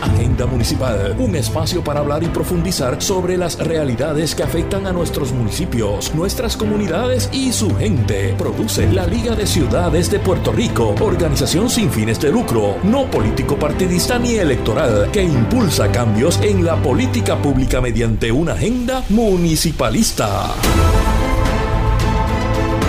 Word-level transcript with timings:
Agenda 0.00 0.46
Municipal, 0.46 1.16
un 1.18 1.34
espacio 1.36 1.82
para 1.82 2.00
hablar 2.00 2.22
y 2.22 2.28
profundizar 2.28 3.00
sobre 3.00 3.36
las 3.36 3.58
realidades 3.58 4.34
que 4.34 4.42
afectan 4.42 4.86
a 4.86 4.92
nuestros 4.92 5.32
municipios, 5.32 6.14
nuestras 6.14 6.56
comunidades 6.56 7.28
y 7.32 7.52
su 7.52 7.74
gente. 7.76 8.34
Produce 8.36 8.90
la 8.92 9.06
Liga 9.06 9.34
de 9.34 9.46
Ciudades 9.46 10.10
de 10.10 10.18
Puerto 10.18 10.52
Rico, 10.52 10.94
organización 11.00 11.70
sin 11.70 11.90
fines 11.90 12.20
de 12.20 12.30
lucro, 12.30 12.76
no 12.82 13.10
político 13.10 13.56
partidista 13.56 14.18
ni 14.18 14.34
electoral, 14.34 15.10
que 15.12 15.22
impulsa 15.22 15.90
cambios 15.90 16.40
en 16.42 16.64
la 16.64 16.76
política 16.76 17.36
pública 17.36 17.80
mediante 17.80 18.30
una 18.30 18.52
agenda 18.52 19.02
municipalista. 19.08 20.54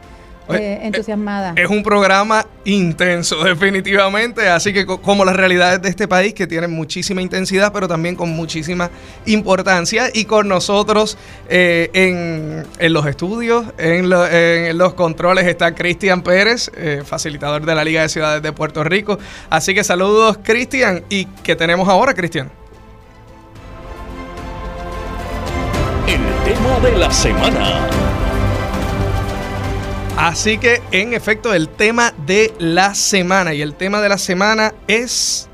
eh, 0.48 0.80
entusiasmada. 0.82 1.54
Es 1.56 1.68
un 1.68 1.82
programa 1.82 2.46
intenso, 2.64 3.42
definitivamente, 3.44 4.48
así 4.48 4.72
que 4.72 4.86
como 4.86 5.24
las 5.24 5.36
realidades 5.36 5.82
de 5.82 5.88
este 5.88 6.08
país 6.08 6.34
que 6.34 6.46
tienen 6.46 6.70
muchísima 6.70 7.22
intensidad, 7.22 7.72
pero 7.72 7.88
también 7.88 8.16
con 8.16 8.30
muchísima 8.30 8.90
importancia. 9.26 10.10
Y 10.12 10.24
con 10.24 10.48
nosotros 10.48 11.16
eh, 11.48 11.90
en, 12.78 12.92
los 12.92 13.06
estudios, 13.06 13.66
en, 13.78 14.08
los 14.78 14.94
controles, 14.94 15.46
está 15.46 15.74
Cristian 15.74 16.22
Pérez, 16.22 16.70
eh, 16.76 17.02
facilitador 17.04 17.64
de 17.64 17.74
la 17.74 17.84
Liga 17.84 18.02
de 18.02 18.08
Ciudades 18.08 18.42
de 18.42 18.52
Puerto 18.52 18.84
Rico. 18.84 19.18
Así 19.50 19.74
que 19.74 19.84
saludos, 19.84 20.38
Cristian. 20.42 21.04
¿Y 21.08 21.26
qué 21.42 21.56
tenemos 21.56 21.88
ahora, 21.88 22.14
Cristian? 22.14 22.50
El 26.06 26.20
tema 26.44 26.80
de 26.80 26.98
la 26.98 27.10
semana. 27.10 28.11
Así 30.16 30.58
que 30.58 30.82
en 30.92 31.14
efecto 31.14 31.54
el 31.54 31.68
tema 31.68 32.12
de 32.26 32.52
la 32.58 32.94
semana 32.94 33.54
y 33.54 33.62
el 33.62 33.74
tema 33.74 34.00
de 34.00 34.08
la 34.08 34.18
semana 34.18 34.74
es 34.86 35.48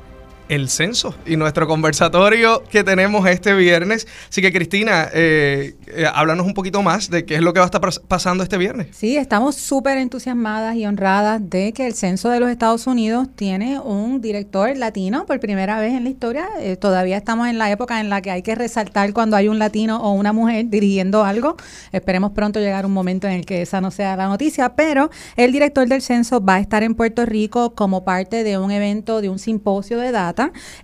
el 0.49 0.67
censo 0.67 1.15
y 1.25 1.37
nuestro 1.37 1.67
conversatorio 1.67 2.63
que 2.69 2.83
tenemos 2.83 3.27
este 3.27 3.53
viernes. 3.53 4.07
Así 4.29 4.41
que 4.41 4.51
Cristina, 4.51 5.07
eh, 5.13 5.75
eh, 5.87 6.05
háblanos 6.13 6.45
un 6.45 6.53
poquito 6.53 6.81
más 6.81 7.09
de 7.09 7.23
qué 7.23 7.35
es 7.35 7.41
lo 7.41 7.53
que 7.53 7.59
va 7.59 7.65
a 7.65 7.71
estar 7.71 7.81
pasando 8.07 8.43
este 8.43 8.57
viernes. 8.57 8.87
Sí, 8.91 9.15
estamos 9.15 9.55
súper 9.55 9.97
entusiasmadas 9.99 10.75
y 10.75 10.85
honradas 10.85 11.49
de 11.49 11.71
que 11.71 11.87
el 11.87 11.93
censo 11.93 12.29
de 12.29 12.39
los 12.39 12.49
Estados 12.49 12.87
Unidos 12.87 13.27
tiene 13.35 13.79
un 13.79 14.21
director 14.21 14.75
latino 14.75 15.25
por 15.25 15.39
primera 15.39 15.79
vez 15.79 15.93
en 15.93 16.03
la 16.03 16.09
historia. 16.09 16.47
Eh, 16.59 16.75
todavía 16.75 17.17
estamos 17.17 17.47
en 17.47 17.59
la 17.59 17.71
época 17.71 17.99
en 17.99 18.09
la 18.09 18.21
que 18.21 18.31
hay 18.31 18.41
que 18.41 18.55
resaltar 18.55 19.13
cuando 19.13 19.37
hay 19.37 19.47
un 19.47 19.59
latino 19.59 19.97
o 20.01 20.13
una 20.13 20.33
mujer 20.33 20.65
dirigiendo 20.69 21.23
algo. 21.23 21.57
Esperemos 21.91 22.31
pronto 22.31 22.59
llegar 22.59 22.85
un 22.87 22.91
momento 22.91 23.27
en 23.27 23.33
el 23.33 23.45
que 23.45 23.61
esa 23.61 23.81
no 23.81 23.91
sea 23.91 24.15
la 24.15 24.27
noticia, 24.27 24.69
pero 24.69 25.11
el 25.35 25.51
director 25.51 25.87
del 25.87 26.01
censo 26.01 26.43
va 26.43 26.55
a 26.55 26.59
estar 26.59 26.81
en 26.81 26.95
Puerto 26.95 27.25
Rico 27.25 27.75
como 27.75 28.03
parte 28.03 28.43
de 28.43 28.57
un 28.57 28.71
evento, 28.71 29.21
de 29.21 29.29
un 29.29 29.37
simposio 29.37 29.99
de 29.99 30.11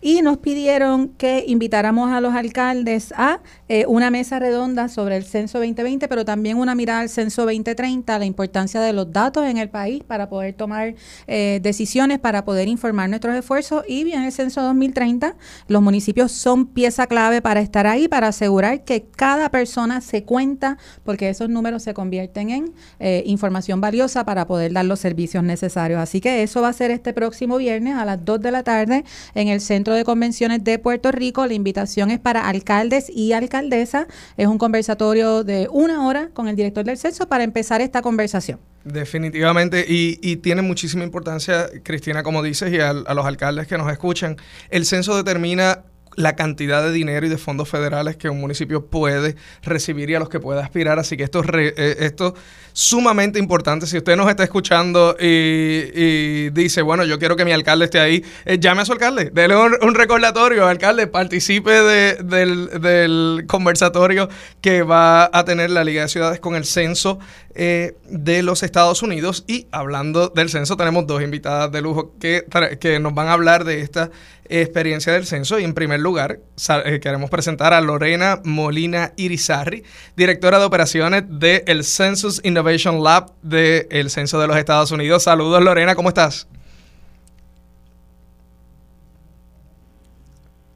y 0.02 0.22
nos 0.22 0.38
pidieron 0.38 1.10
que 1.10 1.44
invitáramos 1.48 2.12
a 2.12 2.22
los 2.22 2.34
alcaldes 2.34 3.14
a 3.18 3.40
eh, 3.68 3.86
una 3.88 4.12
mesa 4.12 4.40
redonda 4.40 4.90
sobre 4.90 5.18
el 5.18 5.24
censo 5.24 5.60
2020, 5.60 6.08
pero 6.08 6.26
también 6.26 6.58
una 6.58 6.76
mirada 6.76 7.02
al 7.02 7.10
censo 7.10 7.44
2030, 7.44 8.20
la 8.20 8.26
importancia 8.26 8.82
de 8.82 8.94
los 8.94 9.12
datos 9.12 9.46
en 9.46 9.58
el 9.58 9.70
país 9.70 10.04
para 10.04 10.30
poder 10.30 10.54
tomar 10.54 10.96
eh, 11.28 11.60
decisiones, 11.62 12.20
para 12.20 12.46
poder 12.46 12.68
informar 12.68 13.10
nuestros 13.10 13.36
esfuerzos 13.36 13.84
y 13.88 14.04
bien 14.04 14.24
el 14.24 14.32
censo 14.32 14.62
2030, 14.62 15.36
los 15.68 15.82
municipios 15.82 16.32
son 16.32 16.68
pieza 16.68 17.08
clave 17.08 17.42
para 17.42 17.62
estar 17.62 17.88
ahí, 17.88 18.08
para 18.08 18.28
asegurar 18.28 18.84
que 18.84 19.06
cada 19.16 19.50
persona 19.50 20.02
se 20.02 20.24
cuenta, 20.24 20.78
porque 21.04 21.30
esos 21.30 21.50
números 21.50 21.84
se 21.84 21.94
convierten 21.94 22.50
en 22.50 22.74
eh, 23.00 23.24
información 23.26 23.82
valiosa 23.82 24.26
para 24.26 24.46
poder 24.48 24.74
dar 24.74 24.86
los 24.86 25.00
servicios 25.00 25.44
necesarios. 25.44 26.00
Así 26.00 26.22
que 26.22 26.44
eso 26.44 26.62
va 26.62 26.70
a 26.70 26.74
ser 26.74 26.92
este 26.92 27.14
próximo 27.14 27.58
viernes 27.58 27.96
a 27.96 28.06
las 28.06 28.24
2 28.24 28.42
de 28.42 28.52
la 28.52 28.64
tarde 28.64 29.04
en 29.46 29.54
el 29.54 29.62
Centro 29.62 29.94
de 29.94 30.04
Convenciones 30.04 30.64
de 30.64 30.80
Puerto 30.80 31.12
Rico. 31.12 31.46
La 31.46 31.54
invitación 31.54 32.12
es 32.12 32.20
para 32.20 32.48
alcaldes 32.48 33.10
y 33.10 33.34
alcaldesas. 33.34 34.08
Es 34.38 34.48
un 34.48 34.58
conversatorio 34.58 35.44
de 35.44 35.68
una 35.72 36.08
hora 36.08 36.30
con 36.34 36.48
el 36.48 36.56
director 36.56 36.84
del 36.84 36.98
censo 36.98 37.28
para 37.28 37.44
empezar 37.44 37.82
esta 37.82 38.02
conversación. 38.02 38.60
Definitivamente, 38.84 39.86
y, 39.88 40.36
tiene 40.38 40.62
muchísima 40.62 41.04
importancia, 41.04 41.68
Cristina, 41.84 42.22
como 42.22 42.44
dices, 42.44 42.72
y 42.72 42.80
a, 42.80 42.90
a 42.90 43.14
los 43.14 43.26
alcaldes 43.26 43.68
que 43.68 43.78
nos 43.78 43.92
escuchan. 43.92 44.38
El 44.70 44.86
censo 44.86 45.16
determina 45.18 45.84
la 46.16 46.36
cantidad 46.36 46.84
de 46.84 46.92
dinero 46.92 47.26
y 47.26 47.30
de 47.30 47.38
fondos 47.38 47.70
federales 47.70 48.18
que 48.18 48.30
un 48.30 48.40
municipio 48.40 48.86
puede 48.88 49.36
recibir 49.64 50.10
y 50.10 50.16
a 50.16 50.20
los 50.20 50.30
que 50.30 50.40
puede 50.40 50.62
aspirar. 50.62 51.00
Así 51.00 51.18
que 51.18 51.24
esto, 51.24 51.42
es 51.42 51.50
eh, 51.50 51.96
esto 52.00 52.36
sumamente 52.74 53.40
importante. 53.40 53.88
Si 53.88 53.98
usted 53.98 54.16
nos 54.16 54.30
está 54.30 54.44
escuchando 54.44 55.16
y, 55.20 56.50
dice, 56.50 56.82
bueno, 56.82 57.06
yo 57.06 57.18
quiero 57.20 57.36
que 57.36 57.46
mi 57.46 57.52
alcalde 57.52 57.86
esté 57.86 58.00
ahí, 58.00 58.24
eh, 58.46 58.58
llame 58.60 58.82
a 58.82 58.86
su 58.86 58.92
alcalde, 58.92 59.32
déle 59.34 59.56
un, 59.56 59.96
recordatorio, 59.96 60.68
alcalde, 60.68 61.08
participe 61.08 61.72
del, 61.72 63.46
conversatorio 63.48 64.30
que 64.62 64.84
va 64.84 65.30
a 65.32 65.46
tener 65.46 65.70
la 65.70 65.84
Liga 65.84 66.02
de 66.02 66.10
Ciudades 66.10 66.40
con 66.40 66.56
el 66.56 66.66
censo 66.66 67.20
eh, 67.56 67.96
de 68.10 68.44
los 68.44 68.64
Estados 68.64 69.02
Unidos. 69.02 69.46
Y 69.48 69.68
hablando 69.72 70.28
del 70.28 70.50
censo, 70.50 70.76
tenemos 70.76 71.08
dos 71.08 71.22
invitadas 71.22 71.72
de 71.72 71.82
lujo 71.82 72.14
que, 72.20 72.46
que 72.80 73.00
nos 73.00 73.14
van 73.14 73.28
a 73.28 73.34
hablar 73.34 73.64
de 73.64 73.80
esta 73.80 74.12
experiencia 74.50 75.14
del 75.14 75.26
censo. 75.26 75.58
Y 75.58 75.64
en 75.64 75.74
primer 75.74 76.02
lugar, 76.02 76.40
eh, 76.86 77.00
queremos 77.00 77.30
presentar 77.30 77.74
a 77.74 77.80
Lorena 77.80 78.42
Molina 78.44 79.14
Irizarri, 79.16 79.84
directora 80.18 80.60
de 80.60 80.66
operaciones 80.66 81.24
del 81.28 81.84
Census 81.84 82.42
Innovation 82.44 83.02
Lab 83.02 83.32
del 83.42 84.10
Censo 84.10 84.40
de 84.40 84.48
los 84.48 84.58
Estados 84.58 84.92
Unidos. 84.92 85.24
Saludos, 85.24 85.64
Lorena, 85.64 85.96
¿cómo 85.96 86.10
estás? 86.10 86.48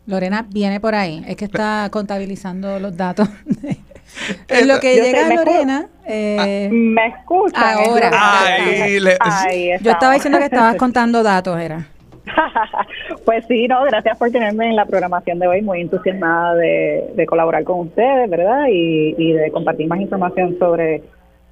Lorena 0.06 0.48
viene 0.50 0.80
por 0.80 0.96
ahí, 0.96 1.24
es 1.28 1.36
que 1.36 1.46
está 1.46 1.90
contabilizando 1.92 2.80
los 2.80 2.98
datos. 2.98 3.28
en 4.48 4.68
lo 4.68 4.80
que 4.80 4.96
llega 4.96 5.34
Lorena. 5.34 5.88
Eh, 6.06 6.70
me 6.72 7.08
escucha. 7.08 7.74
Ahora. 7.74 8.12
yo 9.82 9.92
estaba 9.92 10.14
diciendo 10.14 10.40
que 10.40 10.46
estabas 10.46 10.76
contando 10.76 11.24
datos, 11.24 11.60
era. 11.60 11.88
pues 13.26 13.46
sí, 13.48 13.68
no, 13.68 13.84
gracias 13.84 14.18
por 14.18 14.32
tenerme 14.32 14.68
en 14.68 14.76
la 14.76 14.86
programación 14.86 15.40
de 15.40 15.48
hoy, 15.48 15.62
muy 15.62 15.82
entusiasmada 15.82 16.56
de, 16.56 17.26
colaborar 17.28 17.64
con 17.64 17.88
ustedes, 17.88 18.30
¿verdad? 18.30 18.66
Y, 18.70 19.34
de 19.34 19.52
compartir 19.52 19.88
más 19.88 20.00
información 20.00 20.58
sobre, 20.60 21.04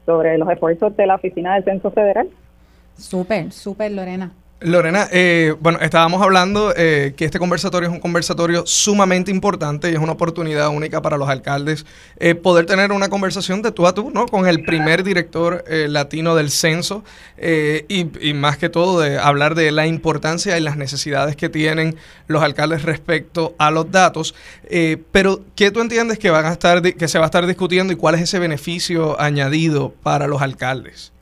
sobre 0.05 0.37
los 0.37 0.49
esfuerzos 0.49 0.95
de 0.95 1.07
la 1.07 1.15
Oficina 1.15 1.55
del 1.55 1.63
Censo 1.63 1.91
Federal. 1.91 2.27
Súper, 2.95 3.51
súper, 3.51 3.91
Lorena. 3.91 4.31
Lorena, 4.59 5.07
eh, 5.11 5.53
bueno, 5.59 5.77
estábamos 5.81 6.19
hablando 6.19 6.73
eh, 6.75 7.13
que 7.15 7.25
este 7.25 7.37
conversatorio 7.37 7.89
es 7.89 7.93
un 7.93 7.99
conversatorio 7.99 8.65
sumamente 8.65 9.29
importante 9.29 9.91
y 9.91 9.93
es 9.93 9.99
una 9.99 10.13
oportunidad 10.13 10.69
única 10.69 10.99
para 10.99 11.15
los 11.15 11.29
alcaldes 11.29 11.85
eh, 12.17 12.33
poder 12.33 12.65
tener 12.65 12.91
una 12.91 13.07
conversación 13.07 13.61
de 13.61 13.71
tú 13.71 13.85
a 13.85 13.93
tú, 13.93 14.09
¿no? 14.09 14.25
Con 14.25 14.47
el 14.47 14.63
primer 14.63 15.03
director 15.03 15.63
latino 15.67 16.35
del 16.35 16.49
censo 16.49 17.03
y, 17.37 18.07
y, 18.27 18.33
más 18.33 18.57
que 18.57 18.69
todo 18.69 18.99
de 18.99 19.19
hablar 19.19 19.53
de 19.53 19.71
la 19.71 19.85
importancia 19.85 20.57
y 20.57 20.61
las 20.61 20.75
necesidades 20.75 21.35
que 21.35 21.49
tienen 21.49 21.95
los 22.25 22.41
alcaldes 22.41 22.81
respecto 22.81 23.53
a 23.59 23.69
los 23.69 23.91
datos. 23.91 24.33
pero, 25.11 25.41
¿qué 25.55 25.69
tú 25.69 25.81
entiendes 25.81 26.17
que 26.17 26.31
van 26.31 26.45
a 26.45 26.53
estar, 26.53 26.81
que 26.81 27.07
se 27.07 27.19
va 27.19 27.25
a 27.25 27.27
estar 27.27 27.45
discutiendo 27.45 27.93
y 27.93 27.95
cuál 27.95 28.15
es 28.15 28.21
ese 28.21 28.39
beneficio 28.39 29.19
añadido 29.21 29.93
para 30.01 30.25
los 30.25 30.41
alcaldes? 30.41 31.13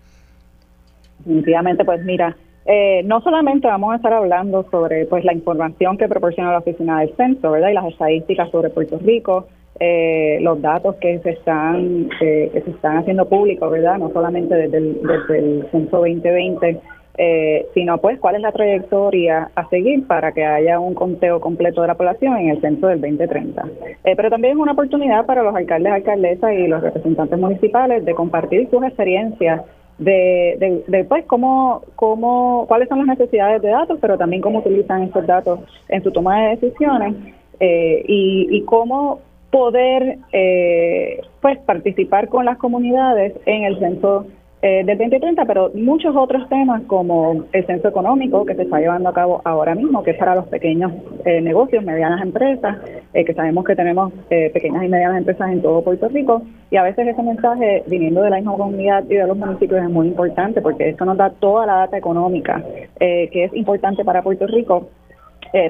Definitivamente, 1.20 1.84
pues 1.84 2.04
mira, 2.04 2.36
eh, 2.68 3.04
no 3.06 3.22
solamente 3.22 3.68
vamos 3.68 3.94
a 3.94 3.98
estar 3.98 4.12
hablando 4.12 4.66
sobre 4.72 5.06
pues 5.06 5.24
la 5.24 5.34
información 5.34 5.98
que 5.98 6.08
proporciona 6.08 6.52
la 6.52 6.60
oficina 6.60 7.00
del 7.00 7.16
censo, 7.16 7.52
¿verdad? 7.52 7.70
Y 7.70 7.74
las 7.74 7.86
estadísticas 7.86 8.50
sobre 8.50 8.72
Puerto 8.72 8.98
Rico, 8.98 9.46
eh, 9.80 10.40
los 10.42 10.60
datos 10.62 10.96
que 10.96 11.20
se 11.20 11.32
están 11.32 12.10
que 12.20 12.62
se 12.66 12.72
están 12.72 12.98
haciendo 12.98 13.30
públicos, 13.30 13.70
¿verdad? 13.70 14.00
No 14.00 14.10
solamente 14.12 14.56
desde 14.56 14.78
el, 14.78 15.00
desde 15.04 15.38
el 15.38 15.68
censo 15.70 15.98
2020, 15.98 16.82
eh, 17.18 17.68
sino 17.76 18.00
pues 18.00 18.20
cuál 18.20 18.36
es 18.36 18.42
la 18.42 18.52
trayectoria 18.52 19.52
a 19.54 19.70
seguir 19.70 20.08
para 20.08 20.32
que 20.32 20.44
haya 20.44 20.80
un 20.80 20.96
conteo 20.96 21.40
completo 21.40 21.84
de 21.84 21.88
la 21.90 21.96
población 21.96 22.36
en 22.38 22.50
el 22.50 22.62
censo 22.62 22.88
del 22.88 23.00
2030. 23.00 23.64
pero 24.04 24.30
también 24.32 24.54
es 24.54 24.60
una 24.60 24.72
oportunidad 24.72 25.28
para 25.28 25.44
los 25.44 25.56
alcaldes, 25.56 25.94
alcaldesas 25.94 26.52
y 26.54 26.68
los 26.68 26.82
representantes 26.82 27.38
municipales 27.38 28.04
de 28.06 28.16
compartir 28.16 28.68
sus 28.72 28.84
experiencias 28.84 29.62
de, 29.98 30.84
de, 30.88 31.04
pues 31.06 31.26
cómo, 31.26 31.84
cómo, 31.96 32.66
cuáles 32.68 32.90
son 32.90 33.00
las 33.00 33.18
necesidades 33.18 33.62
de 33.62 33.70
datos, 33.70 33.98
pero 34.02 34.18
también 34.18 34.42
cómo 34.42 34.60
utilizan 34.60 35.04
estos 35.04 35.26
datos 35.26 35.60
en 35.88 36.04
su 36.04 36.12
toma 36.12 36.42
de 36.42 36.58
decisiones 36.58 37.16
eh, 37.60 38.04
y, 38.08 38.48
y 38.52 38.62
cómo 38.66 39.22
poder 39.52 40.18
eh, 40.34 41.22
pues 41.42 41.58
participar 41.60 42.28
con 42.28 42.44
las 42.46 42.58
comunidades 42.58 43.34
en 43.46 43.64
el 43.64 43.80
censo 43.80 44.28
eh, 44.66 44.84
del 44.84 44.98
2030, 44.98 45.46
pero 45.46 45.70
muchos 45.76 46.16
otros 46.16 46.50
temas 46.50 46.82
como 46.88 47.46
el 47.54 47.66
censo 47.68 47.88
económico 47.88 48.44
que 48.46 48.56
se 48.56 48.64
está 48.64 48.80
llevando 48.80 49.10
a 49.10 49.14
cabo 49.14 49.40
ahora 49.46 49.76
mismo, 49.76 50.02
que 50.02 50.10
es 50.10 50.18
para 50.18 50.34
los 50.34 50.48
pequeños 50.48 50.92
eh, 51.24 51.40
negocios, 51.40 51.84
medianas 51.84 52.20
empresas, 52.24 52.78
eh, 53.14 53.24
que 53.24 53.36
sabemos 53.36 53.64
que 53.64 53.76
tenemos 53.76 54.12
eh, 54.32 54.50
pequeñas 54.52 54.84
y 54.84 54.88
medianas 54.88 55.20
empresas 55.20 55.52
en 55.52 55.62
todo 55.62 55.84
Puerto 55.84 56.08
Rico, 56.08 56.42
y 56.72 56.78
a 56.78 56.84
veces 56.84 57.08
ese 57.08 57.22
mensaje 57.22 57.84
viniendo 57.86 58.24
de 58.24 58.32
la 58.32 58.38
misma 58.38 58.58
comunidad 58.58 59.04
y 59.08 59.14
de 59.14 59.28
los 59.28 59.38
municipios 59.38 59.84
es 59.84 59.90
muy 59.92 60.08
importante 60.08 60.64
porque 60.64 60.90
esto 60.90 61.06
nos 61.06 61.18
da 61.18 61.30
toda 61.30 61.68
la 61.68 61.76
data 61.76 61.98
económica 62.00 62.64
que 62.98 63.44
es 63.44 63.54
importante 63.54 64.04
para 64.04 64.24
Puerto 64.24 64.48
Rico 64.48 64.90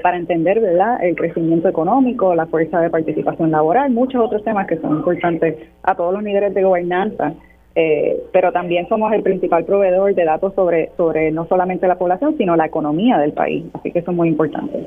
para 0.02 0.16
entender 0.16 0.58
verdad 0.60 1.04
el 1.04 1.14
crecimiento 1.14 1.68
económico, 1.68 2.34
la 2.34 2.46
fuerza 2.46 2.80
de 2.80 2.90
participación 2.90 3.50
laboral, 3.50 3.90
muchos 3.90 4.24
otros 4.24 4.42
temas 4.42 4.66
que 4.66 4.78
son 4.78 4.96
importantes 4.96 5.56
a 5.82 5.94
todos 5.94 6.14
los 6.14 6.22
niveles 6.22 6.54
de 6.54 6.62
gobernanza 6.62 7.34
eh, 7.78 8.24
pero 8.32 8.52
también 8.52 8.88
somos 8.88 9.12
el 9.12 9.22
principal 9.22 9.66
proveedor 9.66 10.14
de 10.14 10.24
datos 10.24 10.54
sobre, 10.54 10.90
sobre 10.96 11.30
no 11.30 11.46
solamente 11.46 11.86
la 11.86 11.98
población, 11.98 12.34
sino 12.38 12.56
la 12.56 12.64
economía 12.64 13.18
del 13.18 13.32
país. 13.32 13.66
Así 13.74 13.92
que 13.92 13.98
eso 13.98 14.12
es 14.12 14.16
muy 14.16 14.28
importante. 14.28 14.86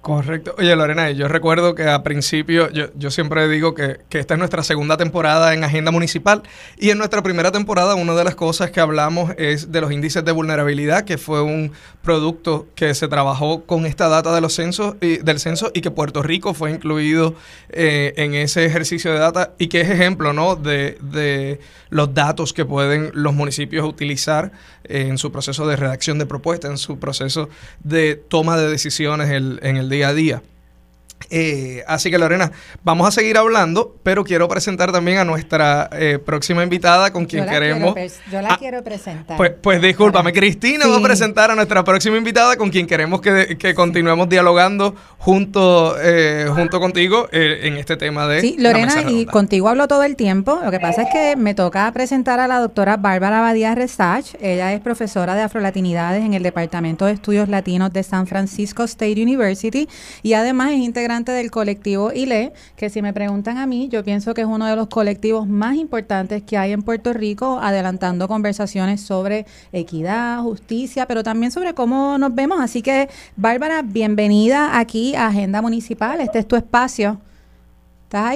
Correcto. 0.00 0.54
Oye, 0.58 0.74
Lorena, 0.76 1.10
yo 1.10 1.26
recuerdo 1.26 1.74
que 1.74 1.82
a 1.82 2.02
principio, 2.04 2.70
yo, 2.70 2.86
yo 2.94 3.10
siempre 3.10 3.48
digo 3.48 3.74
que, 3.74 3.98
que, 4.08 4.20
esta 4.20 4.34
es 4.34 4.38
nuestra 4.38 4.62
segunda 4.62 4.96
temporada 4.96 5.52
en 5.54 5.64
Agenda 5.64 5.90
Municipal 5.90 6.42
y 6.78 6.90
en 6.90 6.98
nuestra 6.98 7.22
primera 7.22 7.50
temporada 7.50 7.96
una 7.96 8.14
de 8.14 8.22
las 8.22 8.36
cosas 8.36 8.70
que 8.70 8.80
hablamos 8.80 9.32
es 9.38 9.72
de 9.72 9.80
los 9.80 9.90
índices 9.90 10.24
de 10.24 10.30
vulnerabilidad, 10.30 11.04
que 11.04 11.18
fue 11.18 11.42
un 11.42 11.72
producto 12.02 12.68
que 12.76 12.94
se 12.94 13.08
trabajó 13.08 13.64
con 13.64 13.86
esta 13.86 14.08
data 14.08 14.32
de 14.32 14.40
los 14.40 14.54
censos 14.54 14.94
del 15.00 15.40
censo 15.40 15.72
y 15.74 15.80
que 15.80 15.90
Puerto 15.90 16.22
Rico 16.22 16.54
fue 16.54 16.70
incluido 16.70 17.34
eh, 17.70 18.14
en 18.16 18.34
ese 18.34 18.64
ejercicio 18.64 19.12
de 19.12 19.18
data 19.18 19.52
y 19.58 19.66
que 19.66 19.80
es 19.80 19.90
ejemplo 19.90 20.32
¿no? 20.32 20.54
de, 20.54 20.96
de 21.02 21.60
los 21.90 22.14
datos 22.14 22.52
que 22.52 22.64
pueden 22.64 23.10
los 23.14 23.34
municipios 23.34 23.86
utilizar 23.86 24.52
en 24.84 25.18
su 25.18 25.32
proceso 25.32 25.66
de 25.66 25.76
redacción 25.76 26.18
de 26.18 26.24
propuestas, 26.24 26.70
en 26.70 26.78
su 26.78 26.98
proceso 26.98 27.50
de 27.82 28.14
toma 28.14 28.56
de 28.56 28.70
decisiones 28.70 29.28
en 29.28 29.76
el 29.76 29.87
día 29.88 30.08
a 30.08 30.14
día. 30.14 30.42
Eh, 31.30 31.84
así 31.86 32.10
que 32.10 32.18
Lorena, 32.18 32.50
vamos 32.82 33.06
a 33.06 33.10
seguir 33.10 33.36
hablando, 33.36 33.96
pero 34.02 34.24
quiero 34.24 34.48
presentar 34.48 34.92
también 34.92 35.18
a 35.18 35.24
nuestra 35.24 35.90
eh, 35.92 36.18
próxima 36.24 36.62
invitada 36.62 37.12
con 37.12 37.26
quien 37.26 37.46
queremos... 37.46 37.94
yo 38.30 38.40
la 38.40 38.54
ah, 38.54 38.56
quiero 38.58 38.82
presentar. 38.82 39.36
Pues, 39.36 39.52
pues 39.60 39.82
discúlpame, 39.82 40.32
Cristina 40.32 40.86
va 40.86 40.96
a 40.96 41.02
presentar 41.02 41.50
a 41.50 41.54
nuestra 41.54 41.84
próxima 41.84 42.16
invitada 42.16 42.56
con 42.56 42.70
quien 42.70 42.86
queremos 42.86 43.20
que, 43.20 43.58
que 43.58 43.74
continuemos 43.74 44.28
dialogando 44.28 44.94
junto, 45.18 45.96
eh, 46.00 46.46
junto 46.54 46.80
contigo 46.80 47.28
en 47.30 47.76
este 47.76 47.96
tema 47.96 48.26
de... 48.26 48.40
Sí, 48.40 48.56
Lorena, 48.58 49.02
y 49.08 49.26
contigo 49.26 49.68
hablo 49.68 49.86
todo 49.88 50.04
el 50.04 50.16
tiempo. 50.16 50.58
Lo 50.64 50.70
que 50.70 50.80
pasa 50.80 51.02
es 51.02 51.08
que 51.12 51.36
me 51.36 51.54
toca 51.54 51.90
presentar 51.92 52.40
a 52.40 52.48
la 52.48 52.58
doctora 52.58 52.96
Bárbara 52.96 53.40
Badía 53.40 53.74
Resach. 53.74 54.34
Ella 54.40 54.72
es 54.72 54.80
profesora 54.80 55.34
de 55.34 55.42
afrolatinidades 55.42 56.24
en 56.24 56.34
el 56.34 56.42
Departamento 56.42 57.04
de 57.04 57.12
Estudios 57.12 57.48
Latinos 57.48 57.92
de 57.92 58.02
San 58.02 58.26
Francisco 58.26 58.84
State 58.84 59.20
University 59.20 59.88
y 60.22 60.32
además 60.32 60.72
es 60.72 60.78
integrante 60.78 61.17
del 61.24 61.50
colectivo 61.50 62.12
ILE, 62.12 62.52
que 62.76 62.90
si 62.90 63.02
me 63.02 63.12
preguntan 63.12 63.58
a 63.58 63.66
mí, 63.66 63.88
yo 63.88 64.04
pienso 64.04 64.34
que 64.34 64.42
es 64.42 64.46
uno 64.46 64.66
de 64.66 64.76
los 64.76 64.88
colectivos 64.88 65.46
más 65.46 65.76
importantes 65.76 66.42
que 66.42 66.56
hay 66.56 66.72
en 66.72 66.82
Puerto 66.82 67.12
Rico, 67.12 67.58
adelantando 67.60 68.28
conversaciones 68.28 69.00
sobre 69.00 69.46
equidad, 69.72 70.40
justicia, 70.42 71.06
pero 71.06 71.22
también 71.22 71.52
sobre 71.52 71.74
cómo 71.74 72.18
nos 72.18 72.34
vemos. 72.34 72.60
Así 72.60 72.82
que, 72.82 73.08
Bárbara, 73.36 73.82
bienvenida 73.82 74.78
aquí 74.78 75.14
a 75.14 75.28
Agenda 75.28 75.62
Municipal. 75.62 76.20
Este 76.20 76.38
es 76.38 76.48
tu 76.48 76.56
espacio. 76.56 77.20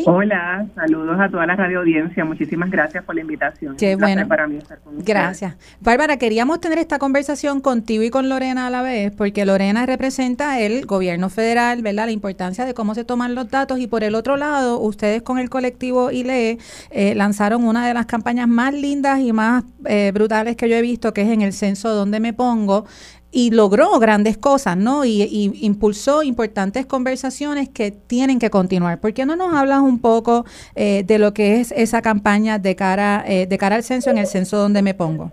Hola, 0.06 0.66
saludos 0.74 1.18
a 1.18 1.30
toda 1.30 1.46
la 1.46 1.56
radio 1.56 1.80
audiencia. 1.80 2.24
Muchísimas 2.26 2.70
gracias 2.70 3.04
por 3.04 3.14
la 3.14 3.22
invitación. 3.22 3.76
Qué 3.76 3.96
bueno. 3.96 4.28
Para 4.28 4.46
mí 4.46 4.56
estar 4.56 4.78
con 4.80 4.98
Gracias. 4.98 5.56
Bárbara, 5.80 6.18
queríamos 6.18 6.60
tener 6.60 6.78
esta 6.78 6.98
conversación 6.98 7.60
contigo 7.62 8.02
y 8.02 8.10
con 8.10 8.28
Lorena 8.28 8.66
a 8.66 8.70
la 8.70 8.82
vez, 8.82 9.12
porque 9.16 9.46
Lorena 9.46 9.86
representa 9.86 10.60
el 10.60 10.84
gobierno 10.84 11.30
federal, 11.30 11.80
¿verdad? 11.80 12.06
La 12.06 12.12
importancia 12.12 12.66
de 12.66 12.74
cómo 12.74 12.94
se 12.94 13.04
toman 13.04 13.34
los 13.34 13.50
datos 13.50 13.78
y 13.78 13.86
por 13.86 14.04
el 14.04 14.14
otro 14.14 14.36
lado, 14.36 14.78
ustedes 14.78 15.22
con 15.22 15.38
el 15.38 15.48
colectivo 15.48 16.10
ILE 16.10 16.58
eh, 16.90 17.14
lanzaron 17.14 17.64
una 17.64 17.86
de 17.86 17.94
las 17.94 18.04
campañas 18.04 18.48
más 18.48 18.74
lindas 18.74 19.20
y 19.20 19.32
más 19.32 19.64
eh, 19.86 20.10
brutales 20.12 20.56
que 20.56 20.68
yo 20.68 20.76
he 20.76 20.82
visto, 20.82 21.14
que 21.14 21.22
es 21.22 21.28
en 21.28 21.40
el 21.40 21.54
censo 21.54 21.94
donde 21.94 22.20
me 22.20 22.34
pongo, 22.34 22.84
y 23.32 23.50
logró 23.50 23.98
grandes 23.98 24.36
cosas, 24.36 24.76
¿no? 24.76 25.04
Y, 25.04 25.22
impulsó 25.62 26.22
importantes 26.22 26.86
conversaciones 26.86 27.70
que 27.70 27.90
tienen 27.90 28.38
que 28.38 28.50
continuar. 28.50 29.00
¿Por 29.00 29.14
qué 29.14 29.24
no 29.24 29.34
nos 29.36 29.54
hablas 29.54 29.80
un 29.80 30.00
poco 30.00 30.44
eh, 30.76 31.02
de 31.04 31.18
lo 31.18 31.32
que 31.32 31.60
es 31.60 31.72
esa 31.72 32.02
campaña 32.02 32.58
de 32.58 32.76
cara, 32.76 33.24
eh, 33.26 33.46
de 33.46 33.58
cara 33.58 33.76
al 33.76 33.82
censo 33.82 34.10
en 34.10 34.18
el 34.18 34.26
censo 34.26 34.58
donde 34.58 34.82
me 34.82 34.92
pongo? 34.92 35.32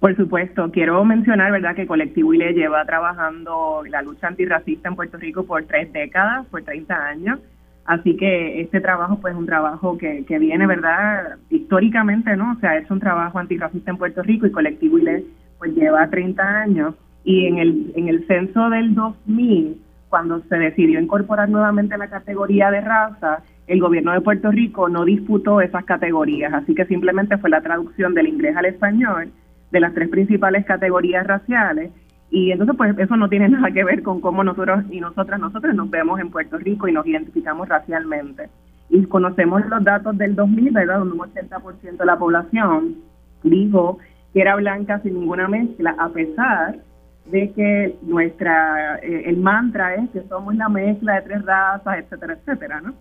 Por 0.00 0.14
supuesto, 0.16 0.70
quiero 0.70 1.02
mencionar, 1.04 1.52
¿verdad?, 1.52 1.74
que 1.74 1.86
Colectivo 1.86 2.34
ILE 2.34 2.52
lleva 2.52 2.84
trabajando 2.84 3.82
la 3.88 4.02
lucha 4.02 4.26
antirracista 4.26 4.88
en 4.88 4.96
Puerto 4.96 5.16
Rico 5.16 5.44
por 5.44 5.64
tres 5.64 5.92
décadas, 5.92 6.44
por 6.48 6.62
30 6.62 6.94
años. 6.94 7.38
Así 7.84 8.16
que 8.16 8.60
este 8.60 8.80
trabajo, 8.80 9.18
pues, 9.20 9.32
es 9.32 9.38
un 9.38 9.46
trabajo 9.46 9.96
que, 9.96 10.24
que 10.26 10.38
viene, 10.38 10.66
¿verdad?, 10.66 11.36
históricamente, 11.50 12.36
¿no? 12.36 12.52
O 12.52 12.60
sea, 12.60 12.76
es 12.76 12.90
un 12.90 13.00
trabajo 13.00 13.38
antirracista 13.38 13.92
en 13.92 13.96
Puerto 13.96 14.22
Rico 14.22 14.46
y 14.46 14.50
Colectivo 14.50 14.98
ILE 14.98 15.24
pues 15.62 15.76
lleva 15.76 16.10
30 16.10 16.42
años 16.42 16.96
y 17.22 17.46
en 17.46 17.58
el, 17.58 17.92
en 17.94 18.08
el 18.08 18.26
censo 18.26 18.68
del 18.68 18.96
2000, 18.96 19.80
cuando 20.08 20.40
se 20.48 20.56
decidió 20.56 20.98
incorporar 20.98 21.48
nuevamente 21.48 21.96
la 21.96 22.10
categoría 22.10 22.68
de 22.72 22.80
raza, 22.80 23.44
el 23.68 23.78
gobierno 23.78 24.10
de 24.10 24.22
Puerto 24.22 24.50
Rico 24.50 24.88
no 24.88 25.04
disputó 25.04 25.60
esas 25.60 25.84
categorías, 25.84 26.52
así 26.52 26.74
que 26.74 26.84
simplemente 26.86 27.38
fue 27.38 27.48
la 27.48 27.60
traducción 27.60 28.12
del 28.12 28.26
inglés 28.26 28.56
al 28.56 28.64
español 28.64 29.30
de 29.70 29.78
las 29.78 29.94
tres 29.94 30.08
principales 30.08 30.66
categorías 30.66 31.24
raciales 31.28 31.92
y 32.28 32.50
entonces 32.50 32.74
pues 32.76 32.98
eso 32.98 33.16
no 33.16 33.28
tiene 33.28 33.48
nada 33.48 33.70
que 33.70 33.84
ver 33.84 34.02
con 34.02 34.20
cómo 34.20 34.42
nosotros 34.42 34.82
y 34.90 34.98
nosotras 34.98 35.38
nosotros 35.38 35.76
nos 35.76 35.88
vemos 35.90 36.18
en 36.18 36.32
Puerto 36.32 36.58
Rico 36.58 36.88
y 36.88 36.92
nos 36.92 37.06
identificamos 37.06 37.68
racialmente. 37.68 38.48
Y 38.90 39.04
conocemos 39.04 39.64
los 39.66 39.84
datos 39.84 40.18
del 40.18 40.34
2000, 40.34 40.72
¿verdad? 40.72 40.98
Donde 40.98 41.14
un 41.14 41.20
80% 41.20 41.98
de 41.98 42.04
la 42.04 42.18
población 42.18 42.96
dijo 43.44 44.00
que 44.32 44.40
era 44.40 44.56
blanca 44.56 45.00
sin 45.00 45.14
ninguna 45.14 45.48
mezcla, 45.48 45.94
a 45.98 46.08
pesar 46.10 46.78
de 47.26 47.52
que 47.52 47.96
nuestra 48.02 48.98
eh, 49.02 49.24
el 49.26 49.36
mantra 49.36 49.94
es 49.94 50.10
que 50.10 50.22
somos 50.28 50.54
la 50.56 50.68
mezcla 50.68 51.14
de 51.14 51.22
tres 51.22 51.44
razas, 51.44 51.98
etcétera, 51.98 52.34
etcétera, 52.34 52.80
¿no? 52.80 52.94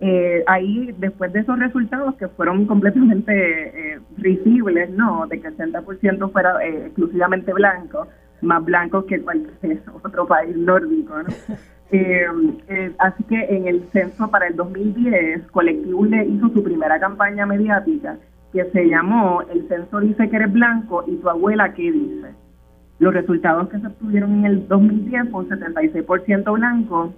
Eh, 0.00 0.44
ahí, 0.46 0.94
después 0.98 1.32
de 1.32 1.40
esos 1.40 1.58
resultados 1.58 2.14
que 2.16 2.28
fueron 2.28 2.66
completamente 2.66 3.94
eh, 3.94 4.00
risibles, 4.16 4.90
¿no? 4.90 5.26
De 5.26 5.40
que 5.40 5.48
el 5.48 5.56
60% 5.56 6.30
fuera 6.30 6.64
eh, 6.64 6.86
exclusivamente 6.86 7.52
blanco, 7.52 8.06
más 8.40 8.64
blanco 8.64 9.04
que 9.06 9.20
cualquier 9.20 9.82
otro 10.02 10.26
país 10.26 10.56
nórdico, 10.56 11.14
¿no? 11.22 11.28
así 12.98 13.24
que 13.24 13.44
en 13.48 13.66
el 13.66 13.82
censo 13.92 14.30
para 14.30 14.46
el 14.46 14.56
2010, 14.56 15.50
Colectivo 15.50 16.04
le 16.04 16.26
hizo 16.26 16.48
su 16.50 16.62
primera 16.62 17.00
campaña 17.00 17.46
mediática 17.46 18.18
que 18.52 18.64
se 18.70 18.88
llamó 18.88 19.42
El 19.42 19.68
censo 19.68 20.00
dice 20.00 20.28
que 20.28 20.36
eres 20.36 20.52
blanco 20.52 21.04
y 21.06 21.16
tu 21.16 21.28
abuela 21.28 21.74
qué 21.74 21.90
dice. 21.92 22.34
Los 22.98 23.14
resultados 23.14 23.68
que 23.68 23.78
se 23.78 23.86
obtuvieron 23.86 24.38
en 24.38 24.44
el 24.44 24.68
2010 24.68 25.30
fue 25.30 25.42
un 25.42 25.48
76% 25.48 26.52
blanco 26.52 27.12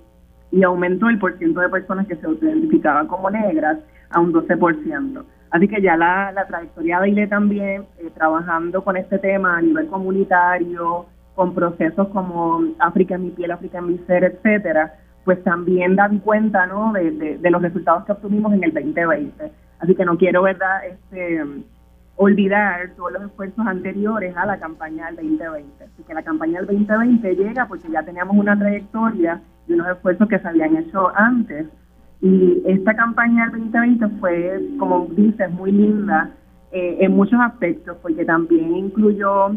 y 0.52 0.62
aumentó 0.62 1.08
el 1.08 1.18
porcentaje 1.18 1.66
de 1.66 1.72
personas 1.72 2.06
que 2.06 2.16
se 2.16 2.28
identificaban 2.28 3.06
como 3.06 3.30
negras 3.30 3.78
a 4.10 4.20
un 4.20 4.32
12%. 4.32 5.24
Así 5.50 5.68
que 5.68 5.80
ya 5.80 5.96
la, 5.96 6.32
trayectoria 6.46 7.00
de 7.00 7.08
ILE 7.08 7.26
también, 7.26 7.84
eh, 7.98 8.10
trabajando 8.14 8.84
con 8.84 8.96
este 8.96 9.18
tema 9.18 9.56
a 9.56 9.62
nivel 9.62 9.88
comunitario, 9.88 11.06
con 11.34 11.54
procesos 11.54 12.08
como 12.08 12.60
África 12.78 13.14
en 13.14 13.24
mi 13.24 13.30
piel, 13.30 13.50
África 13.50 13.78
en 13.78 13.86
mi 13.86 13.98
ser, 14.06 14.24
etcétera, 14.24 14.94
pues 15.24 15.42
también 15.42 15.96
dan 15.96 16.18
cuenta 16.18 16.66
¿no? 16.66 16.92
de, 16.92 17.38
los 17.42 17.62
resultados 17.62 18.04
que 18.04 18.12
obtuvimos 18.12 18.52
en 18.52 18.64
el 18.64 18.72
2020. 18.72 19.50
Así 19.80 19.94
que 19.94 20.04
no 20.04 20.16
quiero, 20.16 20.42
¿verdad?, 20.42 20.86
este, 20.86 21.42
olvidar 22.16 22.90
todos 22.96 23.12
los 23.12 23.22
esfuerzos 23.22 23.66
anteriores 23.66 24.36
a 24.36 24.44
la 24.44 24.58
campaña 24.58 25.06
del 25.06 25.16
2020. 25.16 25.84
Así 25.84 26.02
que 26.02 26.12
la 26.12 26.22
campaña 26.22 26.60
del 26.60 26.66
2020 26.66 27.34
llega 27.34 27.66
porque 27.66 27.90
ya 27.90 28.02
teníamos 28.02 28.36
una 28.36 28.58
trayectoria 28.58 29.40
y 29.66 29.72
unos 29.72 29.88
esfuerzos 29.88 30.28
que 30.28 30.38
se 30.38 30.46
habían 30.46 30.76
hecho 30.76 31.10
antes. 31.16 31.66
Y 32.20 32.62
esta 32.66 32.94
campaña 32.94 33.48
del 33.48 33.70
2020 33.70 34.08
fue, 34.20 34.60
como 34.78 35.06
dices, 35.12 35.50
muy 35.50 35.72
linda 35.72 36.30
eh, 36.72 36.98
en 37.00 37.16
muchos 37.16 37.40
aspectos, 37.40 37.96
porque 38.02 38.26
también 38.26 38.76
incluyó 38.76 39.56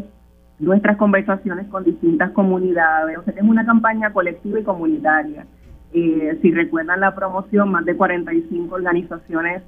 nuestras 0.58 0.96
conversaciones 0.96 1.66
con 1.66 1.84
distintas 1.84 2.30
comunidades. 2.30 3.18
O 3.18 3.24
sea, 3.24 3.34
es 3.34 3.42
una 3.42 3.66
campaña 3.66 4.10
colectiva 4.10 4.58
y 4.58 4.64
comunitaria. 4.64 5.44
Eh, 5.92 6.38
si 6.40 6.50
recuerdan 6.50 7.00
la 7.00 7.14
promoción, 7.14 7.70
más 7.70 7.84
de 7.84 7.94
45 7.94 8.74
organizaciones 8.74 9.62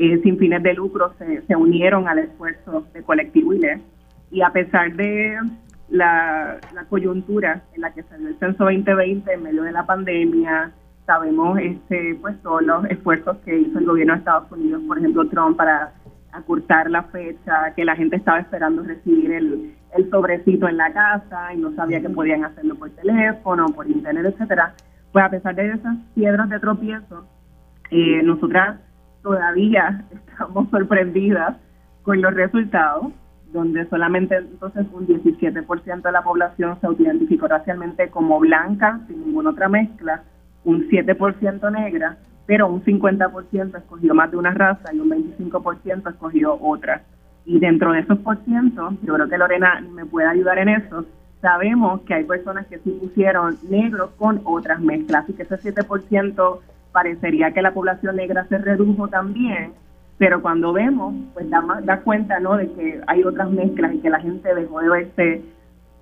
eh, 0.00 0.20
sin 0.22 0.38
fines 0.38 0.62
de 0.62 0.74
lucro 0.74 1.12
se, 1.18 1.42
se, 1.42 1.56
unieron 1.56 2.08
al 2.08 2.18
esfuerzo 2.18 2.86
de 2.92 3.02
Colectivo 3.02 3.52
ILE. 3.52 3.80
Y 4.30 4.42
a 4.42 4.50
pesar 4.50 4.94
de 4.94 5.38
la, 5.88 6.58
la, 6.74 6.84
coyuntura 6.84 7.62
en 7.74 7.82
la 7.82 7.92
que 7.92 8.02
se 8.04 8.18
dio 8.18 8.28
el 8.28 8.38
censo 8.38 8.64
2020 8.64 9.32
en 9.32 9.42
medio 9.42 9.62
de 9.62 9.72
la 9.72 9.84
pandemia, 9.84 10.72
sabemos 11.06 11.58
este, 11.58 12.16
pues 12.20 12.40
todos 12.42 12.62
los 12.62 12.84
esfuerzos 12.86 13.36
que 13.44 13.58
hizo 13.58 13.78
el 13.78 13.86
gobierno 13.86 14.14
de 14.14 14.18
Estados 14.20 14.50
Unidos, 14.52 14.82
por 14.86 14.98
ejemplo 14.98 15.28
Trump, 15.28 15.56
para 15.56 15.92
acurtar 16.32 16.88
la 16.90 17.02
fecha, 17.04 17.74
que 17.74 17.84
la 17.84 17.96
gente 17.96 18.16
estaba 18.16 18.38
esperando 18.38 18.84
recibir 18.84 19.32
el, 19.32 19.74
el 19.96 20.10
sobrecito 20.10 20.68
en 20.68 20.76
la 20.76 20.92
casa 20.92 21.52
y 21.52 21.58
no 21.58 21.74
sabía 21.74 22.00
que 22.00 22.08
podían 22.08 22.44
hacerlo 22.44 22.76
por 22.76 22.90
teléfono, 22.90 23.66
por 23.66 23.88
internet, 23.88 24.26
etcétera 24.26 24.74
pues 25.12 25.24
a 25.24 25.30
pesar 25.30 25.54
de 25.54 25.72
esas 25.72 25.96
piedras 26.14 26.48
de 26.48 26.60
tropiezo, 26.60 27.26
eh, 27.90 28.22
nosotras 28.22 28.78
todavía 29.22 30.04
estamos 30.12 30.68
sorprendidas 30.70 31.56
con 32.02 32.20
los 32.20 32.34
resultados, 32.34 33.12
donde 33.52 33.88
solamente 33.88 34.36
entonces 34.36 34.86
un 34.92 35.06
17% 35.06 36.02
de 36.02 36.12
la 36.12 36.22
población 36.22 36.78
se 36.80 36.86
autoidentificó 36.86 37.48
racialmente 37.48 38.08
como 38.08 38.38
blanca, 38.38 39.00
sin 39.08 39.20
ninguna 39.26 39.50
otra 39.50 39.68
mezcla, 39.68 40.22
un 40.64 40.88
7% 40.88 41.72
negra, 41.72 42.16
pero 42.46 42.68
un 42.68 42.82
50% 42.84 43.78
escogió 43.78 44.14
más 44.14 44.30
de 44.30 44.36
una 44.36 44.52
raza 44.52 44.92
y 44.92 45.00
un 45.00 45.10
25% 45.10 46.10
escogió 46.10 46.58
otra. 46.60 47.02
Y 47.44 47.58
dentro 47.58 47.92
de 47.92 48.00
esos 48.00 48.18
por 48.18 48.38
ciento, 48.44 48.92
yo 49.02 49.14
creo 49.14 49.28
que 49.28 49.38
Lorena 49.38 49.80
me 49.92 50.04
puede 50.04 50.28
ayudar 50.28 50.58
en 50.58 50.68
eso, 50.68 51.04
sabemos 51.40 52.02
que 52.02 52.14
hay 52.14 52.24
personas 52.24 52.66
que 52.66 52.78
sí 52.78 52.90
pusieron 53.00 53.56
negros 53.68 54.10
con 54.18 54.40
otras 54.44 54.80
mezclas, 54.80 55.28
y 55.28 55.32
que 55.32 55.42
ese 55.42 55.56
7% 55.56 56.58
parecería 56.92 57.52
que 57.52 57.62
la 57.62 57.72
población 57.72 58.16
negra 58.16 58.46
se 58.48 58.58
redujo 58.58 59.08
también, 59.08 59.72
pero 60.18 60.42
cuando 60.42 60.72
vemos, 60.72 61.14
pues 61.32 61.48
da, 61.48 61.62
da 61.82 62.00
cuenta 62.00 62.38
¿no? 62.40 62.56
de 62.56 62.70
que 62.72 63.00
hay 63.06 63.24
otras 63.24 63.50
mezclas 63.50 63.94
y 63.94 64.00
que 64.00 64.10
la 64.10 64.20
gente 64.20 64.54
dejó 64.54 64.80
de 64.80 64.88
verse 64.88 65.42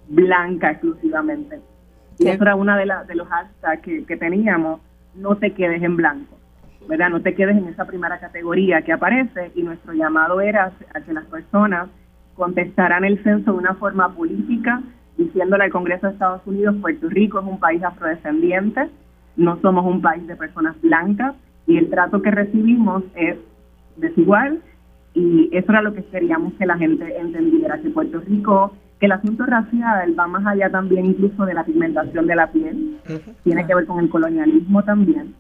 blanca 0.09 0.73
exclusivamente. 0.73 1.61
Y 2.19 2.29
eso 2.29 2.43
era 2.43 2.57
una 2.57 2.77
de, 2.77 2.91
de 3.07 3.15
los 3.15 3.29
hashtags 3.29 3.83
que, 3.83 4.05
que 4.05 4.17
teníamos, 4.17 4.81
no 5.15 5.37
te 5.37 5.53
quedes 5.53 5.83
en 5.83 5.97
blanco. 5.97 6.39
¿verdad? 6.89 7.11
No 7.11 7.21
te 7.21 7.35
quedes 7.35 7.57
en 7.57 7.69
esa 7.69 7.85
primera 7.85 8.19
categoría 8.19 8.83
que 8.83 8.93
aparece 8.93 9.53
y 9.55 9.63
nuestro 9.63 9.93
llamado 9.93 10.41
era 10.41 10.73
a 10.95 11.01
que 11.01 11.13
las 11.13 11.27
personas 11.27 11.89
contestaran 12.35 13.05
el 13.05 13.23
censo 13.23 13.53
de 13.53 13.59
una 13.59 13.75
forma 13.75 14.15
política, 14.15 14.81
diciéndole 15.17 15.65
al 15.65 15.71
Congreso 15.71 16.07
de 16.07 16.13
Estados 16.15 16.41
Unidos, 16.47 16.77
Puerto 16.81 17.09
Rico 17.09 17.41
es 17.41 17.47
un 17.47 17.59
país 17.59 17.83
afrodescendiente, 17.83 18.89
no 19.39 19.59
somos 19.63 19.87
un 19.87 20.03
país 20.03 20.27
de 20.27 20.37
personas 20.37 20.79
blancas 20.83 21.35
y 21.67 21.79
el 21.79 21.89
trato 21.89 22.21
que 22.21 22.31
recibimos 22.31 23.05
es 23.15 23.39
desigual 23.97 24.61
y 25.15 25.49
eso 25.53 25.73
era 25.73 25.81
lo 25.81 25.95
que 25.95 26.05
queríamos 26.05 26.53
que 26.55 26.67
la 26.67 26.77
gente 26.77 27.19
entendiera, 27.19 27.81
que 27.81 27.89
Puerto 27.89 28.21
Rico, 28.21 28.73
que 29.01 29.07
el 29.07 29.13
asunto 29.13 29.47
racial 29.47 30.15
va 30.19 30.27
más 30.27 30.45
allá 30.47 30.69
también 30.71 31.07
incluso 31.07 31.47
de 31.47 31.55
la 31.55 31.65
pigmentación 31.65 32.27
de 32.27 32.37
la 32.37 32.51
piel, 32.53 32.99
tiene 33.45 33.67
que 33.67 33.75
ver 33.75 33.87
con 33.87 34.01
el 34.01 34.11
colonialismo 34.11 34.83
también. 34.83 35.35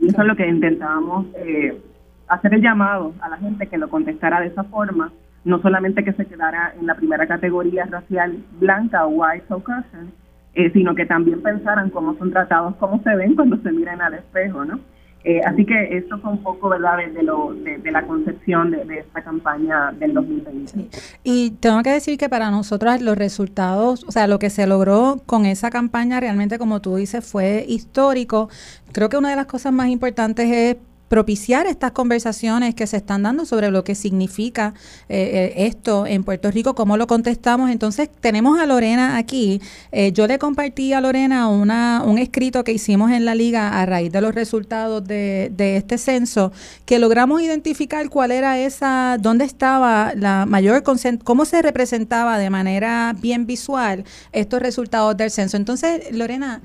Y 0.00 0.08
eso 0.08 0.22
es 0.22 0.26
lo 0.26 0.36
que 0.36 0.48
intentábamos 0.48 1.26
eh, 1.36 1.80
hacer 2.26 2.54
el 2.54 2.62
llamado 2.62 3.12
a 3.20 3.28
la 3.28 3.36
gente 3.36 3.68
que 3.68 3.78
lo 3.78 3.88
contestara 3.88 4.40
de 4.40 4.48
esa 4.48 4.64
forma 4.64 5.12
no 5.44 5.60
solamente 5.60 6.04
que 6.04 6.14
se 6.14 6.26
quedara 6.26 6.74
en 6.78 6.86
la 6.86 6.94
primera 6.94 7.26
categoría 7.26 7.84
racial 7.84 8.38
blanca 8.58 9.06
o 9.06 9.10
white 9.10 9.44
Caucasian, 9.48 10.10
eh, 10.54 10.70
sino 10.72 10.94
que 10.94 11.06
también 11.06 11.42
pensaran 11.42 11.90
cómo 11.90 12.16
son 12.16 12.30
tratados, 12.30 12.74
cómo 12.76 13.02
se 13.02 13.14
ven 13.16 13.34
cuando 13.34 13.56
se 13.58 13.72
miran 13.72 14.00
al 14.00 14.14
espejo, 14.14 14.64
¿no? 14.64 14.80
Eh, 15.24 15.40
así 15.46 15.64
que 15.64 15.96
esto 15.96 16.18
fue 16.18 16.32
un 16.32 16.42
poco, 16.42 16.68
¿verdad?, 16.68 16.98
de, 16.98 17.22
lo, 17.22 17.54
de, 17.54 17.90
la 17.90 18.06
concepción 18.06 18.70
de, 18.70 18.98
esta 18.98 19.22
campaña 19.22 19.90
del 19.92 20.12
2020. 20.12 20.88
Y 21.24 21.52
tengo 21.60 21.82
que 21.82 21.90
decir 21.90 22.18
que 22.18 22.28
para 22.28 22.50
nosotros 22.50 23.00
los 23.00 23.16
resultados, 23.16 24.04
o 24.04 24.12
sea, 24.12 24.26
lo 24.26 24.38
que 24.38 24.50
se 24.50 24.66
logró 24.66 25.22
con 25.24 25.46
esa 25.46 25.70
campaña 25.70 26.20
realmente, 26.20 26.58
como 26.58 26.80
tú 26.82 26.96
dices, 26.96 27.24
fue 27.26 27.64
histórico. 27.66 28.50
Creo 28.92 29.08
que 29.08 29.16
una 29.16 29.30
de 29.30 29.36
las 29.36 29.46
cosas 29.46 29.72
más 29.72 29.88
importantes 29.88 30.50
es 30.50 30.76
propiciar 31.14 31.68
estas 31.68 31.92
conversaciones 31.92 32.74
que 32.74 32.88
se 32.88 32.96
están 32.96 33.22
dando 33.22 33.46
sobre 33.46 33.70
lo 33.70 33.84
que 33.84 33.94
significa 33.94 34.74
eh, 35.08 35.52
eh, 35.54 35.66
esto 35.68 36.08
en 36.08 36.24
Puerto 36.24 36.50
Rico, 36.50 36.74
cómo 36.74 36.96
lo 36.96 37.06
contestamos. 37.06 37.70
Entonces, 37.70 38.10
tenemos 38.20 38.58
a 38.58 38.66
Lorena 38.66 39.16
aquí. 39.16 39.60
Eh, 39.92 40.10
yo 40.10 40.26
le 40.26 40.40
compartí 40.40 40.92
a 40.92 41.00
Lorena 41.00 41.46
una, 41.46 42.02
un 42.04 42.18
escrito 42.18 42.64
que 42.64 42.72
hicimos 42.72 43.12
en 43.12 43.24
la 43.24 43.36
liga 43.36 43.80
a 43.80 43.86
raíz 43.86 44.10
de 44.10 44.20
los 44.20 44.34
resultados 44.34 45.06
de, 45.06 45.52
de 45.56 45.76
este 45.76 45.98
censo, 45.98 46.50
que 46.84 46.98
logramos 46.98 47.40
identificar 47.40 48.08
cuál 48.08 48.32
era 48.32 48.58
esa, 48.58 49.16
dónde 49.20 49.44
estaba 49.44 50.14
la 50.16 50.46
mayor, 50.46 50.82
cómo 51.22 51.44
se 51.44 51.62
representaba 51.62 52.38
de 52.38 52.50
manera 52.50 53.14
bien 53.20 53.46
visual 53.46 54.02
estos 54.32 54.60
resultados 54.60 55.16
del 55.16 55.30
censo. 55.30 55.56
Entonces, 55.56 56.10
Lorena, 56.10 56.60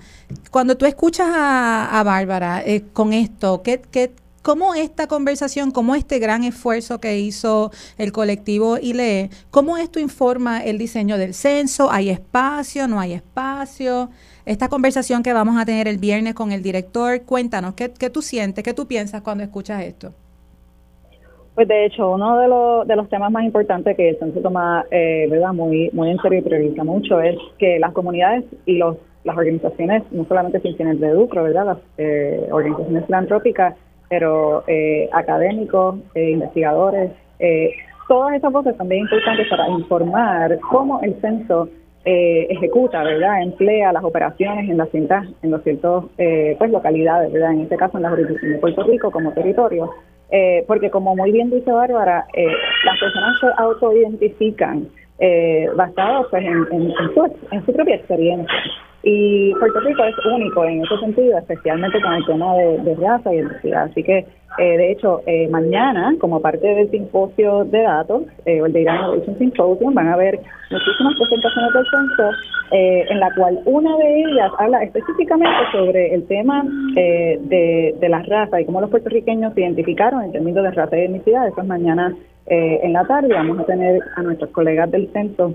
cuando 0.50 0.75
tú 0.75 0.88
escuchas 0.88 1.27
a, 1.29 2.00
a 2.00 2.03
Bárbara 2.03 2.63
con 2.94 3.13
esto, 3.13 3.62
¿qué, 3.62 3.79
qué 3.91 4.12
cómo 4.41 4.74
esta 4.74 5.08
conversación, 5.08 5.72
cómo 5.72 5.96
este 5.96 6.19
gran 6.19 6.43
esfuerzo 6.43 7.00
que 7.00 7.19
hizo 7.19 7.72
el 7.98 8.12
colectivo 8.12 8.77
ILE, 8.77 9.29
cómo 9.51 9.77
esto 9.77 10.00
informa 10.00 10.63
el 10.63 10.77
diseño 10.77 11.17
del 11.17 11.34
censo, 11.34 11.91
hay 11.91 12.10
espacio, 12.10 12.88
no 12.88 13.00
hay 13.00 13.13
espacio, 13.13 14.10
esta 14.46 14.67
conversación 14.67 15.22
que 15.24 15.34
vamos 15.34 15.58
a 15.62 15.65
tener 15.65 15.88
el 15.88 15.98
viernes 15.98 16.34
con 16.34 16.51
el 16.51 16.63
director, 16.63 17.22
cuéntanos, 17.24 17.74
¿qué, 17.75 17.89
tú 18.10 18.22
sientes, 18.22 18.63
qué 18.63 18.74
tú 18.74 18.88
piensas 18.88 19.22
cuando 19.22 19.43
escuchas 19.43 19.84
esto? 19.84 20.12
Pues 21.55 21.67
de 21.67 21.86
hecho, 21.86 22.12
uno 22.12 22.38
de 22.38 22.48
los, 22.48 22.88
de 22.88 22.96
los 22.96 23.10
temas 23.10 23.31
más 23.31 23.43
importantes 23.43 23.96
que 23.98 24.10
el 24.10 24.19
censo 24.19 24.39
toma 24.39 24.86
eh, 24.91 25.27
¿verdad? 25.29 25.51
Muy, 25.51 25.89
muy 25.91 26.10
en 26.10 26.17
serio 26.19 26.39
y 26.39 26.41
prioriza 26.41 26.84
mucho 26.84 27.19
es 27.19 27.36
que 27.58 27.79
las 27.79 27.91
comunidades 27.91 28.46
y 28.65 28.77
los, 28.77 28.96
las 29.24 29.38
organizaciones, 29.38 30.03
no 30.12 30.25
solamente 30.25 30.62
sin 30.62 30.77
fines 30.77 31.00
de 31.00 31.13
lucro, 31.13 31.43
¿verdad? 31.43 31.65
las 31.65 31.77
eh, 31.98 32.48
organizaciones 32.50 33.05
filantrópicas, 33.05 33.75
pero 34.10 34.63
eh, 34.68 35.08
académicos, 35.13 36.00
eh, 36.16 36.32
investigadores, 36.32 37.12
eh, 37.38 37.72
todas 38.08 38.36
esas 38.36 38.51
voces 38.51 38.75
también 38.75 39.01
importantes 39.01 39.48
para 39.50 39.70
informar 39.70 40.60
cómo 40.72 41.00
el 41.01 41.13
censo 41.22 41.70
eh, 42.06 42.48
ejecuta, 42.50 43.04
¿verdad? 43.04 43.44
Emplea 43.44 43.94
las 43.94 44.04
operaciones 44.04 44.68
en 44.68 44.78
las 44.78 44.89
cintas, 44.89 45.28
en 45.44 45.51
los 45.51 45.62
ciertos 45.63 46.06
pues 46.16 46.72
localidades, 46.72 47.32
¿verdad? 47.32 47.54
En 47.54 47.62
este 47.62 47.78
caso 47.78 47.98
en 47.98 48.04
la 48.04 48.10
jurisdicción 48.10 48.54
de 48.54 48.58
Puerto 48.58 48.84
Rico 48.84 49.12
como 49.12 49.32
territorio, 49.32 49.92
porque 50.66 50.89
como 50.89 51.16
muy 51.16 51.32
bien 51.32 51.51
dice 51.51 51.72
Bárbara, 51.72 52.25
las 52.84 53.00
personas 53.00 53.39
se 53.39 53.48
autoidentifican 53.58 54.88
basados 55.76 56.28
pues 56.32 56.46
en, 56.46 56.94
su, 57.66 57.74
propia 57.74 57.96
experiencia. 57.96 58.54
Y 59.04 59.54
Puerto 59.54 59.80
Rico 59.80 60.04
es 60.04 60.16
único 60.26 60.66
en 60.66 60.84
ese 60.84 60.98
sentido, 60.98 61.38
especialmente 61.38 62.02
con 62.02 62.14
el 62.14 62.26
tema 62.26 62.54
de, 62.56 62.96
raza 62.96 63.34
y 63.34 63.38
identidad. 63.38 63.84
Así 63.84 64.04
que, 64.04 64.26
eh, 64.58 64.78
de 64.78 64.92
hecho, 64.92 65.22
eh, 65.26 65.48
mañana, 65.48 66.14
como 66.20 66.42
parte 66.42 66.68
del 66.68 66.92
simposio 66.92 67.64
de 67.64 67.82
datos, 67.82 68.24
eh, 68.46 68.62
el 68.66 68.74
Data 68.74 68.96
Innovation 68.96 69.38
Symposium, 69.38 69.94
van 69.94 70.10
a 70.10 70.14
haber 70.16 70.40
muchísimas 70.70 71.16
presentaciones 71.18 71.74
del 71.74 71.86
censo, 71.86 72.30
en 72.72 73.20
la 73.20 73.34
cual 73.34 73.60
una 73.66 73.98
de 73.98 74.22
ellas 74.22 74.52
habla 74.60 74.84
específicamente 74.84 75.58
sobre 75.72 76.14
el 76.14 76.28
tema 76.28 76.64
de, 76.94 77.96
de 78.00 78.10
la 78.10 78.22
raza 78.22 78.62
y 78.62 78.66
cómo 78.66 78.82
los 78.82 78.92
puertorriqueños 78.92 79.56
se 79.56 79.62
identificaron 79.62 80.24
en 80.24 80.34
términos 80.34 80.64
de 80.64 80.72
raza 80.72 80.96
y 80.98 81.02
identidad. 81.02 81.48
Eso 81.48 81.62
es 81.62 81.68
mañana 81.68 82.14
en 82.50 82.94
la 82.94 83.06
tarde. 83.06 83.34
Vamos 83.34 83.60
a 83.60 83.65
tener 83.65 84.01
a 84.15 84.24
nuestros 84.24 84.50
colegas 84.51 84.89
del 84.91 85.12
censo 85.12 85.53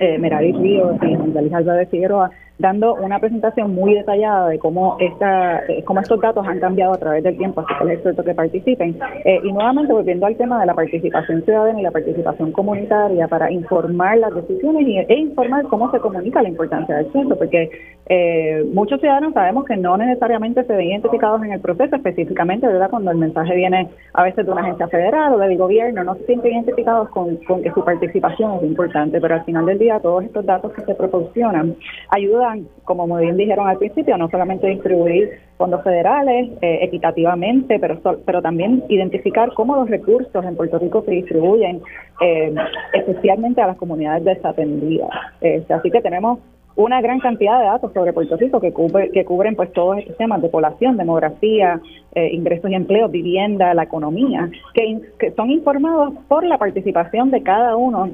eh, 0.00 0.18
Merari 0.18 0.52
Ríos 0.52 0.96
y 1.02 1.12
Angelina 1.12 1.60
de 1.60 1.86
Figueroa, 1.86 2.30
dando 2.60 2.94
una 2.94 3.18
presentación 3.18 3.74
muy 3.74 3.94
detallada 3.94 4.48
de 4.48 4.58
cómo 4.58 4.96
esta, 5.00 5.64
eh, 5.66 5.82
cómo 5.84 6.00
estos 6.00 6.20
datos 6.20 6.46
han 6.46 6.60
cambiado 6.60 6.92
a 6.92 6.98
través 6.98 7.24
del 7.24 7.36
tiempo, 7.36 7.62
así 7.62 7.74
que 7.78 7.84
les 7.86 7.98
exhorto 7.98 8.22
que 8.22 8.34
participen. 8.34 8.98
Eh, 9.24 9.40
y 9.42 9.52
nuevamente 9.52 9.92
volviendo 9.92 10.26
al 10.26 10.36
tema 10.36 10.60
de 10.60 10.66
la 10.66 10.74
participación 10.74 11.42
ciudadana 11.42 11.80
y 11.80 11.82
la 11.82 11.90
participación 11.90 12.52
comunitaria 12.52 13.26
para 13.28 13.50
informar 13.50 14.18
las 14.18 14.34
decisiones 14.34 14.86
y, 14.86 14.98
e 14.98 15.18
informar 15.18 15.64
cómo 15.68 15.90
se 15.90 16.00
comunica 16.00 16.42
la 16.42 16.50
importancia 16.50 16.96
del 16.96 17.10
censo, 17.12 17.36
porque 17.36 17.70
eh, 18.06 18.62
muchos 18.72 19.00
ciudadanos 19.00 19.32
sabemos 19.32 19.64
que 19.64 19.76
no 19.76 19.96
necesariamente 19.96 20.62
se 20.64 20.72
ven 20.74 20.88
identificados 20.88 21.42
en 21.42 21.52
el 21.52 21.60
proceso, 21.60 21.96
específicamente, 21.96 22.66
¿verdad? 22.66 22.90
Cuando 22.90 23.10
el 23.10 23.16
mensaje 23.16 23.54
viene 23.54 23.88
a 24.12 24.22
veces 24.22 24.44
de 24.44 24.52
una 24.52 24.60
agencia 24.60 24.88
federal 24.88 25.32
o 25.32 25.38
del 25.38 25.56
gobierno, 25.56 26.04
no 26.04 26.14
se 26.16 26.26
sienten 26.26 26.52
identificados 26.52 27.08
con, 27.08 27.36
con 27.36 27.62
que 27.62 27.72
su 27.72 27.82
participación 27.82 28.56
es 28.56 28.64
importante, 28.64 29.18
pero 29.18 29.36
al 29.36 29.44
final 29.44 29.64
del 29.64 29.78
día 29.78 29.98
todos 30.00 30.24
estos 30.24 30.44
datos 30.44 30.72
que 30.72 30.82
se 30.82 30.94
proporcionan 30.94 31.74
ayudan 32.10 32.49
como 32.84 33.06
muy 33.06 33.22
bien 33.22 33.36
dijeron 33.36 33.68
al 33.68 33.78
principio, 33.78 34.16
no 34.16 34.28
solamente 34.28 34.66
distribuir 34.66 35.30
fondos 35.56 35.82
federales 35.82 36.50
eh, 36.62 36.78
equitativamente, 36.82 37.78
pero, 37.78 38.00
pero 38.24 38.42
también 38.42 38.84
identificar 38.88 39.52
cómo 39.54 39.76
los 39.76 39.90
recursos 39.90 40.44
en 40.44 40.56
Puerto 40.56 40.78
Rico 40.78 41.02
se 41.04 41.12
distribuyen, 41.12 41.82
eh, 42.20 42.54
especialmente 42.94 43.60
a 43.60 43.68
las 43.68 43.76
comunidades 43.76 44.24
desatendidas. 44.24 45.10
Este, 45.40 45.74
así 45.74 45.90
que 45.90 46.00
tenemos 46.00 46.38
una 46.76 47.00
gran 47.00 47.20
cantidad 47.20 47.58
de 47.58 47.66
datos 47.66 47.92
sobre 47.92 48.12
Puerto 48.12 48.36
Rico 48.36 48.60
que, 48.60 48.72
que 49.12 49.24
cubren 49.24 49.56
pues 49.56 49.72
todos 49.72 49.98
estos 49.98 50.16
temas 50.16 50.40
de 50.40 50.48
población, 50.48 50.96
demografía, 50.96 51.80
eh, 52.14 52.30
ingresos 52.32 52.70
y 52.70 52.74
empleos, 52.74 53.10
vivienda, 53.10 53.74
la 53.74 53.84
economía, 53.84 54.48
que, 54.74 55.00
que 55.18 55.32
son 55.32 55.50
informados 55.50 56.14
por 56.28 56.44
la 56.44 56.58
participación 56.58 57.30
de 57.30 57.42
cada 57.42 57.76
uno 57.76 58.08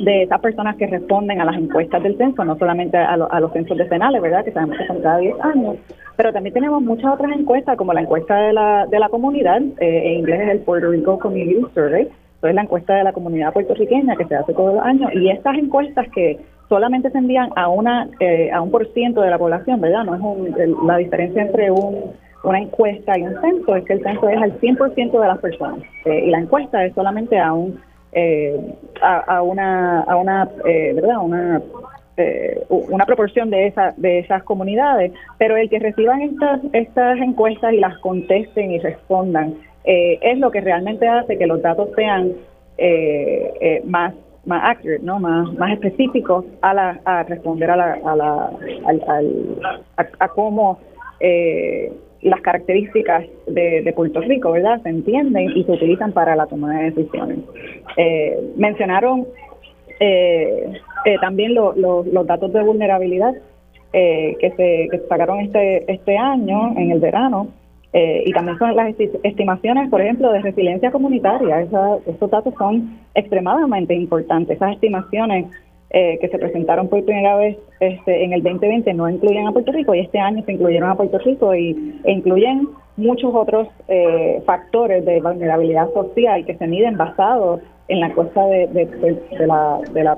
de 0.00 0.22
esas 0.22 0.40
personas 0.40 0.76
que 0.76 0.86
responden 0.86 1.40
a 1.40 1.44
las 1.44 1.56
encuestas 1.56 2.02
del 2.02 2.16
censo, 2.16 2.44
no 2.44 2.56
solamente 2.56 2.96
a, 2.96 3.16
los 3.16 3.52
censos 3.52 3.76
decenales, 3.76 4.22
¿verdad? 4.22 4.44
Que 4.44 4.52
sabemos 4.52 4.78
que 4.78 4.86
son 4.86 5.02
cada 5.02 5.18
10 5.18 5.34
años, 5.40 5.76
pero 6.16 6.32
también 6.32 6.54
tenemos 6.54 6.82
muchas 6.82 7.12
otras 7.12 7.32
encuestas, 7.32 7.76
como 7.76 7.92
la 7.92 8.02
encuesta 8.02 8.36
de 8.36 8.52
la, 8.52 8.86
de 8.86 8.98
la 8.98 9.08
comunidad, 9.08 9.60
eh, 9.78 10.12
en 10.12 10.20
inglés 10.20 10.40
es 10.42 10.48
el 10.50 10.58
Puerto 10.60 10.90
Rico 10.90 11.18
Community 11.18 11.66
Survey, 11.74 12.08
es 12.42 12.54
la 12.54 12.62
encuesta 12.62 12.94
de 12.94 13.04
la 13.04 13.12
comunidad 13.12 13.52
puertorriqueña 13.52 14.16
que 14.16 14.24
se 14.24 14.34
hace 14.34 14.54
todos 14.54 14.76
los 14.76 14.84
años, 14.84 15.10
y 15.14 15.28
estas 15.28 15.56
encuestas 15.58 16.08
que 16.14 16.38
solamente 16.70 17.10
se 17.10 17.18
envían 17.18 17.50
a 17.56 17.68
una 17.68 18.08
eh, 18.20 18.50
a 18.50 18.62
un 18.62 18.70
por 18.70 18.90
ciento 18.94 19.20
de 19.20 19.28
la 19.28 19.38
población, 19.38 19.82
¿verdad? 19.82 20.04
No 20.04 20.14
es 20.14 20.20
un, 20.22 20.86
la 20.86 20.96
diferencia 20.96 21.42
entre 21.42 21.70
un 21.70 22.12
una 22.42 22.58
encuesta 22.58 23.18
y 23.18 23.22
un 23.22 23.38
censo 23.42 23.76
es 23.76 23.84
que 23.84 23.92
el 23.92 24.02
censo 24.02 24.26
es 24.28 24.40
al 24.40 24.58
100% 24.60 25.20
de 25.20 25.26
las 25.26 25.38
personas 25.40 25.80
eh, 26.06 26.24
y 26.26 26.30
la 26.30 26.38
encuesta 26.38 26.82
es 26.86 26.94
solamente 26.94 27.38
a 27.38 27.52
un 27.52 27.78
eh, 28.12 28.58
a, 29.02 29.40
una 29.40 30.00
a 30.00 30.16
una 30.16 30.48
eh, 30.64 30.92
verdad 30.94 31.18
una 31.22 31.62
eh, 32.16 32.60
una 32.68 33.06
proporción 33.06 33.50
de 33.50 33.68
esa 33.68 33.94
de 33.96 34.18
esas 34.18 34.42
comunidades 34.42 35.12
pero 35.38 35.56
el 35.56 35.70
que 35.70 35.78
reciban 35.78 36.20
estas 36.22 36.60
estas 36.72 37.18
encuestas 37.20 37.72
y 37.72 37.76
las 37.76 37.96
contesten 37.98 38.72
y 38.72 38.78
respondan 38.78 39.54
es 39.84 40.38
lo 40.38 40.50
que 40.50 40.60
realmente 40.60 41.08
hace 41.08 41.38
que 41.38 41.46
los 41.46 41.62
datos 41.62 41.88
sean 41.96 42.32
más 43.84 44.12
más 44.46 44.62
accurate, 44.64 45.04
¿no? 45.04 45.18
más 45.18 45.52
más 45.54 45.72
específicos 45.72 46.44
a 46.62 46.74
la 46.74 47.00
a 47.04 47.22
responder 47.24 47.70
a 47.70 47.76
la 47.76 47.98
a 48.04 48.16
la 48.16 48.50
a, 49.96 50.28
cómo 50.28 50.78
eh, 51.20 51.92
las 52.22 52.40
características 52.42 53.24
de, 53.46 53.92
Puerto 53.94 54.20
Rico, 54.20 54.52
¿verdad? 54.52 54.82
Se 54.82 54.90
entienden 54.90 55.50
y 55.56 55.64
se 55.64 55.72
utilizan 55.72 56.12
para 56.12 56.36
la 56.36 56.46
toma 56.46 56.78
de 56.78 56.90
decisiones. 56.90 57.38
Eh, 57.96 58.52
mencionaron 58.56 59.26
eh, 59.98 60.72
eh, 61.04 61.16
también 61.20 61.54
los 61.54 62.26
datos 62.26 62.52
de 62.52 62.62
vulnerabilidad 62.62 63.34
que, 63.92 64.52
se, 64.56 64.88
que 64.90 65.00
sacaron 65.08 65.40
este, 65.40 65.90
este 65.92 66.16
año, 66.16 66.74
en 66.76 66.92
el 66.92 67.00
verano, 67.00 67.48
y 67.92 68.32
también 68.32 68.56
son 68.58 68.76
las 68.76 68.94
estimaciones, 69.24 69.90
por 69.90 70.00
ejemplo, 70.00 70.30
de 70.30 70.40
resiliencia 70.40 70.92
comunitaria. 70.92 71.62
Esa, 71.62 71.96
esos 72.06 72.30
datos 72.30 72.54
son 72.56 72.98
extremadamente 73.14 73.94
importantes. 73.94 74.56
Esas 74.56 74.74
estimaciones 74.74 75.46
eh, 75.92 76.18
que 76.20 76.28
se 76.28 76.38
presentaron 76.38 76.86
por 76.86 77.04
primera 77.04 77.34
vez 77.34 77.58
este, 77.80 78.22
en 78.24 78.32
el 78.32 78.44
2020 78.44 78.94
no 78.94 79.10
incluyen 79.10 79.48
a 79.48 79.52
Puerto 79.52 79.72
Rico 79.72 79.92
y 79.92 79.98
este 79.98 80.20
año 80.20 80.44
se 80.44 80.52
incluyeron 80.52 80.88
a 80.88 80.94
Puerto 80.94 81.18
Rico 81.18 81.52
y, 81.52 81.98
e 82.04 82.12
incluyen 82.12 82.68
muchos 82.96 83.34
otros 83.34 83.66
eh, 83.88 84.40
factores 84.46 85.04
de 85.04 85.20
vulnerabilidad 85.20 85.92
social 85.92 86.46
que 86.46 86.54
se 86.54 86.68
miden 86.68 86.96
basados 86.96 87.60
en 87.88 87.98
la 87.98 88.06
encuesta 88.06 88.46
de, 88.46 88.88
la, 89.40 89.80
de 89.92 90.04
la 90.04 90.16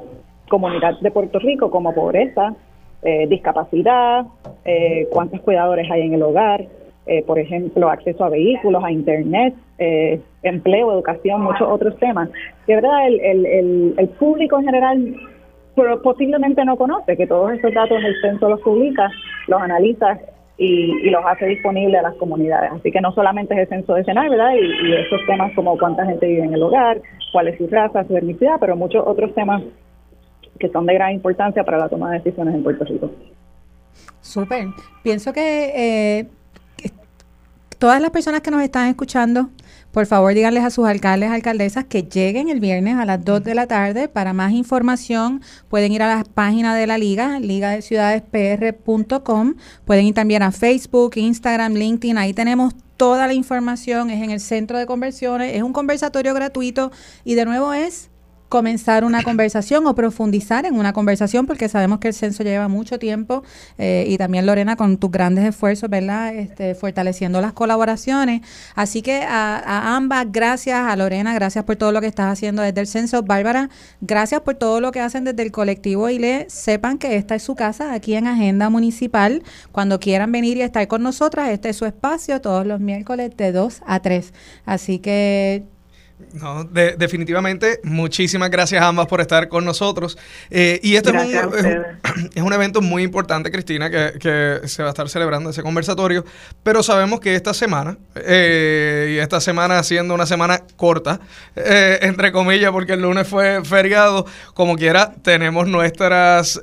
comunidad 0.51 1.01
de 1.01 1.11
Puerto 1.11 1.39
Rico 1.39 1.71
como 1.71 1.95
pobreza, 1.95 2.55
eh, 3.03 3.27
discapacidad, 3.29 4.27
cuántos 5.11 5.41
cuidadores 5.41 5.91
hay 5.91 6.03
en 6.03 6.13
el 6.13 6.23
hogar, 6.23 6.67
por 7.27 7.39
ejemplo, 7.39 7.89
acceso 7.91 8.25
a 8.25 8.29
vehículos, 8.29 8.83
a 8.85 8.91
Internet, 8.93 9.55
empleo, 10.43 10.93
educación, 10.93 11.43
muchos 11.43 11.69
otros 11.69 11.97
temas. 11.99 12.29
De 12.67 12.77
verdad, 12.77 13.07
el, 13.07 13.21
el, 13.21 13.95
el 13.97 14.09
público 14.11 14.59
en 14.59 14.65
general 14.65 15.17
pero 15.75 16.03
posiblemente 16.03 16.65
no 16.65 16.77
conoce, 16.77 17.17
que 17.17 17.27
todos 17.27 17.53
esos 17.53 17.73
datos 17.73 17.99
el 18.03 18.21
censo 18.21 18.49
los 18.49 18.61
publica, 18.61 19.11
los 19.49 19.61
analiza 19.61 20.19
y, 20.59 21.11
los 21.11 21.25
hace 21.25 21.47
disponibles 21.47 21.99
a 22.01 22.03
las 22.03 22.15
comunidades. 22.15 22.73
Así 22.73 22.91
que 22.91 23.01
no 23.01 23.13
solamente 23.13 23.55
es 23.55 23.61
el 23.61 23.69
censo 23.69 23.95
decenal, 23.95 24.29
¿verdad? 24.29 24.53
Y, 24.55 24.89
y 24.89 24.95
esos 24.95 25.21
temas 25.27 25.53
como 25.55 25.79
cuánta 25.79 26.05
gente 26.05 26.27
vive 26.27 26.45
en 26.45 26.55
el 26.55 26.63
hogar, 26.63 27.01
cuál 27.33 27.49
es 27.49 27.59
su 27.59 27.67
raza, 27.69 28.05
su 28.05 28.17
etnicidad, 28.17 28.57
pero 28.61 28.77
muchos 28.77 29.03
otros 29.07 29.35
temas 29.35 29.63
que 30.59 30.69
son 30.69 30.87
de 30.87 30.95
gran 30.95 31.13
importancia 31.13 31.65
para 31.65 31.79
la 31.79 31.89
toma 31.89 32.11
de 32.11 32.19
decisiones 32.19 32.55
en 32.55 32.63
Puerto 32.63 32.85
Rico. 32.85 33.11
Súper. 34.21 34.67
Pienso 35.03 35.33
que 35.33 35.73
eh, 35.75 36.27
todas 37.83 38.01
las 38.01 38.13
personas 38.13 38.43
que 38.43 38.53
nos 38.53 38.63
están 38.63 38.87
escuchando 38.87 39.51
por 39.91 40.07
favor, 40.07 40.33
díganles 40.33 40.65
a 40.65 40.71
sus 40.71 40.87
alcaldes, 40.87 41.31
alcaldesas 41.31 41.85
que 41.85 42.05
lleguen 42.05 42.49
el 42.49 42.61
viernes 42.61 42.97
a 42.97 43.05
las 43.05 43.23
2 43.23 43.43
de 43.43 43.57
la 43.57 43.67
tarde. 43.67 44.09
Para 44.09 44.33
más 44.33 44.53
información 44.53 45.43
pueden 45.69 45.91
ir 45.91 46.03
a 46.03 46.17
la 46.17 46.25
página 46.25 46.77
de 46.77 46.87
la 46.87 46.97
liga, 46.97 47.39
liga 47.41 47.71
de 47.71 47.83
ciudades 47.83 48.23
pr.com. 48.23 49.55
Pueden 49.85 50.07
ir 50.07 50.15
también 50.15 50.43
a 50.43 50.51
Facebook, 50.53 51.13
Instagram, 51.17 51.75
LinkedIn. 51.75 52.17
Ahí 52.17 52.33
tenemos 52.33 52.75
toda 52.97 53.27
la 53.27 53.35
información. 53.35 54.09
Es 54.09 54.23
en 54.23 54.31
el 54.31 54.41
centro 54.41 54.79
de 54.79 54.87
conversiones. 54.87 55.57
Es 55.57 55.63
un 55.63 55.75
conversatorio 55.75 56.33
gratuito 56.33 56.91
y 57.23 57.35
de 57.35 57.45
nuevo 57.45 57.75
es 57.75 58.12
comenzar 58.53 59.03
una 59.03 59.23
conversación 59.23 59.87
o 59.87 59.95
profundizar 59.95 60.67
en 60.67 60.75
una 60.75 60.93
conversación, 60.93 61.47
porque 61.47 61.71
sabemos 61.71 62.01
que 62.01 62.09
el 62.09 62.13
censo 62.13 62.43
lleva 62.43 62.69
mucho 62.69 62.99
tiempo 62.99 63.45
eh, 63.79 64.05
y 64.07 64.19
también 64.19 64.45
Lorena 64.45 64.77
con 64.77 64.99
tus 64.99 65.11
grandes 65.11 65.47
esfuerzos, 65.47 65.89
¿verdad? 65.89 66.35
Este, 66.35 66.75
fortaleciendo 66.75 67.41
las 67.41 67.55
colaboraciones. 67.55 68.43
Así 68.75 69.01
que 69.01 69.23
a, 69.23 69.97
ambas, 69.97 70.27
gracias 70.31 70.79
a 70.81 70.95
Lorena, 70.97 71.33
gracias 71.33 71.65
por 71.65 71.77
todo 71.77 71.93
lo 71.93 72.03
que 72.03 72.09
estás 72.09 72.31
haciendo 72.31 72.61
desde 72.61 72.83
el 72.83 72.87
censo. 72.87 73.23
Bárbara, 73.23 73.71
gracias 74.03 74.43
por 74.43 74.57
todo 74.57 74.83
lo 74.83 74.93
que 74.93 75.01
hacen 75.01 75.25
desde 75.25 75.45
el 75.45 75.51
colectivo 75.51 76.11
y 76.11 76.19
le 76.19 76.51
sepan 76.51 76.99
que 76.99 77.17
esta 77.17 77.35
es 77.35 77.43
su 77.43 77.55
casa 77.55 77.95
aquí 77.95 78.17
en 78.17 78.27
Agenda 78.27 78.69
Municipal. 78.69 79.43
Cuando 79.73 79.99
quieran 79.99 80.31
venir 80.31 80.59
y 80.59 80.61
estar 80.61 80.87
con 80.89 81.03
nosotras, 81.03 81.49
este 81.49 81.71
es 81.71 81.77
su 81.77 81.87
espacio 81.87 82.43
todos 82.43 82.67
los 82.67 82.81
miércoles 82.81 83.35
de 83.35 83.51
2 83.51 83.81
a 83.87 84.01
3. 84.01 84.35
Así 84.67 84.99
que 84.99 85.72
no, 86.33 86.65
definitivamente, 86.65 87.81
muchísimas 87.85 88.51
gracias 88.51 88.83
a 88.83 88.89
ambas 88.89 89.07
por 89.07 89.21
estar 89.21 89.49
con 89.49 89.65
nosotros. 89.65 90.19
Eh, 90.51 90.81
y 90.83 90.97
este 90.97 91.11
es 91.11 91.17
un, 91.17 92.31
es 92.35 92.43
un, 92.43 92.53
evento 92.53 92.81
muy 92.81 93.03
importante, 93.03 93.51
Cristina, 93.51 93.91
que, 93.91 94.61
se 94.65 94.83
va 94.83 94.89
a 94.89 94.93
estar 94.93 95.09
celebrando 95.09 95.51
ese 95.51 95.63
conversatorio, 95.63 96.25
pero 96.63 96.83
sabemos 96.83 97.21
que 97.21 97.35
esta 97.35 97.55
semana, 97.55 97.97
eh, 98.17 99.15
y 99.17 99.19
esta 99.19 99.41
semana 99.41 99.83
siendo 99.83 100.15
una 100.15 100.27
semana 100.27 100.63
corta, 100.77 101.21
eh, 101.57 101.99
entre 102.03 102.33
comillas, 102.33 102.71
porque 102.73 102.95
el 102.95 103.03
lunes 103.03 103.27
fue 103.29 103.65
feriado, 103.65 104.27
como 104.55 104.77
quiera, 104.77 105.13
tenemos 105.23 105.69
nuestras 105.69 106.63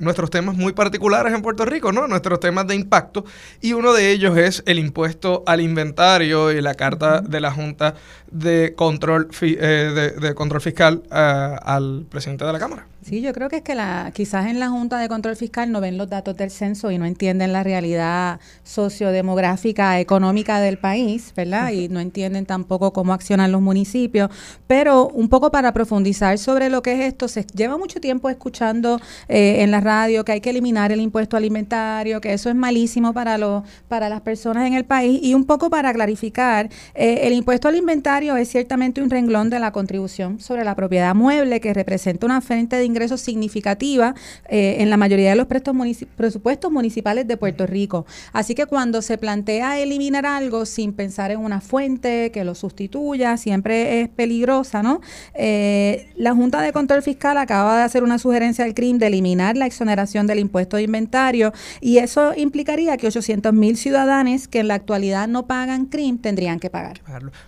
nuestros 0.00 0.30
temas 0.30 0.56
muy 0.56 0.72
particulares 0.72 1.32
en 1.32 1.42
Puerto 1.42 1.64
Rico, 1.64 1.92
¿no? 1.92 2.08
Nuestros 2.08 2.40
temas 2.40 2.66
de 2.66 2.74
impacto. 2.74 3.24
Y 3.60 3.74
uno 3.74 3.92
de 3.92 4.10
ellos 4.10 4.36
es 4.36 4.64
el 4.66 4.80
impuesto 4.80 5.44
al 5.46 5.60
inventario 5.60 6.50
y 6.50 6.60
la 6.60 6.74
carta 6.74 7.20
de 7.20 7.40
la 7.40 7.52
Junta 7.52 7.94
de 8.30 8.74
Control, 8.74 9.28
eh, 9.42 10.16
de, 10.20 10.34
Control 10.34 10.60
Fiscal 10.60 11.02
eh, 11.12 11.56
al 11.62 12.06
presidente 12.10 12.44
de 12.44 12.52
la 12.52 12.58
Cámara. 12.58 12.89
Sí, 13.02 13.22
yo 13.22 13.32
creo 13.32 13.48
que 13.48 13.56
es 13.56 13.62
que 13.62 13.74
la, 13.74 14.12
quizás 14.14 14.46
en 14.46 14.60
la 14.60 14.68
Junta 14.68 14.98
de 14.98 15.08
Control 15.08 15.34
Fiscal 15.34 15.72
no 15.72 15.80
ven 15.80 15.96
los 15.96 16.10
datos 16.10 16.36
del 16.36 16.50
censo 16.50 16.90
y 16.90 16.98
no 16.98 17.06
entienden 17.06 17.50
la 17.50 17.62
realidad 17.62 18.40
sociodemográfica, 18.62 19.98
económica 20.00 20.60
del 20.60 20.76
país, 20.76 21.32
¿verdad? 21.34 21.70
Y 21.70 21.88
no 21.88 21.98
entienden 22.00 22.44
tampoco 22.44 22.92
cómo 22.92 23.14
accionan 23.14 23.52
los 23.52 23.62
municipios. 23.62 24.30
Pero 24.66 25.08
un 25.08 25.30
poco 25.30 25.50
para 25.50 25.72
profundizar 25.72 26.36
sobre 26.36 26.68
lo 26.68 26.82
que 26.82 26.92
es 26.92 27.00
esto, 27.00 27.26
se 27.26 27.46
lleva 27.54 27.78
mucho 27.78 28.00
tiempo 28.00 28.28
escuchando 28.28 29.00
eh, 29.28 29.62
en 29.62 29.70
la 29.70 29.80
radio 29.80 30.22
que 30.22 30.32
hay 30.32 30.42
que 30.42 30.50
eliminar 30.50 30.92
el 30.92 31.00
impuesto 31.00 31.38
alimentario, 31.38 32.20
que 32.20 32.34
eso 32.34 32.50
es 32.50 32.54
malísimo 32.54 33.14
para, 33.14 33.38
los 33.38 33.62
para 33.88 34.10
las 34.10 34.20
personas 34.20 34.66
en 34.66 34.74
el 34.74 34.84
país. 34.84 35.20
Y 35.22 35.32
un 35.32 35.46
poco 35.46 35.70
para 35.70 35.90
clarificar, 35.94 36.68
eh, 36.94 37.20
el 37.22 37.32
impuesto 37.32 37.66
al 37.66 37.76
inventario 37.76 38.36
es 38.36 38.50
ciertamente 38.50 39.00
un 39.00 39.08
renglón 39.08 39.48
de 39.48 39.58
la 39.58 39.72
contribución 39.72 40.38
sobre 40.38 40.64
la 40.64 40.74
propiedad 40.74 41.14
mueble 41.14 41.62
que 41.62 41.72
representa 41.72 42.26
una 42.26 42.42
fuente 42.42 42.76
de 42.76 42.89
ingresos 42.90 43.20
significativa 43.20 44.14
eh, 44.48 44.76
en 44.80 44.90
la 44.90 44.96
mayoría 44.96 45.30
de 45.30 45.36
los 45.36 45.46
presupuestos 45.46 46.70
municipales 46.70 47.26
de 47.26 47.36
Puerto 47.36 47.66
Rico. 47.66 48.06
Así 48.32 48.54
que 48.54 48.66
cuando 48.66 49.02
se 49.02 49.16
plantea 49.18 49.78
eliminar 49.78 50.26
algo 50.26 50.66
sin 50.66 50.92
pensar 50.92 51.30
en 51.30 51.40
una 51.40 51.60
fuente 51.60 52.30
que 52.32 52.44
lo 52.44 52.54
sustituya, 52.54 53.36
siempre 53.36 54.02
es 54.02 54.08
peligrosa, 54.08 54.82
¿no? 54.82 55.00
Eh, 55.34 56.10
la 56.16 56.34
Junta 56.34 56.60
de 56.60 56.72
Control 56.72 57.02
Fiscal 57.02 57.38
acaba 57.38 57.78
de 57.78 57.82
hacer 57.84 58.02
una 58.02 58.18
sugerencia 58.18 58.64
al 58.64 58.74
CRIM 58.74 58.98
de 58.98 59.06
eliminar 59.06 59.56
la 59.56 59.66
exoneración 59.66 60.26
del 60.26 60.38
impuesto 60.38 60.76
de 60.76 60.82
inventario 60.82 61.52
y 61.80 61.98
eso 61.98 62.32
implicaría 62.36 62.96
que 62.96 63.06
800 63.06 63.52
mil 63.52 63.76
ciudadanos 63.76 64.48
que 64.48 64.60
en 64.60 64.68
la 64.68 64.74
actualidad 64.74 65.28
no 65.28 65.46
pagan 65.46 65.86
CRIM 65.86 66.18
tendrían 66.18 66.58
que 66.58 66.68
pagar. 66.68 67.00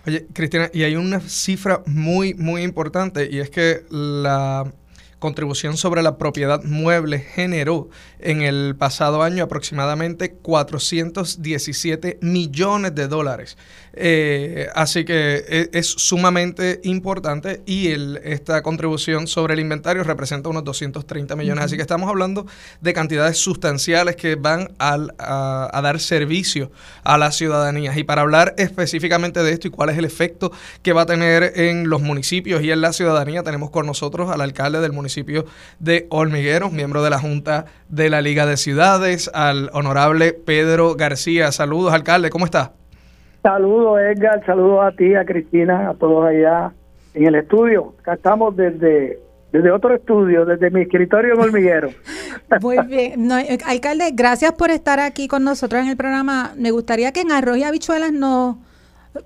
Oye, 0.07 0.25
Cristina, 0.33 0.69
y 0.73 0.83
hay 0.83 0.95
una 0.95 1.19
cifra 1.19 1.83
muy, 1.85 2.33
muy 2.33 2.63
importante 2.63 3.27
y 3.29 3.39
es 3.39 3.49
que 3.49 3.83
la 3.89 4.71
contribución 5.23 5.77
sobre 5.77 6.03
la 6.03 6.17
propiedad 6.17 6.61
mueble 6.65 7.19
generó 7.19 7.87
en 8.19 8.41
el 8.41 8.75
pasado 8.77 9.23
año 9.23 9.45
aproximadamente 9.45 10.33
417 10.33 12.17
millones 12.21 12.93
de 12.93 13.07
dólares. 13.07 13.57
Eh, 13.95 14.67
así 14.73 15.05
que 15.05 15.45
e, 15.47 15.69
es, 15.71 15.87
sumamente 15.87 16.81
importante 16.83 17.61
y 17.65 17.89
el, 17.89 18.19
esta 18.23 18.63
contribución 18.63 19.27
sobre 19.27 19.53
el 19.53 19.59
inventario 19.61 20.03
representa 20.03 20.49
unos 20.49 20.65
230 20.65 21.37
millones. 21.37 21.63
Así 21.63 21.77
que 21.77 21.83
estamos 21.83 22.09
hablando 22.09 22.45
de 22.81 22.91
cantidades 22.91 23.37
sustanciales 23.37 24.17
que 24.17 24.35
van 24.35 24.73
al, 24.77 25.13
a, 25.19 25.79
dar 25.81 26.01
servicio 26.01 26.69
a 27.03 27.17
las 27.17 27.37
ciudadanías. 27.37 27.95
Y 27.95 28.03
para 28.03 28.23
hablar 28.23 28.55
específicamente 28.57 29.41
de 29.41 29.53
esto 29.53 29.69
y 29.69 29.71
cuál 29.71 29.89
es 29.89 29.97
el 29.97 30.05
efecto 30.05 30.51
que 30.81 30.91
va 30.91 31.03
a 31.03 31.05
tener 31.05 31.53
en 31.55 31.87
los 31.87 32.01
municipios 32.01 32.61
y 32.61 32.71
en 32.71 32.81
la 32.81 32.91
ciudadanía, 32.91 33.43
tenemos 33.43 33.69
con 33.69 33.85
nosotros 33.85 34.29
al 34.29 34.41
alcalde 34.41 34.81
del 34.81 34.91
municipio 34.91 35.12
de 35.79 36.07
Hormigueros, 36.09 36.71
miembro 36.71 37.03
de 37.03 37.09
la 37.09 37.19
Junta 37.19 37.65
de 37.89 38.09
la 38.09 38.21
Liga 38.21 38.45
de 38.45 38.57
Ciudades, 38.57 39.29
al 39.33 39.69
honorable 39.73 40.33
Pedro 40.33 40.95
García. 40.95 41.51
Saludos, 41.51 41.93
alcalde, 41.93 42.29
¿cómo 42.29 42.45
está? 42.45 42.73
Saludos, 43.41 43.99
Edgar, 43.99 44.43
saludos 44.45 44.79
a 44.85 44.91
ti, 44.95 45.15
a 45.15 45.25
Cristina, 45.25 45.89
a 45.89 45.93
todos 45.95 46.25
allá 46.25 46.71
en 47.13 47.27
el 47.27 47.35
estudio. 47.35 47.93
Acá 47.99 48.13
estamos 48.13 48.55
desde, 48.55 49.19
desde 49.51 49.71
otro 49.71 49.93
estudio, 49.93 50.45
desde 50.45 50.71
mi 50.71 50.81
escritorio 50.81 51.33
en 51.33 51.39
Hormiguero. 51.41 51.89
Muy 52.61 52.77
bien. 52.87 53.29
Eh, 53.31 53.57
alcalde, 53.65 54.11
gracias 54.13 54.53
por 54.53 54.71
estar 54.71 54.99
aquí 54.99 55.27
con 55.27 55.43
nosotros 55.43 55.83
en 55.83 55.89
el 55.89 55.97
programa. 55.97 56.53
Me 56.57 56.71
gustaría 56.71 57.11
que 57.11 57.21
en 57.21 57.31
Arroz 57.31 57.57
y 57.57 57.63
Habichuelas 57.63 58.13
no 58.13 58.59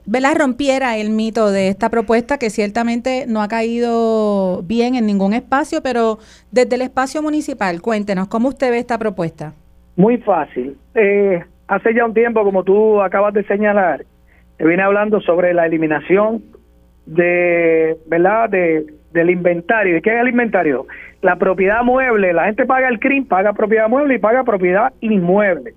¿verdad? 0.05 0.35
rompiera 0.37 0.97
el 0.97 1.09
mito 1.09 1.51
de 1.51 1.69
esta 1.69 1.89
propuesta 1.89 2.37
que 2.37 2.49
ciertamente 2.49 3.25
no 3.27 3.41
ha 3.41 3.47
caído 3.47 4.61
bien 4.63 4.95
en 4.95 5.05
ningún 5.05 5.33
espacio, 5.33 5.81
pero 5.81 6.17
desde 6.51 6.75
el 6.75 6.81
espacio 6.81 7.21
municipal, 7.21 7.81
cuéntenos, 7.81 8.27
¿cómo 8.27 8.49
usted 8.49 8.71
ve 8.71 8.79
esta 8.79 8.97
propuesta? 8.97 9.53
Muy 9.95 10.17
fácil. 10.17 10.77
Eh, 10.95 11.43
hace 11.67 11.93
ya 11.93 12.05
un 12.05 12.13
tiempo, 12.13 12.43
como 12.43 12.63
tú 12.63 13.01
acabas 13.01 13.33
de 13.33 13.43
señalar, 13.45 14.05
viene 14.59 14.83
hablando 14.83 15.21
sobre 15.21 15.53
la 15.53 15.65
eliminación 15.65 16.43
de, 17.05 17.97
¿verdad? 18.07 18.49
De, 18.49 18.85
del 19.11 19.29
inventario. 19.29 19.97
¿Y 19.97 20.01
qué 20.01 20.15
es 20.15 20.21
el 20.21 20.29
inventario? 20.29 20.85
La 21.21 21.37
propiedad 21.37 21.83
mueble. 21.83 22.33
La 22.33 22.45
gente 22.45 22.65
paga 22.65 22.87
el 22.89 22.99
CRIM, 22.99 23.25
paga 23.25 23.53
propiedad 23.53 23.89
mueble 23.89 24.15
y 24.15 24.19
paga 24.19 24.43
propiedad 24.43 24.93
inmueble. 25.01 25.73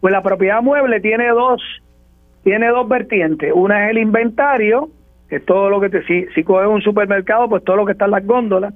Pues 0.00 0.12
la 0.12 0.22
propiedad 0.22 0.62
mueble 0.62 1.00
tiene 1.00 1.28
dos, 1.28 1.62
tiene 2.42 2.68
dos 2.68 2.88
vertientes. 2.88 3.52
Una 3.54 3.86
es 3.86 3.90
el 3.90 3.98
inventario, 3.98 4.88
que 5.28 5.36
es 5.36 5.44
todo 5.44 5.70
lo 5.70 5.80
que 5.80 5.90
te, 5.90 6.02
si, 6.04 6.26
si 6.34 6.42
coges 6.42 6.68
un 6.68 6.82
supermercado, 6.82 7.48
pues 7.48 7.64
todo 7.64 7.76
lo 7.76 7.86
que 7.86 7.92
está 7.92 8.06
en 8.06 8.10
las 8.12 8.26
góndolas, 8.26 8.74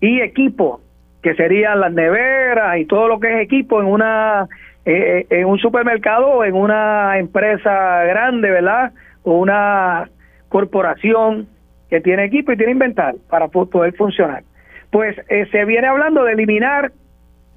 y 0.00 0.20
equipo, 0.20 0.80
que 1.22 1.34
serían 1.34 1.80
las 1.80 1.92
neveras 1.92 2.78
y 2.78 2.84
todo 2.84 3.08
lo 3.08 3.18
que 3.18 3.34
es 3.34 3.40
equipo 3.40 3.80
en 3.80 3.88
una 3.88 4.46
eh, 4.84 5.26
en 5.30 5.46
un 5.46 5.58
supermercado 5.58 6.28
o 6.28 6.44
en 6.44 6.54
una 6.54 7.18
empresa 7.18 8.04
grande, 8.04 8.50
¿verdad? 8.50 8.92
O 9.24 9.38
una 9.38 10.08
corporación 10.48 11.48
que 11.90 12.00
tiene 12.00 12.24
equipo 12.24 12.52
y 12.52 12.56
tiene 12.56 12.72
inventario 12.72 13.18
para 13.28 13.48
poder 13.48 13.94
funcionar. 13.96 14.44
Pues 14.90 15.16
eh, 15.28 15.46
se 15.50 15.64
viene 15.64 15.88
hablando 15.88 16.22
de 16.22 16.34
eliminar 16.34 16.92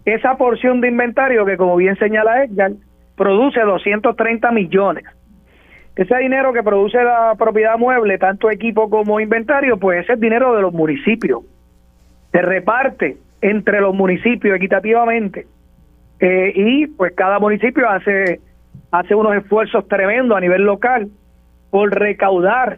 esa 0.06 0.38
porción 0.38 0.82
de 0.82 0.88
inventario 0.88 1.46
que, 1.46 1.58
como 1.58 1.76
bien 1.76 1.96
señala 1.98 2.44
Edgar, 2.44 2.72
produce 3.16 3.60
230 3.60 4.52
millones. 4.52 5.04
Ese 6.00 6.16
dinero 6.16 6.54
que 6.54 6.64
produce 6.64 7.04
la 7.04 7.36
propiedad 7.38 7.78
mueble, 7.78 8.18
tanto 8.18 8.50
equipo 8.50 8.90
como 8.90 9.20
inventario, 9.20 9.76
pues 9.76 10.06
ese 10.06 10.14
es 10.14 10.20
dinero 10.22 10.56
de 10.56 10.62
los 10.62 10.72
municipios. 10.72 11.42
Se 12.32 12.42
reparte 12.42 13.18
entre 13.42 13.82
los 13.82 13.94
municipios 13.94 14.56
equitativamente 14.56 15.46
eh, 16.22 16.54
y 16.56 16.88
pues 16.88 17.12
cada 17.12 17.38
municipio 17.40 17.90
hace, 17.90 18.40
hace 18.92 19.14
unos 19.14 19.36
esfuerzos 19.36 19.90
tremendos 19.90 20.38
a 20.38 20.40
nivel 20.40 20.62
local 20.62 21.10
por 21.70 21.94
recaudar 21.94 22.78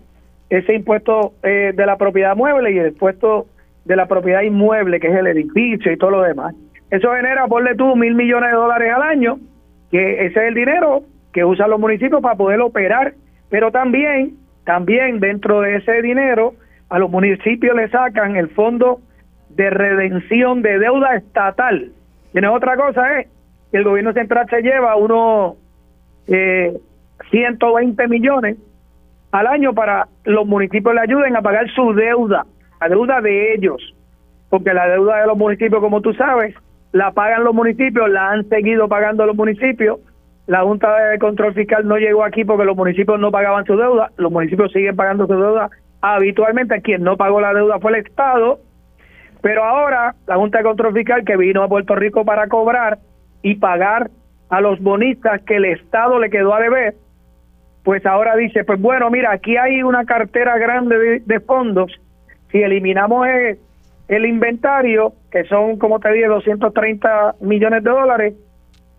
ese 0.50 0.74
impuesto 0.74 1.34
eh, 1.44 1.74
de 1.76 1.86
la 1.86 1.98
propiedad 1.98 2.36
mueble 2.36 2.72
y 2.72 2.80
el 2.80 2.88
impuesto 2.88 3.46
de 3.86 3.98
la 3.98 4.08
propiedad 4.08 4.42
inmueble, 4.42 5.00
que 5.00 5.10
es 5.10 5.16
el 5.16 5.28
edificio 5.28 5.92
y 5.92 5.98
todo 5.98 6.10
lo 6.10 6.22
demás. 6.24 6.56
Eso 6.90 7.14
genera, 7.14 7.46
ponle 7.46 7.76
tú, 7.76 7.96
mil 7.96 8.16
millones 8.16 8.50
de 8.50 8.56
dólares 8.56 8.92
al 8.92 9.04
año, 9.04 9.38
que 9.92 10.26
ese 10.26 10.40
es 10.40 10.48
el 10.48 10.56
dinero 10.56 11.04
que 11.34 11.46
usan 11.46 11.70
los 11.70 11.80
municipios 11.80 12.22
para 12.22 12.36
poder 12.36 12.60
operar, 12.62 13.14
pero 13.50 13.72
también, 13.72 14.38
también 14.66 15.20
dentro 15.20 15.62
de 15.62 15.78
ese 15.78 16.02
dinero, 16.02 16.54
a 16.90 17.00
los 17.00 17.10
municipios 17.10 17.76
le 17.76 17.90
sacan 17.90 18.36
el 18.36 18.50
fondo 18.50 19.00
de 19.50 19.70
redención 19.70 20.62
de 20.62 20.80
deuda 20.80 21.16
estatal, 21.16 21.92
tiene 22.32 22.48
otra 22.48 22.78
cosa 22.78 23.20
es 23.20 23.28
que 23.72 23.78
el 23.78 23.84
gobierno 23.84 24.14
central 24.14 24.48
se 24.50 24.62
lleva 24.62 24.96
unos 24.96 25.56
eh, 26.28 26.78
120 27.30 28.08
millones 28.08 28.58
al 29.32 29.48
año 29.48 29.74
para 29.74 30.08
los 30.26 30.46
municipios 30.46 30.94
le 30.94 31.02
ayuden 31.02 31.36
a 31.36 31.42
pagar 31.42 31.70
su 31.72 31.94
deuda, 31.94 32.46
la 32.80 32.90
deuda 32.90 33.22
de 33.22 33.54
ellos, 33.54 33.82
porque 34.50 34.74
la 34.74 34.88
deuda 34.88 35.22
de 35.22 35.28
los 35.28 35.38
municipios, 35.38 35.82
como 35.82 36.02
tú 36.02 36.14
sabes, 36.14 36.54
la 36.92 37.12
pagan 37.12 37.44
los 37.44 37.54
municipios, 37.54 38.10
la 38.10 38.32
han 38.32 38.48
seguido 38.50 38.90
pagando 38.90 39.26
los 39.26 39.36
municipios. 39.36 40.00
La 40.48 40.64
Junta 40.64 40.94
de 41.10 41.20
Control 41.20 41.54
Fiscal 41.54 41.88
no 41.88 41.98
llegó 41.98 42.24
aquí 42.24 42.44
porque 42.44 42.66
los 42.66 42.76
municipios 42.76 43.20
no 43.20 43.32
pagaban 43.32 43.66
su 43.66 43.78
deuda, 43.78 44.12
los 44.18 44.32
municipios 44.32 44.72
siguen 44.72 44.96
pagando 44.96 45.28
su 45.28 45.34
deuda. 45.34 45.70
Habitualmente 46.02 46.82
quien 46.82 47.04
no 47.04 47.16
pagó 47.16 47.40
la 47.40 47.54
deuda 47.54 47.80
fue 47.80 47.92
el 47.92 48.06
Estado, 48.06 48.60
pero 49.42 49.64
ahora 49.64 50.16
la 50.28 50.36
Junta 50.36 50.58
de 50.58 50.64
Control 50.64 50.94
Fiscal 50.94 51.24
que 51.26 51.38
vino 51.38 51.64
a 51.64 51.70
Puerto 51.70 51.96
Rico 51.96 52.26
para 52.26 52.48
cobrar 52.48 53.00
y 53.42 53.56
pagar 53.56 54.10
a 54.50 54.62
los 54.62 54.80
bonistas 54.82 55.42
que 55.44 55.56
el 55.56 55.66
Estado 55.66 56.20
le 56.20 56.30
quedó 56.30 56.54
a 56.54 56.60
deber, 56.60 56.96
pues 57.84 58.06
ahora 58.06 58.36
dice, 58.36 58.64
pues 58.64 58.80
bueno, 58.80 59.10
mira, 59.10 59.32
aquí 59.32 59.58
hay 59.58 59.82
una 59.82 60.06
cartera 60.06 60.58
grande 60.58 61.22
de, 61.26 61.40
fondos, 61.40 61.92
si 62.52 62.62
eliminamos 62.62 63.28
el, 64.08 64.26
inventario, 64.26 65.14
que 65.32 65.46
son, 65.46 65.78
como 65.78 66.00
te 66.00 66.12
dije, 66.12 66.28
230 66.28 67.36
millones 67.40 67.84
de 67.84 67.90
dólares, 67.90 68.34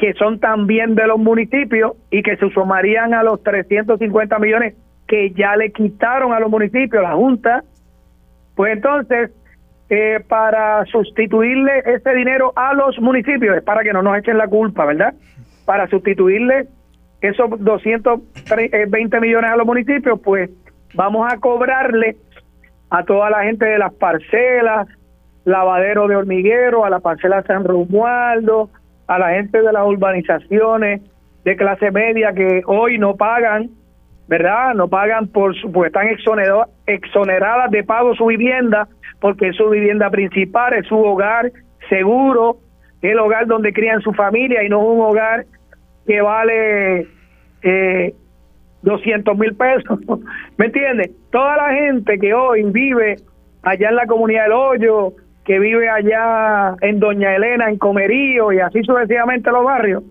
que 0.02 0.14
son 0.14 0.40
también 0.40 0.96
de 0.96 1.06
los 1.06 1.16
municipios 1.16 1.92
y 2.10 2.24
que 2.24 2.36
se 2.36 2.50
sumarían 2.50 3.14
a 3.14 3.22
los 3.22 3.40
350 3.44 4.36
millones 4.40 4.74
que 5.06 5.30
ya 5.30 5.54
le 5.54 5.70
quitaron 5.70 6.32
a 6.32 6.40
los 6.40 6.50
municipios, 6.50 7.00
la 7.04 7.12
Junta, 7.12 7.62
pues 8.56 8.72
entonces 8.72 9.30
eh, 9.90 10.18
para 10.26 10.84
sustituirle 10.86 11.84
ese 11.86 12.14
dinero 12.14 12.52
a 12.56 12.74
los 12.74 12.98
municipios, 12.98 13.56
es 13.56 13.62
para 13.62 13.84
que 13.84 13.92
no 13.92 14.02
nos 14.02 14.18
echen 14.18 14.38
la 14.38 14.48
culpa, 14.48 14.86
¿verdad? 14.86 15.14
Para 15.66 15.86
sustituirle 15.86 16.66
esos 17.20 17.48
220 17.60 19.20
millones 19.20 19.50
a 19.52 19.56
los 19.56 19.66
municipios, 19.66 20.18
pues 20.18 20.50
vamos 20.94 21.32
a 21.32 21.36
cobrarle 21.38 22.16
a 22.90 23.04
toda 23.04 23.30
la 23.30 23.44
gente 23.44 23.66
de 23.66 23.78
las 23.78 23.94
parcelas, 23.94 24.88
lavadero 25.44 26.08
de 26.08 26.16
hormiguero, 26.16 26.84
a 26.84 26.90
la 26.90 26.98
parcela 26.98 27.44
San 27.44 27.62
Romualdo, 27.62 28.68
a 29.06 29.18
la 29.18 29.30
gente 29.30 29.60
de 29.60 29.72
las 29.72 29.86
urbanizaciones 29.86 31.00
de 31.44 31.56
clase 31.56 31.90
media 31.90 32.32
que 32.32 32.62
hoy 32.66 32.98
no 32.98 33.16
pagan, 33.16 33.70
¿verdad? 34.28 34.74
No 34.74 34.88
pagan 34.88 35.28
por 35.28 35.54
pues 35.72 35.88
están 35.88 36.08
exoneradas 36.86 37.70
de 37.70 37.84
pago 37.84 38.14
su 38.14 38.26
vivienda 38.26 38.88
porque 39.20 39.48
es 39.48 39.56
su 39.56 39.68
vivienda 39.70 40.10
principal, 40.10 40.74
es 40.74 40.86
su 40.86 40.96
hogar 40.96 41.52
seguro, 41.88 42.58
el 43.02 43.18
hogar 43.18 43.46
donde 43.46 43.72
crían 43.72 44.00
su 44.00 44.12
familia 44.12 44.62
y 44.62 44.68
no 44.68 44.80
un 44.80 45.00
hogar 45.00 45.44
que 46.06 46.20
vale 46.20 47.08
eh, 47.62 48.14
200 48.82 49.38
mil 49.38 49.54
pesos. 49.54 49.98
¿Me 50.56 50.66
entiendes? 50.66 51.10
Toda 51.30 51.56
la 51.56 51.74
gente 51.74 52.18
que 52.18 52.34
hoy 52.34 52.64
vive 52.64 53.16
allá 53.62 53.88
en 53.88 53.96
la 53.96 54.06
comunidad 54.06 54.44
del 54.44 54.52
Hoyo, 54.52 55.12
que 55.44 55.58
vive 55.58 55.88
allá 55.88 56.76
en 56.80 57.00
Doña 57.00 57.34
Elena, 57.34 57.68
en 57.68 57.78
Comerío 57.78 58.52
y 58.52 58.60
así 58.60 58.82
sucesivamente 58.82 59.50
los 59.50 59.64
barrios, 59.64 60.04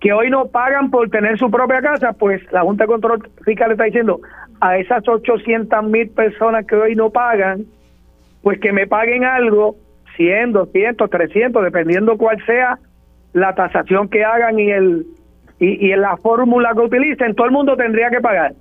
que 0.00 0.12
hoy 0.12 0.30
no 0.30 0.46
pagan 0.46 0.90
por 0.90 1.10
tener 1.10 1.38
su 1.38 1.50
propia 1.50 1.80
casa, 1.80 2.12
pues 2.12 2.40
la 2.52 2.62
Junta 2.62 2.84
de 2.84 2.88
Control 2.88 3.28
Fiscal 3.44 3.72
está 3.72 3.84
diciendo 3.84 4.20
a 4.60 4.78
esas 4.78 5.06
800 5.06 5.84
mil 5.84 6.08
personas 6.10 6.66
que 6.66 6.74
hoy 6.74 6.96
no 6.96 7.10
pagan, 7.10 7.66
pues 8.42 8.58
que 8.60 8.72
me 8.72 8.86
paguen 8.86 9.24
algo 9.24 9.76
100, 10.16 10.52
200, 10.52 11.08
300, 11.08 11.62
dependiendo 11.62 12.16
cuál 12.16 12.44
sea 12.46 12.78
la 13.32 13.54
tasación 13.54 14.08
que 14.08 14.24
hagan 14.24 14.58
y 14.58 14.70
el 14.70 15.06
y, 15.58 15.86
y 15.86 15.94
la 15.94 16.16
fórmula 16.16 16.72
que 16.74 16.80
utilicen, 16.80 17.36
todo 17.36 17.46
el 17.46 17.52
mundo 17.52 17.76
tendría 17.76 18.10
que 18.10 18.20
pagar. 18.20 18.54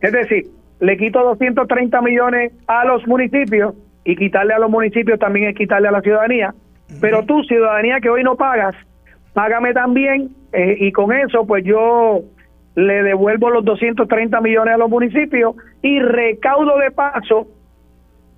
Es 0.00 0.12
decir, 0.12 0.46
le 0.80 0.96
quito 0.96 1.22
230 1.22 2.00
millones 2.02 2.52
a 2.66 2.84
los 2.84 3.06
municipios 3.06 3.74
y 4.04 4.16
quitarle 4.16 4.54
a 4.54 4.58
los 4.58 4.70
municipios 4.70 5.18
también 5.18 5.48
es 5.48 5.56
quitarle 5.56 5.88
a 5.88 5.92
la 5.92 6.00
ciudadanía. 6.00 6.54
Pero 7.00 7.24
tú, 7.24 7.42
ciudadanía 7.44 8.00
que 8.00 8.10
hoy 8.10 8.24
no 8.24 8.36
pagas, 8.36 8.74
págame 9.32 9.72
también 9.72 10.30
eh, 10.52 10.76
y 10.80 10.92
con 10.92 11.12
eso 11.12 11.46
pues 11.46 11.64
yo 11.64 12.22
le 12.74 13.02
devuelvo 13.02 13.50
los 13.50 13.64
230 13.64 14.40
millones 14.40 14.74
a 14.74 14.78
los 14.78 14.90
municipios 14.90 15.54
y 15.82 16.00
recaudo 16.00 16.78
de 16.78 16.90
paso 16.90 17.46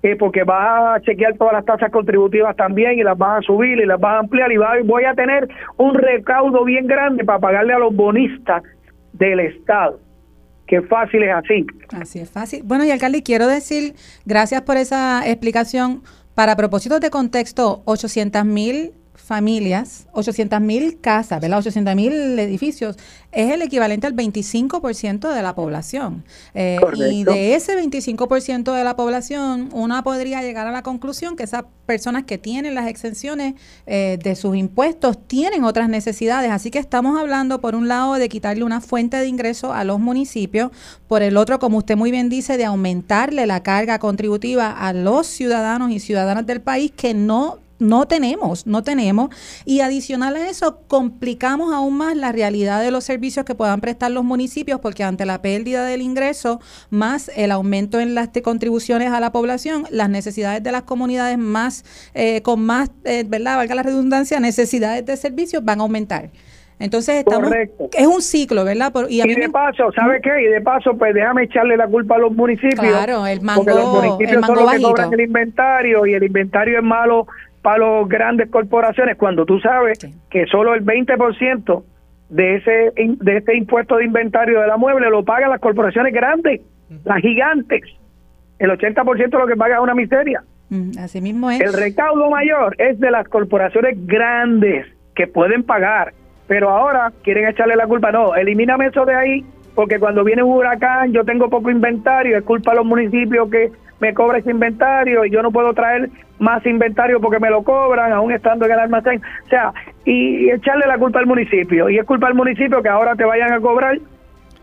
eh, 0.03 0.15
porque 0.17 0.43
vas 0.43 0.97
a 0.97 1.01
chequear 1.01 1.37
todas 1.37 1.53
las 1.53 1.65
tasas 1.65 1.89
contributivas 1.91 2.55
también 2.55 2.99
y 2.99 3.03
las 3.03 3.17
vas 3.17 3.39
a 3.39 3.41
subir 3.41 3.79
y 3.79 3.85
las 3.85 3.99
vas 3.99 4.15
a 4.15 4.19
ampliar 4.19 4.51
y 4.51 4.57
voy 4.83 5.05
a 5.05 5.13
tener 5.13 5.47
un 5.77 5.93
recaudo 5.95 6.65
bien 6.65 6.87
grande 6.87 7.23
para 7.23 7.39
pagarle 7.39 7.73
a 7.73 7.79
los 7.79 7.95
bonistas 7.95 8.63
del 9.13 9.39
Estado. 9.39 9.99
Qué 10.67 10.81
fácil 10.81 11.23
es 11.23 11.33
así. 11.33 11.65
Así 11.89 12.19
es 12.19 12.29
fácil. 12.29 12.63
Bueno, 12.63 12.85
y 12.85 12.91
alcalde, 12.91 13.21
quiero 13.23 13.47
decir, 13.47 13.95
gracias 14.25 14.61
por 14.61 14.77
esa 14.77 15.27
explicación. 15.27 16.03
Para 16.35 16.55
propósitos 16.55 16.99
de 16.99 17.11
contexto, 17.11 17.83
800 17.85 18.43
mil 18.43 18.93
familias, 19.23 20.05
800 20.11 20.59
mil 20.59 20.99
casas, 20.99 21.39
¿verdad? 21.39 21.59
800 21.59 21.95
mil 21.95 22.37
edificios, 22.37 22.97
es 23.31 23.51
el 23.51 23.61
equivalente 23.61 24.05
al 24.05 24.15
25% 24.15 25.33
de 25.33 25.41
la 25.41 25.55
población. 25.55 26.23
Eh, 26.53 26.77
y 27.09 27.23
de 27.23 27.55
ese 27.55 27.75
25% 27.75 28.73
de 28.73 28.83
la 28.83 28.95
población, 28.95 29.69
uno 29.71 30.03
podría 30.03 30.41
llegar 30.41 30.67
a 30.67 30.71
la 30.71 30.83
conclusión 30.83 31.35
que 31.35 31.43
esas 31.43 31.63
personas 31.85 32.25
que 32.25 32.37
tienen 32.37 32.75
las 32.75 32.87
exenciones 32.87 33.55
eh, 33.85 34.19
de 34.21 34.35
sus 34.35 34.55
impuestos 34.55 35.17
tienen 35.25 35.63
otras 35.63 35.87
necesidades. 35.87 36.51
Así 36.51 36.69
que 36.69 36.79
estamos 36.79 37.17
hablando, 37.17 37.61
por 37.61 37.75
un 37.75 37.87
lado, 37.87 38.15
de 38.15 38.27
quitarle 38.27 38.63
una 38.63 38.81
fuente 38.81 39.17
de 39.17 39.27
ingreso 39.27 39.73
a 39.73 39.85
los 39.85 39.99
municipios, 39.99 40.71
por 41.07 41.23
el 41.23 41.37
otro, 41.37 41.59
como 41.59 41.77
usted 41.77 41.95
muy 41.95 42.11
bien 42.11 42.27
dice, 42.27 42.57
de 42.57 42.65
aumentarle 42.65 43.47
la 43.47 43.63
carga 43.63 43.99
contributiva 43.99 44.69
a 44.69 44.91
los 44.91 45.27
ciudadanos 45.27 45.91
y 45.91 45.99
ciudadanas 45.99 46.45
del 46.45 46.61
país 46.61 46.91
que 46.91 47.13
no 47.13 47.62
no 47.83 48.07
tenemos, 48.07 48.65
no 48.65 48.83
tenemos. 48.83 49.29
Y 49.65 49.81
adicional 49.81 50.35
a 50.35 50.49
eso, 50.49 50.81
complicamos 50.87 51.73
aún 51.73 51.97
más 51.97 52.15
la 52.15 52.31
realidad 52.31 52.81
de 52.81 52.91
los 52.91 53.03
servicios 53.03 53.45
que 53.45 53.55
puedan 53.55 53.81
prestar 53.81 54.11
los 54.11 54.23
municipios, 54.23 54.79
porque 54.79 55.03
ante 55.03 55.25
la 55.25 55.41
pérdida 55.41 55.85
del 55.85 56.01
ingreso, 56.01 56.59
más 56.89 57.29
el 57.35 57.51
aumento 57.51 57.99
en 57.99 58.15
las 58.15 58.29
contribuciones 58.43 59.11
a 59.11 59.19
la 59.19 59.31
población, 59.31 59.85
las 59.91 60.09
necesidades 60.09 60.63
de 60.63 60.71
las 60.71 60.83
comunidades 60.83 61.37
más, 61.37 61.83
eh, 62.13 62.41
con 62.41 62.61
más, 62.61 62.91
eh, 63.03 63.23
¿verdad? 63.27 63.57
Valga 63.57 63.75
la 63.75 63.83
redundancia, 63.83 64.39
necesidades 64.39 65.05
de 65.05 65.17
servicios 65.17 65.63
van 65.63 65.79
a 65.79 65.83
aumentar. 65.83 66.29
Entonces 66.79 67.15
estamos, 67.15 67.51
es 67.93 68.07
un 68.07 68.21
ciclo, 68.21 68.65
¿verdad? 68.65 68.91
y, 69.07 69.21
de 69.21 69.49
paso, 69.49 69.91
¿sabe 69.93 70.19
qué? 70.21 70.41
Y 70.41 70.45
de 70.47 70.59
paso, 70.59 70.97
pues 70.97 71.13
déjame 71.13 71.43
echarle 71.43 71.77
la 71.77 71.87
culpa 71.87 72.15
a 72.15 72.17
los 72.17 72.33
municipios. 72.33 72.79
Claro, 72.79 73.25
el 73.25 73.41
mango, 73.41 73.63
porque 73.63 73.79
los 73.79 73.93
municipios 73.93 74.45
son 74.45 74.55
los 74.55 74.71
que 74.71 74.81
cobran 74.81 75.13
el 75.13 75.21
inventario 75.21 76.05
y 76.05 76.13
el 76.13 76.23
inventario 76.23 76.79
es 76.79 76.83
malo 76.83 77.27
para 77.63 77.77
las 77.79 78.07
grandes 78.07 78.51
corporaciones 78.51 79.17
cuando 79.17 79.45
tú 79.45 79.59
sabes 79.59 79.97
que 80.29 80.45
solo 80.45 80.75
el 80.75 80.85
20% 80.85 81.83
de 82.29 82.55
ese 82.55 82.91
de 82.95 83.37
este 83.37 83.55
impuesto 83.55 83.95
de 83.95 84.05
inventario 84.05 84.61
de 84.61 84.67
la 84.67 84.77
mueble 84.77 85.09
lo 85.09 85.23
pagan 85.23 85.49
las 85.49 85.61
corporaciones 85.61 86.13
grandes, 86.13 86.61
las 87.05 87.19
gigantes. 87.21 87.81
El 88.59 88.69
80% 88.69 89.29
de 89.29 89.37
lo 89.37 89.47
que 89.47 89.55
paga 89.55 89.75
es 89.75 89.81
una 89.81 89.95
miseria. 89.95 90.43
Así 90.99 91.21
mismo 91.21 91.51
es. 91.51 91.61
El 91.61 91.73
recaudo 91.73 92.29
mayor 92.29 92.75
es 92.79 92.99
de 92.99 93.11
las 93.11 93.27
corporaciones 93.27 93.95
grandes 94.07 94.87
que 95.15 95.27
pueden 95.27 95.63
pagar, 95.63 96.13
pero 96.47 96.69
ahora 96.69 97.11
quieren 97.23 97.47
echarle 97.47 97.75
la 97.75 97.87
culpa. 97.87 98.11
No, 98.11 98.35
elimíname 98.35 98.87
eso 98.87 99.05
de 99.05 99.15
ahí, 99.15 99.45
porque 99.75 99.99
cuando 99.99 100.23
viene 100.23 100.43
un 100.43 100.57
huracán 100.57 101.13
yo 101.13 101.23
tengo 101.23 101.49
poco 101.49 101.69
inventario, 101.69 102.37
es 102.37 102.43
culpa 102.43 102.71
de 102.71 102.77
los 102.77 102.85
municipios 102.85 103.49
que 103.49 103.71
me 103.99 104.13
cobra 104.13 104.39
ese 104.39 104.51
inventario 104.51 105.25
y 105.25 105.29
yo 105.29 105.41
no 105.41 105.51
puedo 105.51 105.73
traer 105.73 106.09
más 106.39 106.65
inventario 106.65 107.19
porque 107.21 107.39
me 107.39 107.49
lo 107.49 107.63
cobran, 107.63 108.11
aún 108.11 108.31
estando 108.31 108.65
en 108.65 108.71
el 108.71 108.79
almacén. 108.79 109.21
O 109.45 109.49
sea, 109.49 109.73
y, 110.05 110.49
echarle 110.49 110.85
la 110.87 110.97
culpa 110.97 111.19
al 111.19 111.25
municipio. 111.25 111.89
Y 111.89 111.97
es 111.97 112.05
culpa 112.05 112.27
al 112.27 112.33
municipio 112.33 112.81
que 112.81 112.89
ahora 112.89 113.15
te 113.15 113.23
vayan 113.23 113.53
a 113.53 113.59
cobrar 113.59 113.97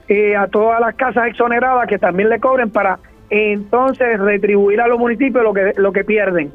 eh, 0.09 0.37
a 0.37 0.47
todas 0.49 0.81
las 0.81 0.95
casas 0.95 1.29
exoneradas 1.29 1.87
que 1.88 1.99
también 1.99 2.29
le 2.29 2.40
cobren 2.40 2.71
para 2.71 2.99
entonces 3.31 4.19
retribuir 4.19 4.81
a 4.81 4.88
los 4.88 4.99
municipios 4.99 5.43
lo 5.43 5.55
que, 5.55 5.73
lo 5.77 5.93
que 5.93 6.05
pierden. 6.05 6.53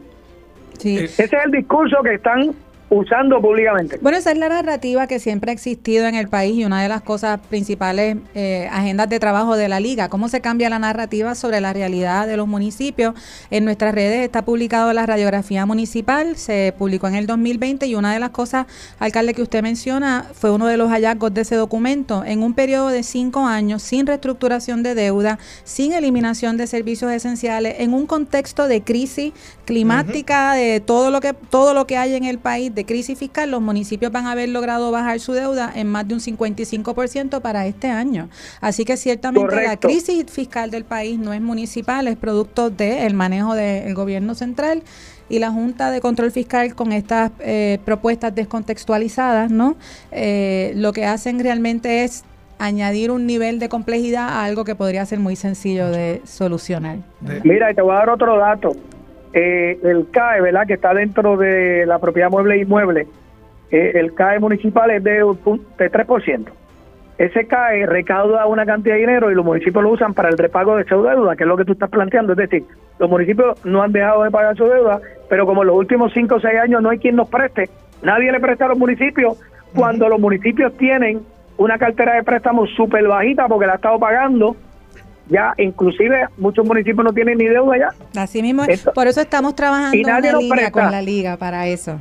Sí. 0.78 0.98
Ese 0.98 1.24
es 1.24 1.46
el 1.46 1.52
discurso 1.52 2.04
que 2.04 2.16
están 2.16 2.54
usando 2.89 3.41
públicamente. 3.41 3.98
Bueno, 4.02 4.17
esa 4.17 4.32
es 4.32 4.38
la 4.38 4.48
narrativa 4.48 5.08
que 5.08 5.19
siempre 5.19 5.52
ha 5.52 5.54
existido 5.54 6.06
en 6.06 6.15
el 6.15 6.28
país 6.28 6.56
y 6.56 6.65
una 6.65 6.84
de 6.84 6.89
las 6.89 7.02
cosas 7.02 7.39
principales 7.50 8.17
eh, 8.36 8.69
agendas 8.71 9.10
de 9.10 9.19
trabajo 9.19 9.58
de 9.58 9.67
la 9.67 9.80
liga. 9.80 10.08
¿Cómo 10.10 10.30
se 10.30 10.39
cambia 10.39 10.69
la 10.69 10.78
narrativa 10.78 11.34
sobre 11.34 11.62
la 11.62 11.74
realidad 11.74 12.28
de 12.28 12.38
los 12.38 12.48
municipios? 12.48 13.15
En 13.50 13.65
nuestras 13.65 13.95
redes 13.95 14.24
está 14.24 14.45
publicado 14.45 14.93
la 14.93 15.06
radiografía 15.06 15.65
municipal, 15.65 16.36
se 16.36 16.74
publicó 16.78 17.08
en 17.08 17.15
el 17.15 17.26
2020 17.26 17.88
y 17.88 17.95
una 17.95 18.13
de 18.13 18.19
las 18.19 18.30
cosas, 18.30 18.67
alcalde, 19.00 19.34
que 19.34 19.41
usted 19.41 19.63
menciona 19.63 20.28
fue 20.34 20.52
uno 20.52 20.67
de 20.67 20.78
los 20.78 20.89
hallazgos 20.89 21.34
de 21.34 21.41
ese 21.41 21.56
documento. 21.56 22.24
En 22.24 22.43
un 22.43 22.54
periodo 22.54 22.89
de 22.89 23.02
cinco 23.02 23.48
años, 23.48 23.82
sin 23.82 24.06
reestructuración 24.06 24.84
de 24.84 24.93
deuda, 24.93 25.39
sin 25.63 25.93
eliminación 25.93 26.56
de 26.58 26.67
servicios 26.67 27.12
esenciales, 27.12 27.78
en 27.80 27.93
un 27.93 28.06
contexto 28.06 28.67
de 28.67 28.84
crisis 28.84 29.34
climática, 29.65 30.54
de 30.54 30.80
todo 30.80 31.10
lo 31.10 31.19
que 31.19 31.34
todo 31.34 31.74
lo 31.74 31.88
que 31.88 31.98
hay 31.98 32.13
en 32.13 32.26
el 32.26 32.38
país 32.38 32.75
de 32.76 32.86
crisis 32.86 33.18
fiscal, 33.18 33.50
los 33.50 33.62
municipios 33.62 34.12
van 34.12 34.28
a 34.28 34.34
haber 34.34 34.50
logrado 34.50 34.92
bajar 34.92 35.20
su 35.20 35.34
deuda 35.34 35.72
en 35.74 35.88
más 35.88 36.08
de 36.08 36.14
un 36.14 36.20
55% 36.20 37.42
para 37.42 37.66
este 37.66 37.88
año. 37.88 38.30
Así 38.62 38.86
que 38.86 38.98
ciertamente 38.98 39.56
la 39.56 39.78
crisis 39.78 40.26
fiscal 40.30 40.70
del 40.70 40.84
país 40.84 41.18
no 41.18 41.34
es 41.34 41.42
municipal, 41.42 42.08
es 42.08 42.18
producto 42.18 42.70
del 42.70 43.14
manejo 43.14 43.56
del 43.56 43.94
gobierno 43.96 44.36
central 44.36 44.84
y 45.30 45.40
la 45.40 45.52
Junta 45.52 45.90
de 45.90 46.02
Control 46.02 46.32
Fiscal 46.32 46.76
con 46.76 46.92
estas 46.92 47.32
eh, 47.40 47.80
propuestas 47.86 48.36
descontextualizadas, 48.36 49.50
¿no? 49.50 49.76
Eh, 50.12 50.74
lo 50.76 50.94
que 50.94 51.06
hacen 51.06 51.40
realmente 51.40 52.04
es 52.04 52.24
añadir 52.60 53.12
un 53.12 53.26
nivel 53.26 53.60
de 53.60 53.70
complejidad 53.70 54.30
a 54.30 54.46
algo 54.46 54.64
que 54.64 54.76
podría 54.76 55.06
ser 55.06 55.20
muy 55.20 55.36
sencillo 55.36 55.90
de 55.90 56.22
solucionar. 56.26 57.00
Mira, 57.44 57.74
te 57.74 57.82
voy 57.82 57.94
a 57.94 58.00
dar 58.00 58.10
otro 58.10 58.38
dato 58.38 58.72
eh, 59.36 59.78
el 59.84 60.10
CAE, 60.12 60.39
¿verdad? 60.39 60.65
Que 60.65 60.76
está 60.76 60.93
dentro 60.93 61.36
de 61.36 61.86
la 61.86 62.00
propiedad 62.00 62.30
mueble 62.30 62.56
e 62.56 62.60
inmueble, 62.60 63.08
eh, 63.69 63.91
el 63.95 64.13
CAE 64.13 64.39
municipal 64.39 64.89
es 64.91 65.04
de, 65.04 65.12
de 65.12 65.91
3%. 65.91 66.45
Ese 67.17 67.45
CAE 67.45 67.86
recauda 67.86 68.45
una 68.45 68.65
cantidad 68.65 68.95
de 68.95 69.02
dinero 69.02 69.30
y 69.30 69.36
los 69.36 69.43
municipios 69.43 69.84
lo 69.84 69.89
usan 69.91 70.13
para 70.13 70.30
el 70.30 70.38
repago 70.38 70.78
de 70.78 70.86
su 70.86 71.04
deuda, 71.04 71.36
que 71.36 71.43
es 71.43 71.48
lo 71.50 71.58
que 71.58 71.65
tú 71.65 71.74
estás 71.74 71.89
planteando. 71.89 72.32
Es 72.32 72.38
decir, 72.38 72.63
los 72.98 73.10
municipios 73.10 73.63
no 73.65 73.84
han 73.84 73.91
dejado 73.91 74.24
de 74.24 74.32
pagar 74.32 74.56
su 74.56 74.65
deuda, 74.65 75.02
pero 75.30 75.45
como 75.45 75.63
en 75.63 75.67
los 75.67 75.76
últimos 75.76 76.13
5 76.13 76.36
o 76.36 76.39
6 76.39 76.58
años 76.58 76.82
no 76.82 76.89
hay 76.89 77.00
quien 77.00 77.17
nos 77.17 77.28
preste, 77.28 77.69
nadie 78.04 78.32
le 78.32 78.39
presta 78.39 78.65
a 78.65 78.69
los 78.69 78.78
municipios, 78.78 79.38
cuando 79.76 80.08
los 80.08 80.19
municipios 80.19 80.78
tienen 80.78 81.21
una 81.58 81.78
cartera 81.78 82.15
de 82.15 82.24
préstamos 82.24 82.69
súper 82.71 83.06
bajita 83.06 83.50
porque 83.50 83.65
la 83.65 83.74
ha 83.74 83.76
estado 83.76 84.00
pagando 84.00 84.56
ya 85.30 85.54
inclusive 85.58 86.28
muchos 86.38 86.66
municipios 86.66 87.04
no 87.04 87.14
tienen 87.14 87.38
ni 87.38 87.46
deuda 87.46 87.78
ya. 87.78 88.22
Así 88.22 88.42
mismo, 88.42 88.64
por 88.94 89.08
eso 89.08 89.22
estamos 89.22 89.56
trabajando 89.56 89.98
en 89.98 90.72
con 90.72 90.92
la 90.92 91.02
liga 91.02 91.38
para 91.38 91.68
eso. 91.68 92.00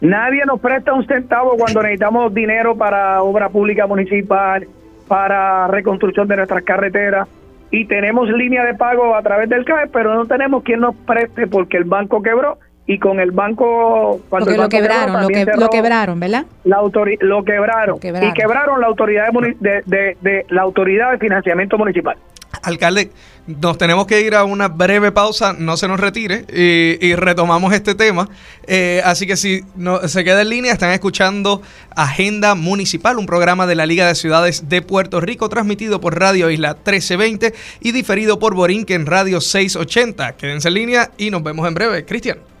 Nadie 0.00 0.44
nos 0.44 0.60
presta 0.60 0.92
un 0.92 1.06
centavo 1.06 1.56
cuando 1.56 1.82
necesitamos 1.82 2.34
dinero 2.34 2.76
para 2.76 3.22
obra 3.22 3.48
pública 3.48 3.86
municipal, 3.86 4.66
para 5.08 5.66
reconstrucción 5.68 6.28
de 6.28 6.36
nuestras 6.36 6.62
carreteras 6.64 7.28
y 7.70 7.86
tenemos 7.86 8.28
línea 8.28 8.64
de 8.64 8.74
pago 8.74 9.14
a 9.16 9.22
través 9.22 9.48
del 9.48 9.64
CAE, 9.64 9.88
pero 9.88 10.14
no 10.14 10.26
tenemos 10.26 10.62
quien 10.62 10.80
nos 10.80 10.94
preste 10.94 11.46
porque 11.46 11.76
el 11.76 11.84
banco 11.84 12.22
quebró 12.22 12.58
y 12.86 12.98
con 12.98 13.18
el 13.18 13.30
banco 13.30 14.20
cuando 14.28 14.50
lo 14.50 14.68
quebraron, 14.68 15.22
lo, 15.22 15.28
que, 15.28 15.46
lo 15.56 15.70
quebraron, 15.70 16.20
¿verdad? 16.20 16.44
La 16.64 16.76
lo, 16.82 17.44
quebraron, 17.44 17.98
y 17.98 18.32
quebraron 18.34 18.80
la 18.80 18.86
autoridad 18.86 19.28
de, 19.32 20.16
de 20.20 20.46
la 20.50 20.62
autoridad 20.62 21.12
de 21.12 21.18
financiamiento 21.18 21.78
municipal. 21.78 22.16
Alcalde, 22.64 23.10
nos 23.46 23.76
tenemos 23.76 24.06
que 24.06 24.22
ir 24.22 24.34
a 24.34 24.44
una 24.44 24.68
breve 24.68 25.12
pausa, 25.12 25.52
no 25.52 25.76
se 25.76 25.86
nos 25.86 26.00
retire 26.00 26.46
y, 26.48 27.14
retomamos 27.14 27.74
este 27.74 27.94
tema. 27.94 28.28
Eh, 28.66 29.02
así 29.04 29.26
que 29.26 29.36
si 29.36 29.62
no, 29.76 30.08
se 30.08 30.24
queda 30.24 30.42
en 30.42 30.48
línea, 30.48 30.72
están 30.72 30.90
escuchando 30.92 31.60
Agenda 31.94 32.54
Municipal, 32.54 33.18
un 33.18 33.26
programa 33.26 33.66
de 33.66 33.74
la 33.74 33.86
Liga 33.86 34.06
de 34.08 34.14
Ciudades 34.14 34.68
de 34.68 34.80
Puerto 34.82 35.20
Rico, 35.20 35.48
transmitido 35.48 36.00
por 36.00 36.18
Radio 36.18 36.50
Isla 36.50 36.74
1320 36.74 37.54
y 37.80 37.92
diferido 37.92 38.38
por 38.38 38.54
Borinquen 38.54 39.04
Radio 39.06 39.40
680. 39.40 40.36
Quédense 40.36 40.68
en 40.68 40.74
línea 40.74 41.10
y 41.18 41.30
nos 41.30 41.42
vemos 41.42 41.68
en 41.68 41.74
breve. 41.74 42.04
Cristian. 42.04 42.53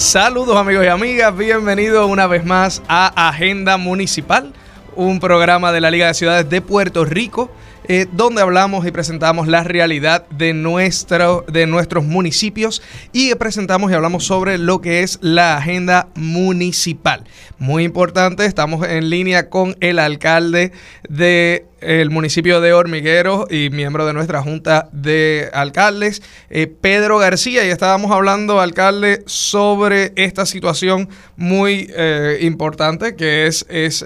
Saludos 0.00 0.56
amigos 0.56 0.86
y 0.86 0.88
amigas, 0.88 1.36
bienvenidos 1.36 2.10
una 2.10 2.26
vez 2.26 2.42
más 2.42 2.80
a 2.88 3.28
Agenda 3.28 3.76
Municipal, 3.76 4.50
un 4.96 5.20
programa 5.20 5.72
de 5.72 5.82
la 5.82 5.90
Liga 5.90 6.06
de 6.06 6.14
Ciudades 6.14 6.48
de 6.48 6.62
Puerto 6.62 7.04
Rico 7.04 7.50
eh, 7.88 8.06
donde 8.12 8.42
hablamos 8.42 8.86
y 8.86 8.90
presentamos 8.90 9.48
la 9.48 9.64
realidad 9.64 10.26
de, 10.30 10.52
nuestro, 10.52 11.44
de 11.50 11.66
nuestros 11.66 12.04
municipios 12.04 12.82
y 13.12 13.34
presentamos 13.34 13.90
y 13.90 13.94
hablamos 13.94 14.24
sobre 14.24 14.58
lo 14.58 14.80
que 14.80 15.02
es 15.02 15.18
la 15.22 15.56
agenda 15.56 16.08
municipal. 16.14 17.24
Muy 17.58 17.84
importante, 17.84 18.44
estamos 18.44 18.86
en 18.86 19.10
línea 19.10 19.48
con 19.48 19.76
el 19.80 19.98
alcalde 19.98 20.72
de 21.08 21.66
municipio 22.10 22.60
de 22.60 22.74
Hormiguero 22.74 23.46
y 23.50 23.70
miembro 23.70 24.06
de 24.06 24.12
nuestra 24.12 24.42
junta 24.42 24.88
de 24.92 25.48
alcaldes, 25.52 26.22
eh, 26.50 26.66
Pedro 26.66 27.18
García, 27.18 27.64
y 27.64 27.70
estábamos 27.70 28.10
hablando, 28.10 28.60
alcalde, 28.60 29.22
sobre 29.26 30.12
esta 30.16 30.44
situación 30.44 31.08
muy 31.36 31.90
eh, 31.96 32.38
importante 32.42 33.16
que 33.16 33.46
es, 33.46 33.64
es 33.70 34.04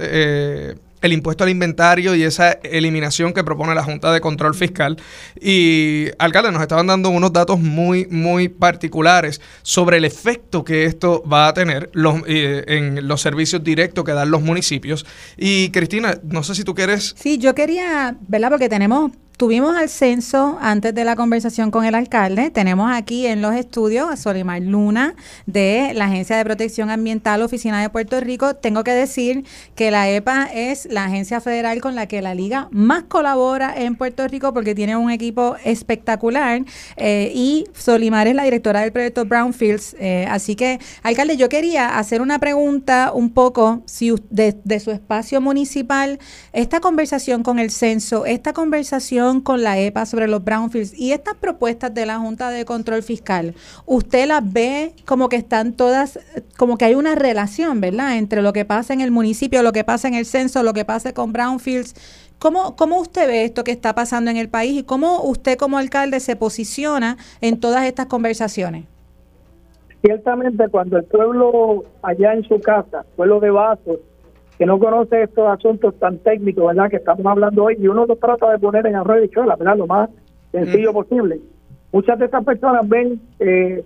el 1.05 1.13
impuesto 1.13 1.45
al 1.45 1.51
inventario 1.51 2.15
y 2.15 2.23
esa 2.23 2.53
eliminación 2.53 3.35
que 3.35 3.45
propone 3.45 3.75
la 3.75 3.85
Junta 3.85 4.11
de 4.11 4.23
Control 4.23 4.55
Fiscal. 4.55 4.97
Y, 5.39 6.07
alcalde, 6.19 6.51
nos 6.51 6.63
estaban 6.63 6.87
dando 6.87 7.11
unos 7.11 7.31
datos 7.31 7.61
muy, 7.61 8.07
muy 8.07 8.49
particulares 8.49 9.43
sobre 9.61 9.99
el 9.99 10.07
efecto 10.07 10.65
que 10.65 10.87
esto 10.87 11.23
va 11.31 11.49
a 11.49 11.53
tener 11.53 11.91
los, 11.93 12.23
eh, 12.27 12.65
en 12.69 13.07
los 13.07 13.21
servicios 13.21 13.63
directos 13.63 14.03
que 14.03 14.13
dan 14.13 14.31
los 14.31 14.41
municipios. 14.41 15.05
Y, 15.37 15.69
Cristina, 15.73 16.19
no 16.25 16.43
sé 16.43 16.55
si 16.55 16.65
tú 16.65 16.75
quieres... 16.75 17.15
Sí, 17.19 17.37
yo 17.37 17.55
quería, 17.55 18.17
¿verdad? 18.27 18.49
Porque 18.49 18.71
tenemos 18.71 19.11
Tuvimos 19.37 19.77
al 19.77 19.89
censo 19.89 20.59
antes 20.61 20.95
de 20.95 21.03
la 21.03 21.17
conversación 21.17 21.73
con 21.73 21.85
el 21.85 21.97
alcalde. 21.97 22.51
Tenemos 22.51 22.93
aquí 22.93 23.27
en 23.27 23.43
los 23.43 23.53
estudios 23.57 24.09
a 24.09 24.17
Solimar 24.17 24.63
Luna 24.63 25.17
de 25.47 25.91
la 25.93 26.05
Agencia 26.05 26.37
de 26.37 26.45
Protección 26.45 26.89
Ambiental 26.89 27.43
Oficina 27.43 27.83
de 27.83 27.91
Puerto 27.91 28.21
Rico. 28.21 28.55
Tengo 28.55 28.85
que 28.85 28.93
decir 28.93 29.45
que 29.75 29.91
la 29.91 30.09
EPA 30.09 30.45
es 30.55 30.87
la 30.89 31.07
agencia 31.07 31.41
federal 31.41 31.81
con 31.81 31.97
la 31.97 32.07
que 32.07 32.23
la 32.23 32.33
liga 32.33 32.69
más 32.71 33.03
colabora 33.09 33.75
en 33.77 33.97
Puerto 33.97 34.29
Rico 34.29 34.55
porque 34.55 34.73
tiene 34.73 34.97
un 34.97 35.11
equipo 35.11 35.57
espectacular 35.65 36.63
eh, 36.97 37.33
y 37.35 37.65
Solimar 37.75 38.29
es 38.29 38.37
la 38.37 38.45
directora 38.45 38.83
del 38.83 38.93
proyecto 38.93 39.25
Brownfields. 39.25 39.97
Eh, 39.99 40.29
así 40.31 40.55
que, 40.55 40.79
alcalde, 41.03 41.37
yo 41.37 41.49
quería 41.49 41.99
hacer 41.99 42.23
una 42.23 42.39
pregunta 42.39 43.11
un 43.13 43.31
poco 43.31 43.83
si 43.87 44.15
de, 44.31 44.57
de 44.63 44.79
su 44.79 44.93
espacio 44.93 45.41
municipal, 45.41 46.21
esta 46.53 46.79
conversación 46.79 47.43
con 47.43 47.59
el 47.59 47.73
censo, 47.73 48.27
esta 48.27 48.53
conversación 48.53 49.24
con 49.43 49.63
la 49.63 49.79
EPA 49.79 50.07
sobre 50.07 50.29
los 50.29 50.45
brownfields 50.45 50.99
y 50.99 51.13
estas 51.13 51.35
propuestas 51.35 51.95
de 51.95 52.05
la 52.05 52.19
Junta 52.19 52.51
de 52.51 52.65
Control 52.65 53.03
Fiscal, 53.03 53.55
¿usted 53.87 54.29
las 54.29 54.53
ve 54.53 54.93
como 55.07 55.29
que 55.29 55.37
están 55.37 55.73
todas, 55.73 56.19
como 56.59 56.77
que 56.77 56.85
hay 56.85 56.95
una 56.95 57.15
relación, 57.15 57.81
¿verdad? 57.81 58.19
Entre 58.19 58.43
lo 58.43 58.53
que 58.53 58.65
pasa 58.65 58.93
en 58.93 59.01
el 59.01 59.11
municipio, 59.11 59.63
lo 59.63 59.73
que 59.73 59.85
pasa 59.85 60.09
en 60.09 60.15
el 60.15 60.27
censo, 60.27 60.63
lo 60.63 60.75
que 60.75 60.85
pasa 60.85 61.15
con 61.15 61.33
brownfields. 61.33 61.95
¿Cómo, 62.39 62.77
¿Cómo 62.77 63.01
usted 63.01 63.27
ve 63.27 63.45
esto 63.45 63.65
que 63.65 63.73
está 63.73 63.95
pasando 63.95 64.31
en 64.31 64.37
el 64.37 64.51
país 64.51 64.81
y 64.81 64.83
cómo 64.83 65.23
usted 65.23 65.57
como 65.57 65.79
alcalde 65.79 66.21
se 66.21 66.37
posiciona 66.37 67.17
en 67.41 67.59
todas 67.59 67.87
estas 67.87 68.07
conversaciones? 68.07 68.85
Ciertamente 70.03 70.69
cuando 70.69 70.99
el 70.99 71.05
pueblo 71.05 71.85
allá 72.03 72.35
en 72.35 72.45
su 72.45 72.61
casa, 72.61 73.07
pueblo 73.17 73.41
de 73.41 73.51
Vasos, 73.51 74.01
que 74.59 74.67
no 74.67 74.79
conoce 74.79 75.23
estos 75.23 75.49
asuntos 75.49 75.99
tan 75.99 76.19
técnicos, 76.19 76.67
¿verdad?, 76.67 76.91
que 76.91 76.97
estamos 76.97 77.27
hablando 77.27 77.65
hoy, 77.65 77.77
y 77.79 77.89
uno 77.89 78.07
lo 78.07 78.17
trata 78.17 78.51
de 78.51 78.59
poner 78.59 78.87
en 78.87 78.97
arroyo 78.97 79.25
y 79.25 79.29
chola, 79.29 79.57
¿verdad?, 79.57 79.77
lo 79.77 79.87
más 79.87 80.11
sencillo 80.53 80.93
mm. 80.93 80.95
posible. 80.95 81.41
Muchas 81.93 82.19
de 82.19 82.27
estas 82.27 82.45
personas 82.45 82.89
ven 82.89 83.21
eh, 83.41 83.85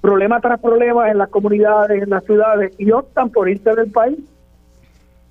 problema 0.00 0.40
tras 0.40 0.60
problema 0.60 1.10
en 1.10 1.18
las 1.18 1.28
comunidades, 1.28 2.02
en 2.02 2.10
las 2.10 2.24
ciudades, 2.24 2.72
y 2.78 2.90
optan 2.90 3.30
por 3.30 3.48
irse 3.48 3.74
del 3.74 3.90
país, 3.90 4.18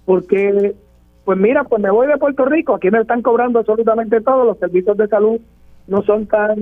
porque, 0.06 0.76
pues 1.24 1.38
mira, 1.38 1.64
pues 1.64 1.82
me 1.82 1.90
voy 1.90 2.08
de 2.08 2.18
Puerto 2.18 2.46
Rico, 2.46 2.76
aquí 2.76 2.92
me 2.92 3.02
están 3.02 3.24
cobrando 3.24 3.60
absolutamente 3.60 4.22
todo, 4.22 4.46
los 4.46 4.60
servicios 4.60 4.98
de 4.98 5.08
salud 5.08 5.40
no 5.88 6.04
son 6.04 6.28
tan, 6.28 6.58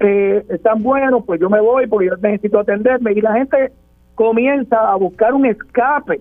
eh, 0.00 0.44
tan 0.62 0.82
buenos, 0.82 1.24
pues 1.24 1.40
yo 1.40 1.48
me 1.48 1.60
voy 1.60 1.86
porque 1.86 2.06
yo 2.06 2.16
necesito 2.16 2.58
atenderme, 2.58 3.12
y 3.12 3.20
la 3.20 3.34
gente 3.34 3.72
comienza 4.16 4.90
a 4.90 4.96
buscar 4.96 5.32
un 5.34 5.46
escape 5.46 6.20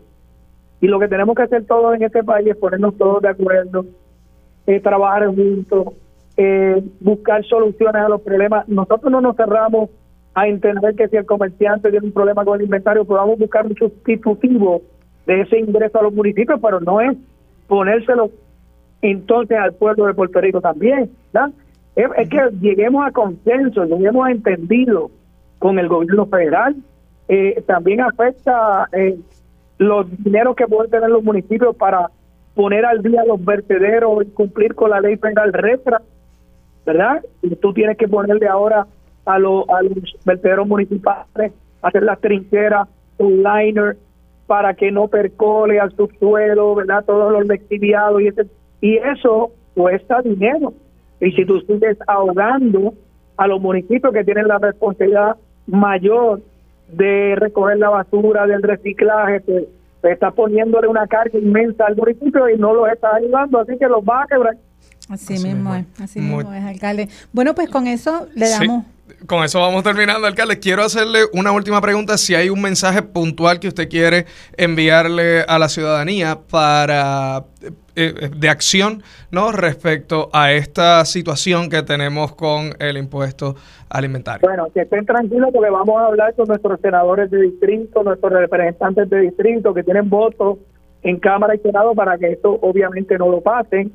y 0.81 0.87
lo 0.87 0.99
que 0.99 1.07
tenemos 1.07 1.35
que 1.35 1.43
hacer 1.43 1.65
todos 1.65 1.95
en 1.95 2.03
este 2.03 2.23
país 2.23 2.47
es 2.47 2.57
ponernos 2.57 2.97
todos 2.97 3.21
de 3.21 3.29
acuerdo, 3.29 3.85
eh, 4.67 4.79
trabajar 4.79 5.27
juntos, 5.27 5.93
eh, 6.37 6.83
buscar 6.99 7.43
soluciones 7.45 8.01
a 8.01 8.09
los 8.09 8.21
problemas. 8.21 8.67
Nosotros 8.67 9.11
no 9.11 9.21
nos 9.21 9.35
cerramos 9.35 9.89
a 10.33 10.47
entender 10.47 10.95
que 10.95 11.07
si 11.07 11.15
el 11.15 11.25
comerciante 11.25 11.89
tiene 11.89 12.07
un 12.07 12.11
problema 12.11 12.43
con 12.43 12.59
el 12.59 12.65
inventario, 12.65 13.05
podamos 13.05 13.39
buscar 13.39 13.65
un 13.65 13.75
sustitutivo 13.75 14.81
de 15.25 15.41
ese 15.41 15.59
ingreso 15.59 15.99
a 15.99 16.03
los 16.03 16.13
municipios, 16.13 16.59
pero 16.61 16.79
no 16.81 16.99
es 16.99 17.17
ponérselo 17.67 18.29
entonces 19.01 19.57
al 19.57 19.73
pueblo 19.73 20.05
de 20.05 20.13
Puerto 20.13 20.41
Rico 20.41 20.61
también. 20.61 21.09
Es, 21.95 22.29
que 22.29 22.49
lleguemos 22.59 23.07
a 23.07 23.11
consenso, 23.11 23.85
lleguemos 23.85 24.27
a 24.27 24.31
entendido 24.31 25.09
con 25.59 25.79
el 25.79 25.87
gobierno 25.87 26.25
federal. 26.25 26.75
Eh, 27.27 27.63
también 27.65 28.01
afecta 28.01 28.87
eh, 28.91 29.17
los 29.77 30.05
dineros 30.23 30.55
que 30.55 30.67
pueden 30.67 30.91
tener 30.91 31.09
los 31.09 31.23
municipios 31.23 31.75
para 31.75 32.09
poner 32.53 32.85
al 32.85 33.01
día 33.01 33.23
los 33.25 33.43
vertederos 33.43 34.25
y 34.25 34.29
cumplir 34.31 34.75
con 34.75 34.89
la 34.89 35.01
ley 35.01 35.17
penal 35.17 35.51
retro, 35.51 35.97
¿verdad? 36.85 37.23
Y 37.41 37.55
tú 37.55 37.73
tienes 37.73 37.97
que 37.97 38.07
ponerle 38.07 38.47
ahora 38.47 38.87
a, 39.25 39.39
los 39.39 39.67
a 39.69 39.81
los 39.81 39.93
vertederos 40.23 40.67
municipales, 40.67 41.51
hacer 41.81 42.03
las 42.03 42.19
trincheras, 42.21 42.87
un 43.17 43.43
liner, 43.43 43.97
para 44.47 44.73
que 44.75 44.91
no 44.91 45.07
percole 45.07 45.79
al 45.79 45.91
subsuelo, 45.95 46.75
¿verdad? 46.75 47.03
Todos 47.05 47.31
los 47.31 47.47
lexiviados 47.47 48.21
y, 48.21 48.27
ese, 48.27 48.45
y 48.79 48.97
eso 48.97 49.51
cuesta 49.73 50.21
dinero. 50.21 50.73
Y 51.19 51.31
si 51.31 51.45
tú 51.45 51.59
sigues 51.61 51.97
ahogando 52.07 52.93
a 53.37 53.47
los 53.47 53.59
municipios 53.59 54.13
que 54.13 54.23
tienen 54.23 54.47
la 54.47 54.59
responsabilidad 54.59 55.35
mayor 55.67 56.41
de 56.87 57.35
recoger 57.35 57.77
la 57.77 57.89
basura, 57.89 58.45
del 58.47 58.61
reciclaje, 58.61 59.41
pues, 59.41 59.65
pues 60.01 60.13
está 60.13 60.31
poniéndole 60.31 60.87
una 60.87 61.07
carga 61.07 61.37
inmensa 61.37 61.85
al 61.87 61.95
municipio 61.95 62.49
y 62.49 62.57
no 62.57 62.73
los 62.73 62.89
está 62.89 63.15
ayudando, 63.15 63.59
así 63.59 63.77
que 63.77 63.87
los 63.87 64.03
va 64.03 64.23
a 64.23 64.27
quebrar. 64.27 64.55
Así, 65.09 65.33
mismo 65.33 65.75
es, 65.75 65.85
así 66.01 66.19
mismo 66.19 66.53
es, 66.53 66.63
alcalde. 66.63 67.09
Bueno, 67.31 67.53
pues 67.53 67.69
con 67.69 67.87
eso 67.87 68.27
le 68.35 68.49
damos... 68.49 68.85
Con 69.27 69.43
eso 69.43 69.59
vamos 69.59 69.83
terminando, 69.83 70.27
alcalde. 70.27 70.59
Quiero 70.59 70.83
hacerle 70.83 71.19
una 71.33 71.51
última 71.51 71.79
pregunta. 71.79 72.17
Si 72.17 72.33
hay 72.33 72.49
un 72.49 72.61
mensaje 72.61 73.01
puntual 73.03 73.59
que 73.59 73.67
usted 73.67 73.87
quiere 73.87 74.25
enviarle 74.57 75.41
a 75.41 75.59
la 75.59 75.69
ciudadanía 75.69 76.39
para 76.49 77.45
eh, 77.95 78.13
eh, 78.19 78.29
de 78.35 78.49
acción 78.49 79.03
no 79.31 79.51
respecto 79.51 80.29
a 80.33 80.51
esta 80.51 81.05
situación 81.05 81.69
que 81.69 81.81
tenemos 81.81 82.35
con 82.35 82.71
el 82.79 82.97
impuesto 82.97 83.55
alimentario. 83.89 84.47
Bueno, 84.47 84.67
que 84.73 84.81
estén 84.81 85.05
tranquilos 85.05 85.49
porque 85.53 85.69
vamos 85.69 86.01
a 86.01 86.07
hablar 86.07 86.33
con 86.35 86.47
nuestros 86.47 86.79
senadores 86.81 87.31
de 87.31 87.41
distrito, 87.41 88.03
nuestros 88.03 88.33
representantes 88.33 89.09
de 89.09 89.21
distrito 89.21 89.73
que 89.73 89.83
tienen 89.83 90.09
votos 90.09 90.57
en 91.03 91.19
Cámara 91.19 91.55
y 91.55 91.59
Senado 91.59 91.93
para 91.95 92.17
que 92.17 92.33
esto 92.33 92.59
obviamente 92.61 93.17
no 93.17 93.29
lo 93.29 93.41
pasen. 93.41 93.93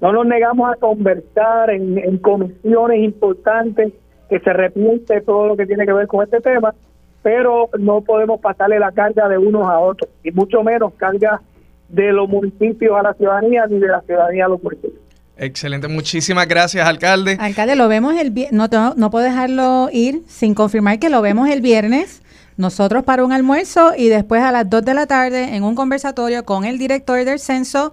No 0.00 0.12
nos 0.12 0.26
negamos 0.26 0.72
a 0.72 0.76
conversar 0.76 1.70
en, 1.70 2.18
comisiones 2.18 3.00
importantes 3.00 3.92
que 4.28 4.40
se 4.40 4.52
repiense 4.52 5.20
todo 5.20 5.48
lo 5.48 5.56
que 5.56 5.66
tiene 5.66 5.84
que 5.84 5.92
ver 5.92 6.06
con 6.06 6.24
este 6.24 6.40
tema, 6.40 6.74
pero 7.22 7.68
no 7.78 8.00
podemos 8.00 8.40
pasarle 8.40 8.78
la 8.78 8.92
carga 8.92 9.28
de 9.28 9.38
unos 9.38 9.68
a 9.68 9.78
otros, 9.78 10.10
y 10.24 10.30
mucho 10.30 10.62
menos 10.62 10.94
carga 10.94 11.40
de 11.88 12.12
los 12.12 12.28
municipios 12.28 12.98
a 12.98 13.02
la 13.02 13.14
ciudadanía 13.14 13.66
ni 13.66 13.78
de 13.78 13.88
la 13.88 14.00
ciudadanía 14.02 14.46
a 14.46 14.48
los 14.48 14.62
municipios. 14.62 15.00
Excelente, 15.36 15.88
muchísimas 15.88 16.46
gracias, 16.46 16.86
alcalde. 16.86 17.36
Alcalde, 17.40 17.74
lo 17.74 17.88
vemos 17.88 18.14
el 18.16 18.30
viernes, 18.30 18.70
no, 18.70 18.94
no 18.96 19.10
puedo 19.10 19.24
dejarlo 19.24 19.88
ir 19.92 20.22
sin 20.28 20.54
confirmar 20.54 20.98
que 20.98 21.08
lo 21.08 21.22
vemos 21.22 21.48
el 21.48 21.60
viernes, 21.60 22.22
nosotros 22.56 23.02
para 23.02 23.24
un 23.24 23.32
almuerzo 23.32 23.92
y 23.96 24.08
después 24.08 24.42
a 24.42 24.52
las 24.52 24.68
2 24.68 24.84
de 24.84 24.94
la 24.94 25.06
tarde 25.06 25.56
en 25.56 25.64
un 25.64 25.74
conversatorio 25.74 26.44
con 26.44 26.64
el 26.64 26.78
director 26.78 27.24
del 27.24 27.38
censo. 27.38 27.92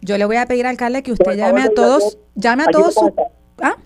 Yo 0.00 0.16
le 0.16 0.24
voy 0.24 0.36
a 0.36 0.46
pedir, 0.46 0.66
alcalde, 0.66 1.02
que 1.02 1.12
usted 1.12 1.36
llame 1.36 1.62
a 1.62 1.70
todos, 1.70 2.18
llame 2.34 2.62
a 2.62 2.66
todos 2.66 2.94
sus... 2.94 3.10
¿Ah? 3.60 3.76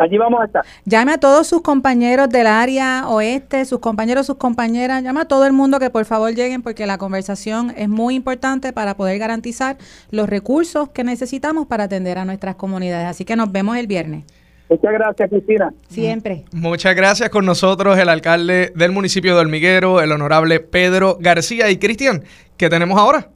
Allí 0.00 0.16
vamos 0.16 0.40
a 0.40 0.46
estar. 0.46 0.64
Llame 0.86 1.12
a 1.12 1.18
todos 1.18 1.46
sus 1.46 1.60
compañeros 1.60 2.30
del 2.30 2.46
área 2.46 3.06
oeste, 3.06 3.66
sus 3.66 3.80
compañeros, 3.80 4.24
sus 4.26 4.36
compañeras, 4.36 5.02
llame 5.02 5.20
a 5.20 5.24
todo 5.26 5.44
el 5.44 5.52
mundo 5.52 5.78
que 5.78 5.90
por 5.90 6.06
favor 6.06 6.34
lleguen 6.34 6.62
porque 6.62 6.86
la 6.86 6.96
conversación 6.96 7.74
es 7.76 7.88
muy 7.88 8.14
importante 8.14 8.72
para 8.72 8.96
poder 8.96 9.18
garantizar 9.18 9.76
los 10.10 10.26
recursos 10.28 10.88
que 10.88 11.04
necesitamos 11.04 11.66
para 11.66 11.84
atender 11.84 12.16
a 12.16 12.24
nuestras 12.24 12.54
comunidades. 12.54 13.08
Así 13.08 13.26
que 13.26 13.36
nos 13.36 13.52
vemos 13.52 13.76
el 13.76 13.86
viernes. 13.86 14.24
Muchas 14.70 14.92
gracias, 14.92 15.28
Cristina. 15.28 15.74
Siempre. 15.88 16.44
Muchas 16.52 16.96
gracias 16.96 17.28
con 17.28 17.44
nosotros 17.44 17.98
el 17.98 18.08
alcalde 18.08 18.72
del 18.74 18.92
municipio 18.92 19.34
de 19.34 19.40
Hormiguero, 19.42 20.00
el 20.00 20.12
honorable 20.12 20.60
Pedro 20.60 21.18
García. 21.20 21.68
Y 21.68 21.76
Cristian, 21.76 22.22
¿qué 22.56 22.70
tenemos 22.70 22.98
ahora? 22.98 23.28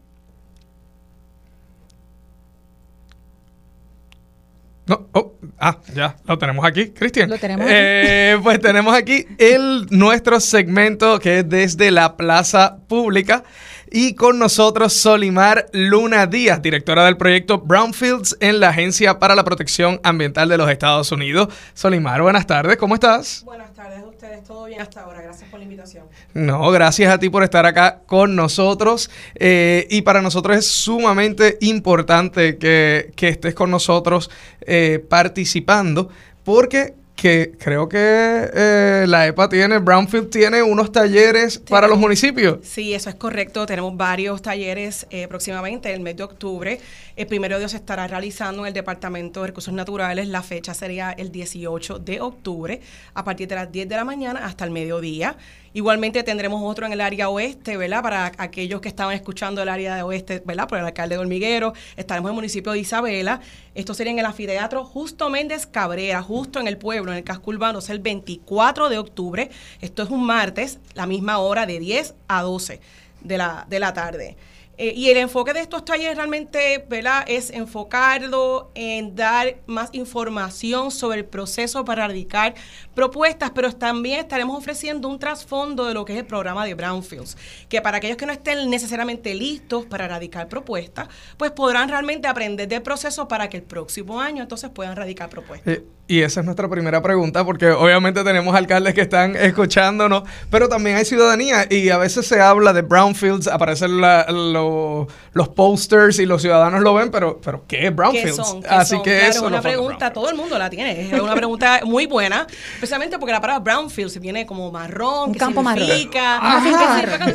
No, 4.87 5.09
oh, 5.13 5.34
ah, 5.59 5.79
ya, 5.95 6.17
lo 6.27 6.39
tenemos 6.39 6.65
aquí, 6.65 6.91
Cristian. 6.91 7.31
Lo 7.31 7.39
tenemos 7.39 7.67
eh, 7.69 8.39
pues 8.43 8.61
tenemos 8.61 8.95
aquí 8.95 9.27
el, 9.39 9.87
nuestro 9.91 10.41
segmento 10.41 11.19
que 11.19 11.41
es 11.41 11.49
desde 11.49 11.91
la 11.91 12.17
plaza 12.17 12.79
pública. 12.89 13.45
Y 13.91 14.15
con 14.15 14.41
nosotros 14.41 14.93
Solimar 14.93 15.67
Luna 15.73 16.27
Díaz, 16.27 16.61
directora 16.61 17.05
del 17.05 17.17
proyecto 17.17 17.59
Brownfields 17.59 18.37
en 18.41 18.59
la 18.59 18.71
Agencia 18.71 19.21
para 19.21 19.37
la 19.37 19.45
Protección 19.45 20.01
Ambiental 20.03 20.49
de 20.49 20.59
los 20.59 20.69
Estados 20.69 21.13
Unidos. 21.13 21.49
Solimar, 21.75 22.21
buenas 22.21 22.47
tardes, 22.47 22.77
¿cómo 22.77 22.95
estás? 22.95 23.43
Buenas 23.45 23.73
tardes 23.73 24.03
ustedes, 24.25 24.45
todo 24.45 24.65
bien 24.65 24.81
hasta 24.81 25.03
ahora, 25.03 25.21
gracias 25.21 25.51
por 25.51 25.59
la 25.59 25.65
invitación. 25.65 26.07
No, 26.33 26.71
gracias 26.71 27.13
a 27.13 27.19
ti 27.19 27.29
por 27.29 27.43
estar 27.43 27.67
acá 27.67 28.01
con 28.07 28.35
nosotros. 28.35 29.11
Eh, 29.35 29.87
y 29.91 30.03
para 30.03 30.23
nosotros 30.23 30.57
es 30.57 30.67
sumamente 30.67 31.59
importante 31.61 32.57
que, 32.57 33.13
que 33.17 33.29
estés 33.29 33.55
con 33.55 33.71
nosotros 33.71 34.31
eh, 34.63 35.05
participando 35.09 36.09
porque 36.43 36.95
que 37.25 37.55
creo 37.59 37.89
que 37.89 37.97
eh, 37.99 39.07
la 39.09 39.27
EPA 39.27 39.49
tiene, 39.49 39.79
Brownfield 39.79 40.29
tiene 40.29 40.63
unos 40.63 40.93
talleres 40.93 41.59
para 41.59 41.89
los 41.89 41.99
municipios. 41.99 42.59
Sí, 42.63 42.93
eso 42.93 43.09
es 43.09 43.15
correcto. 43.15 43.65
Tenemos 43.65 43.97
varios 43.97 44.43
talleres 44.43 45.07
eh, 45.09 45.27
próximamente, 45.27 45.91
el 45.95 46.01
mes 46.01 46.19
de 46.19 46.23
octubre. 46.23 46.79
El 47.17 47.27
primero 47.27 47.57
de 47.57 47.63
ellos 47.63 47.71
se 47.71 47.79
estará 47.79 48.07
realizando 48.07 48.61
en 48.61 48.69
el 48.69 48.75
Departamento 48.75 49.41
de 49.41 49.47
Recursos 49.47 49.73
Naturales. 49.73 50.29
La 50.29 50.43
fecha 50.43 50.75
sería 50.75 51.13
el 51.13 51.33
18 51.33 51.99
de 52.01 52.21
octubre, 52.21 52.83
a 53.15 53.25
partir 53.25 53.49
de 53.49 53.55
las 53.55 53.73
10 53.73 53.89
de 53.89 53.97
la 53.97 54.05
mañana 54.05 54.45
hasta 54.45 54.67
el 54.67 54.71
mediodía. 54.71 55.39
Igualmente 55.77 56.23
tendremos 56.23 56.63
otro 56.63 56.87
en 56.87 56.93
el 56.93 57.01
área 57.01 57.29
oeste, 57.31 57.77
¿verdad? 57.77 58.01
Para 58.01 58.33
aquellos 58.39 58.81
que 58.81 58.89
estaban 58.89 59.13
escuchando 59.13 59.61
el 59.61 59.69
área 59.69 59.97
de 59.97 60.03
oeste, 60.03 60.41
¿verdad? 60.45 60.69
Por 60.69 60.79
el 60.79 60.85
alcalde 60.85 61.17
de 61.17 61.21
Hormiguero. 61.21 61.73
Estaremos 61.97 62.29
en 62.29 62.33
el 62.33 62.37
municipio 62.37 62.73
de 62.73 62.79
Isabela. 62.79 63.41
Esto 63.75 63.93
sería 63.93 64.13
en 64.13 64.21
el 64.21 64.27
anfiteatro 64.27 64.85
Justo 64.85 65.31
Méndez 65.31 65.67
Cabrera, 65.67 66.23
justo 66.23 66.61
en 66.61 66.69
el 66.69 66.79
pueblo, 66.79 67.13
en 67.15 67.19
el 67.19 67.25
casco 67.25 67.51
urbano. 67.51 67.79
Es 67.79 67.91
el 67.91 68.01
24 68.01 68.89
de 68.89 68.99
octubre. 68.99 69.51
Esto 69.81 70.03
es 70.03 70.11
un 70.11 70.25
martes, 70.25 70.79
la 70.95 71.07
misma 71.07 71.39
hora 71.39 71.67
de 71.67 71.79
10 71.79 72.15
a 72.29 72.43
12 72.43 72.81
de 73.23 73.39
la, 73.39 73.67
de 73.69 73.81
la 73.81 73.93
tarde. 73.93 74.37
Eh, 74.77 74.93
y 74.97 75.09
el 75.11 75.19
enfoque 75.19 75.53
de 75.53 75.61
estos 75.61 75.85
talleres 75.85 76.17
realmente 76.17 76.85
es 77.29 77.51
enfocarlo 77.51 78.73
en 78.75 79.15
dar 79.15 79.57
más 79.67 79.91
información 79.93 80.91
sobre 80.91 81.19
el 81.19 81.25
proceso 81.25 81.85
para 81.85 82.09
radicar 82.09 82.55
propuestas, 82.95 83.51
pero 83.55 83.73
también 83.73 84.21
estaremos 84.21 84.57
ofreciendo 84.57 85.09
un 85.09 85.19
trasfondo 85.19 85.87
de 85.87 85.95
lo 85.95 86.05
que 86.05 86.13
es 86.13 86.19
el 86.19 86.27
programa 86.27 86.65
de 86.65 86.75
Brownfields, 86.75 87.37
que 87.69 87.81
para 87.81 87.99
aquellos 87.99 88.17
que 88.17 88.27
no 88.27 88.33
estén 88.33 88.71
necesariamente 88.71 89.35
listos 89.35 89.85
para 89.87 90.09
radicar 90.09 90.49
propuestas, 90.49 91.09
pues 91.37 91.51
podrán 91.51 91.89
realmente 91.89 92.29
aprender 92.29 92.69
del 92.69 92.83
proceso 92.83 93.29
para 93.29 93.49
que 93.49 93.59
el 93.59 93.63
próximo 93.63 94.21
año 94.21 94.43
entonces 94.43 94.71
puedan 94.71 94.97
radicar 94.97 95.29
propuestas. 95.29 95.75
Eh, 95.75 95.85
y 96.07 96.21
esa 96.21 96.41
es 96.41 96.47
nuestra 96.47 96.69
primera 96.69 97.01
pregunta, 97.01 97.45
porque 97.45 97.71
obviamente 97.71 98.23
tenemos 98.25 98.55
alcaldes 98.55 98.93
que 98.93 99.01
están 99.01 99.37
escuchándonos, 99.37 100.25
pero 100.51 100.69
también 100.69 100.97
hay 100.97 101.07
ciudadanía 101.07 101.67
y 101.71 101.89
a 101.89 101.97
veces 101.97 102.27
se 102.27 102.41
habla 102.41 102.75
de 102.75 102.83
brownfields, 102.83 103.47
aparecen 103.47 104.01
los 104.01 105.49
posters 105.55 106.19
y 106.19 106.27
los 106.27 106.43
ciudadanos 106.43 106.83
lo 106.83 106.93
ven, 106.93 107.11
pero, 107.11 107.41
pero 107.43 107.65
¿qué 107.67 107.87
es 107.87 107.97
brownfields? 107.97 108.57
Así 108.69 109.01
que 109.03 109.27
eso 109.29 109.39
es 109.39 109.51
una 109.51 109.63
pregunta, 109.63 110.13
todo 110.13 110.29
el 110.29 110.37
mundo 110.37 110.59
la 110.59 110.69
tiene, 110.69 111.11
es 111.11 111.21
una 111.21 111.35
pregunta 111.35 111.81
muy 111.85 112.05
buena, 112.07 112.47
especialmente 112.85 113.19
porque 113.19 113.33
la 113.33 113.41
palabra 113.41 113.61
brownfields 113.61 114.21
viene 114.21 114.47
como 114.47 114.71
marrón, 114.71 115.31
Un 115.31 115.35
campo 115.35 115.65
significa, 115.65 116.41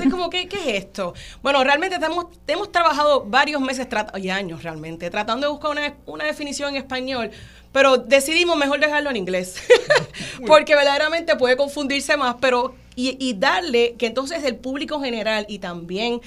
¿qué 0.02 0.10
como, 0.10 0.30
¿qué, 0.30 0.48
¿qué, 0.48 0.58
es 0.58 0.86
esto? 0.86 1.14
Bueno, 1.42 1.64
realmente 1.64 1.96
hemos, 1.96 2.28
hemos 2.48 2.72
trabajado 2.72 3.26
varios 3.26 3.62
meses 3.62 3.88
y 4.18 4.30
años 4.30 4.64
realmente, 4.64 5.10
tratando 5.10 5.48
de 5.48 5.52
buscar 5.52 5.72
una, 5.72 5.94
una 6.06 6.26
definición 6.26 6.70
en 6.76 6.82
español 6.82 7.32
pero 7.72 7.98
decidimos 7.98 8.58
mejor 8.58 8.80
dejarlo 8.80 9.10
en 9.10 9.16
inglés, 9.16 9.58
porque 10.48 10.76
verdaderamente 10.76 11.36
puede 11.36 11.56
confundirse 11.56 12.18
más, 12.18 12.36
pero 12.42 12.74
y, 12.96 13.34
darle 13.34 13.96
que 13.98 14.08
entonces 14.08 14.44
el 14.44 14.58
público 14.58 15.00
general 15.00 15.46
y 15.48 15.60
también 15.60 16.20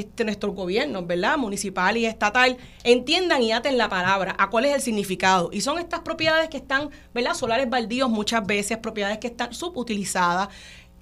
este, 0.00 0.24
nuestros 0.24 0.54
gobiernos, 0.54 1.06
¿verdad? 1.06 1.36
Municipal 1.38 1.96
y 1.96 2.06
estatal, 2.06 2.56
entiendan 2.84 3.42
y 3.42 3.52
aten 3.52 3.78
la 3.78 3.88
palabra 3.88 4.34
a 4.38 4.50
cuál 4.50 4.64
es 4.66 4.74
el 4.74 4.80
significado. 4.80 5.50
Y 5.52 5.60
son 5.60 5.78
estas 5.78 6.00
propiedades 6.00 6.48
que 6.48 6.56
están, 6.58 6.90
¿verdad? 7.14 7.34
Solares 7.34 7.68
baldíos 7.68 8.10
muchas 8.10 8.46
veces, 8.46 8.78
propiedades 8.78 9.18
que 9.18 9.28
están 9.28 9.54
subutilizadas 9.54 10.48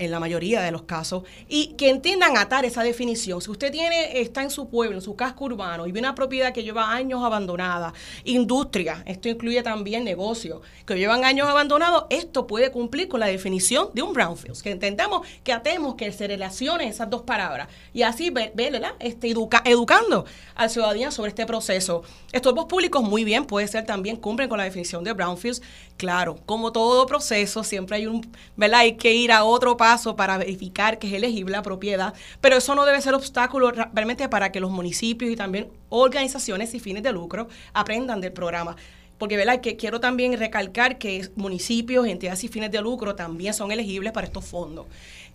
en 0.01 0.11
la 0.11 0.18
mayoría 0.18 0.62
de 0.62 0.70
los 0.70 0.82
casos, 0.82 1.24
y 1.46 1.74
que 1.74 1.90
entiendan 1.90 2.38
atar 2.38 2.64
esa 2.64 2.82
definición. 2.82 3.42
Si 3.42 3.51
usted 3.51 3.70
tiene, 3.70 4.20
está 4.20 4.42
en 4.42 4.51
su 4.51 4.68
pueblo, 4.68 4.96
en 4.96 5.03
su 5.03 5.14
casco 5.14 5.44
urbano, 5.44 5.86
y 5.86 5.92
ve 5.92 6.01
una 6.01 6.14
propiedad 6.14 6.53
que 6.55 6.62
lleva 6.62 6.90
años 6.90 7.22
abandonada, 7.22 7.92
industria, 8.24 9.03
esto 9.07 9.28
incluye 9.28 9.62
también 9.62 10.03
negocios, 10.03 10.62
que 10.86 10.96
llevan 10.96 11.24
años 11.24 11.48
abandonados, 11.48 12.07
esto 12.09 12.46
puede 12.46 12.70
cumplir 12.70 13.09
con 13.09 13.20
la 13.20 13.26
definición 13.26 13.90
de 13.92 14.01
un 14.01 14.14
brownfield, 14.14 14.62
que 14.62 14.70
entendamos 14.70 15.26
que 15.44 15.53
atemos 15.53 15.96
que 15.96 16.11
se 16.12 16.26
relacione 16.26 16.88
esas 16.88 17.11
dos 17.11 17.22
palabras, 17.22 17.68
y 17.92 18.03
así, 18.03 18.30
¿verdad? 18.30 18.94
Este, 19.01 19.28
educa, 19.28 19.62
educando 19.66 20.24
a 20.55 20.62
la 20.62 20.68
ciudadanía 20.70 21.11
sobre 21.11 21.28
este 21.28 21.44
proceso. 21.44 22.03
Estorbos 22.32 22.64
públicos, 22.64 23.03
muy 23.03 23.22
bien, 23.22 23.44
puede 23.44 23.68
ser 23.68 23.84
también, 23.84 24.16
cumplen 24.16 24.48
con 24.48 24.57
la 24.57 24.64
definición 24.64 25.05
de 25.05 25.12
brownfields, 25.12 25.61
claro, 25.98 26.38
como 26.46 26.72
todo 26.72 27.05
proceso, 27.05 27.62
siempre 27.62 27.98
hay 27.98 28.07
un, 28.07 28.26
¿verdad? 28.57 28.80
Hay 28.80 28.94
que 28.94 29.12
ir 29.12 29.30
a 29.30 29.44
otro 29.44 29.76
paso 29.76 29.89
para 30.16 30.38
verificar 30.38 30.99
que 30.99 31.09
es 31.09 31.12
elegible 31.12 31.53
la 31.53 31.62
propiedad, 31.62 32.14
pero 32.41 32.57
eso 32.57 32.74
no 32.74 32.84
debe 32.84 33.01
ser 33.01 33.14
obstáculo 33.14 33.70
realmente 33.70 34.28
para 34.28 34.53
que 34.53 34.61
los 34.61 34.70
municipios 34.70 35.30
y 35.30 35.36
también 35.36 35.68
organizaciones 35.88 36.74
y 36.74 36.80
fines 36.80 37.03
de 37.03 37.12
lucro 37.12 37.49
aprendan 37.72 38.20
del 38.20 38.32
programa 38.32 38.76
porque 39.18 39.36
¿verdad? 39.36 39.61
Que 39.61 39.76
quiero 39.76 40.01
también 40.01 40.38
recalcar 40.38 40.97
que 40.97 41.28
municipios, 41.36 42.07
entidades 42.07 42.43
y 42.43 42.49
fines 42.49 42.70
de 42.70 42.80
lucro 42.80 43.14
también 43.14 43.53
son 43.53 43.70
elegibles 43.70 44.12
para 44.12 44.26
estos 44.26 44.47
fondos. 44.47 44.86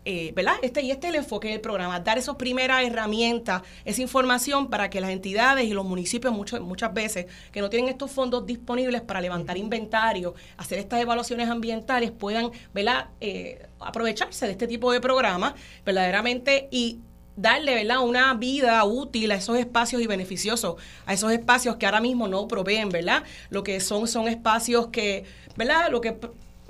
Eh, 0.07 0.33
¿verdad? 0.35 0.55
Este, 0.61 0.83
y 0.83 0.91
este 0.91 1.07
es 1.07 1.13
el 1.13 1.19
enfoque 1.19 1.47
del 1.47 1.61
programa, 1.61 1.99
dar 1.99 2.19
esas 2.19 2.35
primeras 2.35 2.83
herramientas, 2.83 3.63
esa 3.85 4.03
información 4.03 4.69
para 4.69 4.87
que 4.87 5.01
las 5.01 5.09
entidades 5.09 5.65
y 5.65 5.73
los 5.73 5.83
municipios 5.83 6.31
muchas 6.31 6.61
muchas 6.61 6.93
veces 6.93 7.25
que 7.51 7.59
no 7.59 7.71
tienen 7.71 7.89
estos 7.89 8.11
fondos 8.11 8.45
disponibles 8.45 9.01
para 9.01 9.19
levantar 9.19 9.57
inventario, 9.57 10.35
hacer 10.57 10.77
estas 10.77 11.01
evaluaciones 11.01 11.49
ambientales, 11.49 12.11
puedan 12.11 12.51
¿verdad? 12.71 13.09
Eh, 13.19 13.65
aprovecharse 13.85 14.45
de 14.45 14.51
este 14.51 14.67
tipo 14.67 14.91
de 14.91 14.99
programas 14.99 15.53
verdaderamente 15.85 16.67
y 16.71 16.99
darle 17.35 17.75
¿verdad? 17.75 17.99
una 17.99 18.33
vida 18.33 18.83
útil 18.85 19.31
a 19.31 19.35
esos 19.35 19.57
espacios 19.57 20.01
y 20.01 20.07
beneficiosos, 20.07 20.75
a 21.05 21.13
esos 21.13 21.31
espacios 21.31 21.75
que 21.75 21.85
ahora 21.85 22.01
mismo 22.01 22.27
no 22.27 22.47
proveen, 22.47 22.89
¿verdad? 22.89 23.23
Lo 23.49 23.63
que 23.63 23.79
son 23.79 24.07
son 24.07 24.27
espacios 24.27 24.87
que, 24.87 25.25
¿verdad? 25.55 25.89
Lo 25.91 26.01
que 26.01 26.17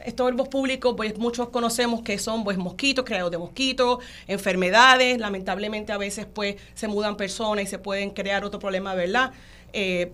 estos 0.03 0.25
verbos 0.25 0.49
públicos, 0.49 0.93
pues 0.95 1.17
muchos 1.17 1.49
conocemos 1.49 2.01
que 2.01 2.19
son 2.19 2.43
pues 2.43 2.57
mosquitos, 2.57 3.05
creados 3.05 3.31
de 3.31 3.37
mosquitos, 3.37 3.99
enfermedades, 4.27 5.19
lamentablemente 5.19 5.93
a 5.93 5.97
veces 5.97 6.27
pues 6.31 6.55
se 6.73 6.87
mudan 6.87 7.17
personas 7.17 7.65
y 7.65 7.67
se 7.67 7.79
pueden 7.79 8.11
crear 8.11 8.43
otro 8.43 8.59
problema, 8.59 8.93
¿verdad? 8.93 9.31
Eh, 9.73 10.11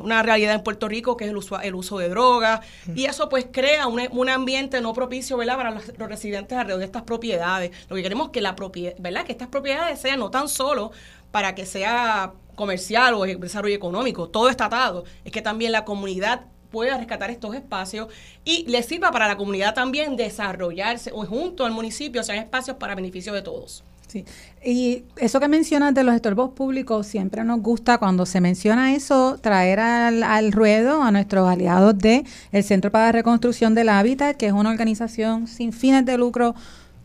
una 0.00 0.22
realidad 0.22 0.54
en 0.54 0.62
Puerto 0.62 0.88
Rico 0.88 1.16
que 1.16 1.24
es 1.24 1.30
el 1.30 1.36
uso, 1.36 1.60
el 1.60 1.74
uso 1.74 1.98
de 1.98 2.08
drogas 2.08 2.60
y 2.94 3.06
eso 3.06 3.28
pues 3.28 3.46
crea 3.50 3.86
un, 3.86 4.00
un 4.10 4.28
ambiente 4.28 4.80
no 4.80 4.92
propicio 4.92 5.36
¿verdad? 5.36 5.56
para 5.56 5.70
los, 5.70 5.86
residentes 5.96 6.56
alrededor 6.56 6.80
de 6.80 6.86
estas 6.86 7.02
propiedades. 7.02 7.70
Lo 7.88 7.96
que 7.96 8.02
queremos 8.02 8.26
es 8.26 8.32
que 8.32 8.40
la 8.40 8.56
propiedad, 8.56 8.94
¿verdad? 8.98 9.24
que 9.24 9.32
estas 9.32 9.48
propiedades 9.48 10.00
sean 10.00 10.18
no 10.18 10.30
tan 10.30 10.48
solo 10.48 10.92
para 11.30 11.54
que 11.54 11.66
sea 11.66 12.32
comercial 12.54 13.14
o 13.14 13.24
desarrollo 13.24 13.74
económico, 13.74 14.28
todo 14.28 14.50
está 14.50 14.66
atado, 14.66 15.04
es 15.24 15.32
que 15.32 15.40
también 15.40 15.72
la 15.72 15.84
comunidad 15.84 16.42
pueda 16.70 16.96
rescatar 16.96 17.30
estos 17.30 17.54
espacios 17.54 18.08
y 18.44 18.66
le 18.68 18.82
sirva 18.82 19.10
para 19.12 19.28
la 19.28 19.36
comunidad 19.36 19.74
también 19.74 20.16
desarrollarse 20.16 21.10
o 21.12 21.24
junto 21.24 21.64
al 21.64 21.72
municipio, 21.72 22.22
sean 22.22 22.38
espacios 22.38 22.76
para 22.78 22.94
beneficio 22.94 23.32
de 23.32 23.42
todos. 23.42 23.84
Sí. 24.12 24.26
Y 24.62 25.04
eso 25.16 25.40
que 25.40 25.48
mencionas 25.48 25.94
de 25.94 26.04
los 26.04 26.14
estorbos 26.14 26.50
públicos, 26.50 27.06
siempre 27.06 27.44
nos 27.44 27.62
gusta 27.62 27.96
cuando 27.96 28.26
se 28.26 28.42
menciona 28.42 28.94
eso, 28.94 29.38
traer 29.40 29.80
al, 29.80 30.22
al 30.22 30.52
ruedo 30.52 31.02
a 31.02 31.10
nuestros 31.10 31.48
aliados 31.48 31.96
de 31.96 32.22
el 32.52 32.62
Centro 32.62 32.92
para 32.92 33.06
la 33.06 33.12
Reconstrucción 33.12 33.74
del 33.74 33.88
Hábitat, 33.88 34.36
que 34.36 34.48
es 34.48 34.52
una 34.52 34.68
organización 34.68 35.46
sin 35.46 35.72
fines 35.72 36.04
de 36.04 36.18
lucro 36.18 36.54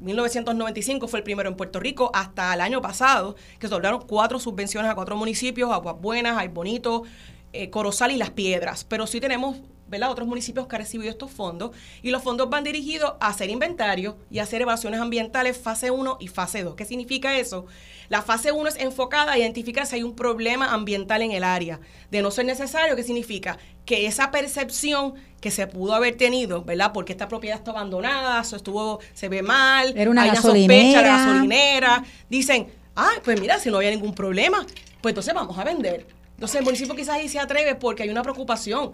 1995 0.01 1.09
fue 1.09 1.20
el 1.20 1.24
primero 1.24 1.49
en 1.49 1.57
Puerto 1.57 1.80
Rico, 1.80 2.11
hasta 2.14 2.53
el 2.55 2.61
año 2.61 2.82
pasado, 2.82 3.36
que 3.59 3.68
se 3.68 3.74
otorgaron 3.74 4.03
cuatro 4.07 4.38
subvenciones 4.38 4.90
a 4.90 4.94
cuatro 4.94 5.16
municipios, 5.16 5.70
Aguas 5.70 5.97
Buenas, 6.01 6.36
Ay 6.36 6.49
Bonito, 6.49 7.05
eh, 7.53 7.70
Corozal 7.70 8.11
y 8.12 8.16
Las 8.16 8.30
Piedras. 8.30 8.84
Pero 8.84 9.07
sí 9.07 9.20
tenemos 9.20 9.57
¿verdad? 9.89 10.11
otros 10.11 10.26
municipios 10.26 10.66
que 10.66 10.76
han 10.76 10.82
recibido 10.82 11.11
estos 11.11 11.30
fondos 11.30 11.70
y 12.03 12.11
los 12.11 12.22
fondos 12.22 12.51
van 12.51 12.64
dirigidos 12.64 13.14
a 13.20 13.28
hacer 13.28 13.51
inventario 13.51 14.16
y 14.30 14.39
a 14.39 14.43
hacer 14.43 14.62
evaluaciones 14.62 15.01
ambientales 15.01 15.57
fase 15.57 15.91
1 15.91 16.18
y 16.20 16.28
fase 16.28 16.62
2. 16.62 16.74
¿Qué 16.74 16.84
significa 16.84 17.37
eso? 17.37 17.66
La 18.09 18.22
fase 18.22 18.53
1 18.53 18.68
es 18.68 18.76
enfocada 18.76 19.32
a 19.32 19.39
identificar 19.39 19.87
si 19.87 19.97
hay 19.97 20.03
un 20.03 20.14
problema 20.14 20.72
ambiental 20.72 21.22
en 21.22 21.32
el 21.32 21.45
área. 21.45 21.80
De 22.11 22.22
no 22.22 22.30
ser 22.30 22.47
necesario, 22.47 22.95
¿qué 22.97 23.03
significa? 23.03 23.59
Que 23.84 24.07
esa 24.07 24.30
percepción 24.30 25.14
que 25.41 25.51
se 25.51 25.66
pudo 25.66 25.95
haber 25.95 26.16
tenido, 26.16 26.62
¿verdad? 26.62 26.93
Porque 26.93 27.12
esta 27.12 27.28
propiedad 27.28 27.59
está 27.59 27.70
abandonada, 27.72 28.41
eso 28.41 28.57
estuvo, 28.57 29.01
se 29.12 29.28
ve 29.28 29.43
mal, 29.43 29.93
Era 29.97 30.11
una 30.11 30.22
hay 30.22 30.30
gasolinera. 30.30 30.82
sospecha, 30.82 31.03
la 31.03 31.09
gasolinera. 31.09 32.05
Dicen, 32.28 32.68
ah, 32.95 33.12
pues 33.22 33.41
mira, 33.41 33.59
si 33.59 33.70
no 33.70 33.76
había 33.76 33.91
ningún 33.91 34.14
problema, 34.14 34.64
pues 35.01 35.12
entonces 35.12 35.34
vamos 35.34 35.57
a 35.59 35.64
vender. 35.64 36.07
Entonces 36.34 36.59
el 36.59 36.64
municipio 36.64 36.95
quizás 36.95 37.16
ahí 37.16 37.28
se 37.28 37.39
atreve 37.39 37.74
porque 37.74 38.03
hay 38.03 38.11
una 38.11 38.22
preocupación. 38.22 38.93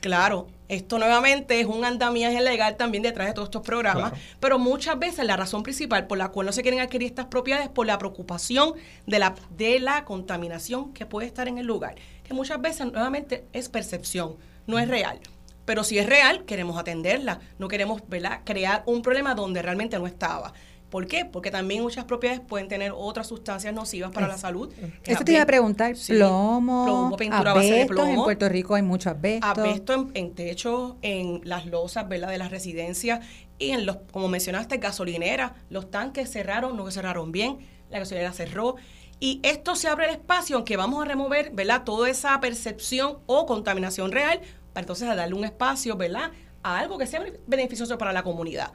Claro, 0.00 0.48
esto 0.68 0.98
nuevamente 0.98 1.60
es 1.60 1.66
un 1.66 1.84
andamiaje 1.84 2.40
legal 2.40 2.76
también 2.76 3.02
detrás 3.02 3.28
de 3.28 3.34
todos 3.34 3.46
estos 3.46 3.62
programas, 3.62 4.10
Claro. 4.10 4.24
pero 4.40 4.58
muchas 4.58 4.98
veces 4.98 5.24
la 5.24 5.36
razón 5.36 5.62
principal 5.62 6.06
por 6.08 6.18
la 6.18 6.28
cual 6.28 6.46
no 6.46 6.52
se 6.52 6.62
quieren 6.62 6.80
adquirir 6.80 7.06
estas 7.08 7.26
propiedades 7.26 7.66
es 7.66 7.72
por 7.72 7.86
la 7.86 7.96
preocupación 7.98 8.74
de 9.06 9.18
la, 9.20 9.34
de 9.56 9.78
la 9.78 10.04
contaminación 10.04 10.92
que 10.92 11.06
puede 11.06 11.28
estar 11.28 11.46
en 11.46 11.58
el 11.58 11.66
lugar, 11.66 11.94
que 12.24 12.34
muchas 12.34 12.60
veces 12.60 12.86
nuevamente 12.90 13.44
es 13.52 13.68
percepción, 13.68 14.36
no 14.66 14.78
es 14.78 14.88
real. 14.88 15.20
Pero 15.64 15.82
si 15.84 15.98
es 15.98 16.06
real, 16.06 16.44
queremos 16.44 16.78
atenderla, 16.78 17.40
no 17.58 17.68
queremos 17.68 18.00
¿verdad? 18.08 18.40
crear 18.44 18.82
un 18.86 19.02
problema 19.02 19.34
donde 19.34 19.62
realmente 19.62 19.98
no 19.98 20.06
estaba. 20.06 20.52
¿Por 20.90 21.06
qué? 21.06 21.24
Porque 21.24 21.50
también 21.50 21.82
muchas 21.82 22.04
propiedades 22.04 22.40
pueden 22.40 22.68
tener 22.68 22.92
otras 22.94 23.26
sustancias 23.26 23.74
nocivas 23.74 24.12
para 24.12 24.28
la 24.28 24.38
salud. 24.38 24.72
que 25.02 25.12
Eso 25.12 25.24
te 25.24 25.32
iba 25.32 25.42
a 25.42 25.46
preguntar, 25.46 25.96
Sí, 25.96 26.12
plomo, 26.12 26.84
plomo, 26.84 27.16
pintura 27.16 27.52
base 27.54 27.66
de 27.66 27.72
asbestos, 27.82 27.98
en 27.98 28.12
plomo. 28.12 28.24
Puerto 28.24 28.48
Rico 28.48 28.74
hay 28.76 28.82
mucho 28.82 29.10
asbesto. 29.10 29.46
Asbesto 29.46 29.92
en, 29.94 30.10
en 30.14 30.34
techo, 30.34 30.96
en 31.02 31.40
las 31.44 31.66
losas, 31.66 32.08
¿verdad? 32.08 32.28
De 32.28 32.38
las 32.38 32.50
residencias 32.50 33.26
y 33.58 33.70
en 33.70 33.84
los, 33.84 33.96
como 34.12 34.28
mencionaste, 34.28 34.76
gasolineras. 34.76 35.52
Los 35.70 35.90
tanques 35.90 36.30
cerraron, 36.30 36.76
no 36.76 36.90
cerraron 36.90 37.32
bien, 37.32 37.58
la 37.90 37.98
gasolinera 37.98 38.32
cerró. 38.32 38.76
Y 39.18 39.40
esto 39.42 39.74
se 39.76 39.88
abre 39.88 40.06
el 40.06 40.10
espacio, 40.12 40.56
aunque 40.56 40.76
vamos 40.76 41.02
a 41.02 41.08
remover, 41.08 41.50
¿verdad? 41.50 41.84
Toda 41.84 42.08
esa 42.10 42.38
percepción 42.40 43.18
o 43.26 43.46
contaminación 43.46 44.12
real, 44.12 44.40
para 44.72 44.82
entonces 44.82 45.08
a 45.08 45.14
darle 45.14 45.34
un 45.34 45.44
espacio, 45.44 45.96
¿verdad? 45.96 46.32
A 46.62 46.78
algo 46.78 46.98
que 46.98 47.06
sea 47.06 47.24
beneficioso 47.46 47.96
para 47.96 48.12
la 48.12 48.22
comunidad. 48.22 48.72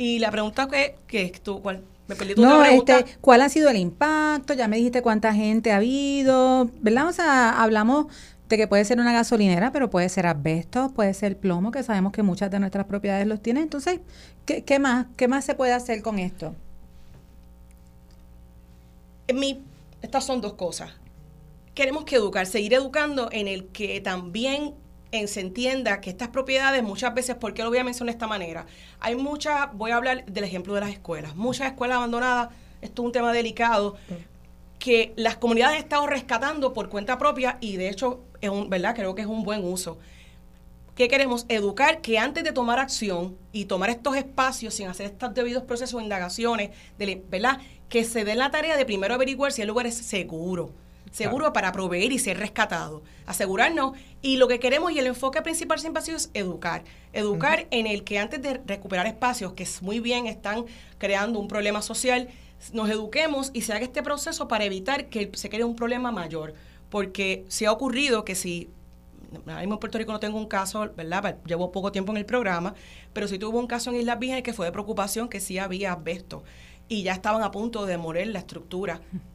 Y 0.00 0.18
la 0.18 0.30
pregunta 0.30 0.66
que, 0.66 0.96
que 1.06 1.30
tú, 1.42 1.60
¿cuál? 1.60 1.84
Me 2.08 2.16
perdí 2.16 2.34
tu 2.34 2.40
No, 2.40 2.64
este, 2.64 3.04
¿cuál 3.20 3.42
ha 3.42 3.50
sido 3.50 3.68
el 3.68 3.76
impacto? 3.76 4.54
Ya 4.54 4.66
me 4.66 4.78
dijiste 4.78 5.02
cuánta 5.02 5.34
gente 5.34 5.72
ha 5.72 5.76
habido, 5.76 6.70
¿verdad? 6.80 7.08
O 7.08 7.12
sea, 7.12 7.62
hablamos 7.62 8.06
de 8.48 8.56
que 8.56 8.66
puede 8.66 8.82
ser 8.86 8.98
una 8.98 9.12
gasolinera, 9.12 9.72
pero 9.72 9.90
puede 9.90 10.08
ser 10.08 10.26
asbesto, 10.26 10.88
puede 10.94 11.12
ser 11.12 11.36
plomo, 11.36 11.70
que 11.70 11.82
sabemos 11.82 12.12
que 12.12 12.22
muchas 12.22 12.50
de 12.50 12.58
nuestras 12.60 12.86
propiedades 12.86 13.26
los 13.26 13.42
tienen. 13.42 13.64
Entonces, 13.64 14.00
¿qué, 14.46 14.64
qué 14.64 14.78
más? 14.78 15.04
¿Qué 15.18 15.28
más 15.28 15.44
se 15.44 15.54
puede 15.54 15.74
hacer 15.74 16.00
con 16.00 16.18
esto? 16.18 16.54
En 19.28 19.38
mi, 19.38 19.62
estas 20.00 20.24
son 20.24 20.40
dos 20.40 20.54
cosas. 20.54 20.92
Queremos 21.74 22.04
que 22.04 22.16
educar, 22.16 22.46
seguir 22.46 22.72
educando 22.72 23.28
en 23.32 23.48
el 23.48 23.66
que 23.66 24.00
también 24.00 24.72
en, 25.12 25.28
se 25.28 25.40
entienda 25.40 26.00
que 26.00 26.10
estas 26.10 26.28
propiedades 26.28 26.82
muchas 26.82 27.14
veces, 27.14 27.36
¿por 27.36 27.54
qué 27.54 27.62
lo 27.62 27.68
voy 27.68 27.78
a 27.78 27.84
mencionar 27.84 28.12
de 28.12 28.16
esta 28.16 28.26
manera? 28.26 28.66
Hay 29.00 29.16
muchas, 29.16 29.72
voy 29.74 29.90
a 29.90 29.96
hablar 29.96 30.24
del 30.26 30.44
ejemplo 30.44 30.74
de 30.74 30.80
las 30.80 30.90
escuelas, 30.90 31.36
muchas 31.36 31.68
escuelas 31.68 31.96
abandonadas, 31.96 32.50
esto 32.80 33.02
es 33.02 33.06
un 33.06 33.12
tema 33.12 33.32
delicado, 33.32 33.96
que 34.78 35.12
las 35.16 35.36
comunidades 35.36 35.76
han 35.76 35.82
estado 35.82 36.06
rescatando 36.06 36.72
por 36.72 36.88
cuenta 36.88 37.18
propia 37.18 37.58
y 37.60 37.76
de 37.76 37.88
hecho, 37.88 38.20
es 38.40 38.48
un, 38.50 38.70
¿verdad? 38.70 38.94
Creo 38.94 39.14
que 39.14 39.22
es 39.22 39.28
un 39.28 39.42
buen 39.42 39.64
uso. 39.64 39.98
¿Qué 40.94 41.08
queremos? 41.08 41.46
Educar 41.48 42.00
que 42.00 42.18
antes 42.18 42.44
de 42.44 42.52
tomar 42.52 42.78
acción 42.78 43.36
y 43.52 43.66
tomar 43.66 43.90
estos 43.90 44.16
espacios 44.16 44.74
sin 44.74 44.88
hacer 44.88 45.06
estos 45.06 45.34
debidos 45.34 45.62
procesos 45.64 45.98
de 45.98 46.04
indagaciones, 46.04 46.70
¿verdad? 47.30 47.58
Que 47.88 48.04
se 48.04 48.24
dé 48.24 48.34
la 48.34 48.50
tarea 48.50 48.76
de 48.76 48.84
primero 48.84 49.14
averiguar 49.14 49.52
si 49.52 49.62
el 49.62 49.68
lugar 49.68 49.86
es 49.86 49.96
seguro 49.96 50.72
seguro 51.10 51.52
para 51.52 51.72
proveer 51.72 52.12
y 52.12 52.18
ser 52.18 52.38
rescatado. 52.38 53.02
Asegurarnos. 53.26 53.92
Y 54.22 54.36
lo 54.36 54.48
que 54.48 54.60
queremos 54.60 54.92
y 54.92 54.98
el 54.98 55.06
enfoque 55.06 55.42
principal 55.42 55.78
siempre 55.78 56.02
ha 56.02 56.04
sido 56.04 56.16
es 56.16 56.30
educar. 56.34 56.84
Educar 57.12 57.66
en 57.70 57.86
el 57.86 58.04
que 58.04 58.18
antes 58.18 58.40
de 58.42 58.60
recuperar 58.66 59.06
espacios 59.06 59.52
que 59.54 59.66
muy 59.82 60.00
bien 60.00 60.26
están 60.26 60.64
creando 60.98 61.38
un 61.38 61.48
problema 61.48 61.82
social, 61.82 62.28
nos 62.72 62.90
eduquemos 62.90 63.50
y 63.54 63.62
se 63.62 63.72
haga 63.72 63.84
este 63.84 64.02
proceso 64.02 64.48
para 64.48 64.64
evitar 64.64 65.08
que 65.08 65.30
se 65.34 65.48
cree 65.48 65.64
un 65.64 65.76
problema 65.76 66.12
mayor. 66.12 66.54
Porque 66.88 67.44
se 67.48 67.66
ha 67.66 67.72
ocurrido 67.72 68.24
que 68.24 68.34
si 68.34 68.68
ahora 69.46 69.60
mismo 69.60 69.74
en 69.74 69.80
Puerto 69.80 69.98
Rico 69.98 70.12
no 70.12 70.20
tengo 70.20 70.38
un 70.38 70.46
caso, 70.46 70.90
¿verdad? 70.96 71.38
Llevo 71.46 71.70
poco 71.70 71.92
tiempo 71.92 72.12
en 72.12 72.18
el 72.18 72.26
programa, 72.26 72.74
pero 73.12 73.28
sí 73.28 73.38
tuvo 73.38 73.58
un 73.58 73.66
caso 73.66 73.90
en 73.90 73.96
Islas 73.96 74.18
Vírgenes 74.18 74.42
que 74.42 74.52
fue 74.52 74.66
de 74.66 74.72
preocupación 74.72 75.28
que 75.28 75.40
sí 75.40 75.58
había 75.58 75.92
asbesto 75.92 76.42
y 76.88 77.04
ya 77.04 77.12
estaban 77.12 77.42
a 77.42 77.52
punto 77.52 77.86
de 77.86 77.96
morir 77.96 78.26
la 78.26 78.40
estructura 78.40 79.00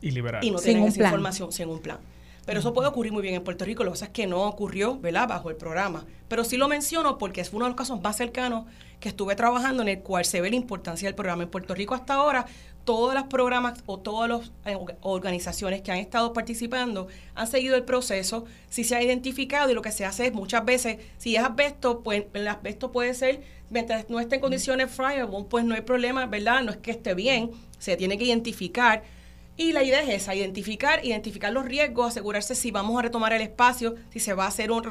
y 0.00 0.10
liberar. 0.10 0.44
Y 0.44 0.50
no 0.50 0.58
tienen 0.58 0.84
esa 0.84 1.04
información 1.04 1.52
sin 1.52 1.68
un 1.68 1.80
plan. 1.80 1.98
Pero 2.46 2.60
eso 2.60 2.72
puede 2.72 2.88
ocurrir 2.88 3.12
muy 3.12 3.22
bien 3.22 3.34
en 3.34 3.42
Puerto 3.42 3.64
Rico, 3.64 3.82
lo 3.82 3.90
que 3.90 3.94
pasa 3.94 4.04
es 4.04 4.10
que 4.12 4.28
no 4.28 4.44
ocurrió, 4.44 4.98
¿verdad?, 5.00 5.28
bajo 5.28 5.50
el 5.50 5.56
programa. 5.56 6.06
Pero 6.28 6.44
sí 6.44 6.56
lo 6.56 6.68
menciono 6.68 7.18
porque 7.18 7.40
es 7.40 7.52
uno 7.52 7.64
de 7.64 7.70
los 7.70 7.76
casos 7.76 8.00
más 8.00 8.16
cercanos 8.16 8.66
que 9.00 9.08
estuve 9.08 9.34
trabajando 9.34 9.82
en 9.82 9.88
el 9.88 10.00
cual 10.00 10.24
se 10.24 10.40
ve 10.40 10.50
la 10.50 10.56
importancia 10.56 11.08
del 11.08 11.16
programa. 11.16 11.42
En 11.42 11.48
Puerto 11.48 11.74
Rico 11.74 11.96
hasta 11.96 12.14
ahora, 12.14 12.46
todas 12.84 13.16
las 13.16 13.24
programas 13.24 13.82
o 13.86 13.98
todas 13.98 14.30
las 14.30 14.52
eh, 14.64 14.78
organizaciones 15.00 15.82
que 15.82 15.90
han 15.90 15.98
estado 15.98 16.32
participando 16.32 17.08
han 17.34 17.48
seguido 17.48 17.74
el 17.74 17.82
proceso, 17.82 18.44
si 18.70 18.84
se 18.84 18.94
ha 18.94 19.02
identificado 19.02 19.68
y 19.68 19.74
lo 19.74 19.82
que 19.82 19.90
se 19.90 20.04
hace 20.04 20.28
es 20.28 20.32
muchas 20.32 20.64
veces, 20.64 20.98
si 21.18 21.34
es 21.34 21.42
asbesto, 21.42 22.04
pues 22.04 22.26
el 22.32 22.46
asbesto 22.46 22.92
puede 22.92 23.12
ser, 23.14 23.42
mientras 23.70 24.08
no 24.08 24.20
esté 24.20 24.36
en 24.36 24.40
condiciones 24.40 24.88
friable, 24.88 25.44
pues 25.50 25.64
no 25.64 25.74
hay 25.74 25.80
problema, 25.80 26.26
¿verdad? 26.26 26.62
No 26.62 26.70
es 26.70 26.76
que 26.76 26.92
esté 26.92 27.14
bien, 27.14 27.50
se 27.78 27.96
tiene 27.96 28.16
que 28.16 28.24
identificar 28.24 29.02
y 29.56 29.72
la 29.72 29.82
idea 29.82 30.02
es 30.02 30.22
esa, 30.22 30.34
identificar, 30.34 31.04
identificar 31.04 31.52
los 31.52 31.64
riesgos, 31.64 32.08
asegurarse 32.08 32.54
si 32.54 32.70
vamos 32.70 32.98
a 32.98 33.02
retomar 33.02 33.32
el 33.32 33.40
espacio, 33.40 33.94
si 34.10 34.20
se 34.20 34.34
va 34.34 34.44
a 34.44 34.48
hacer 34.48 34.70
un 34.70 34.82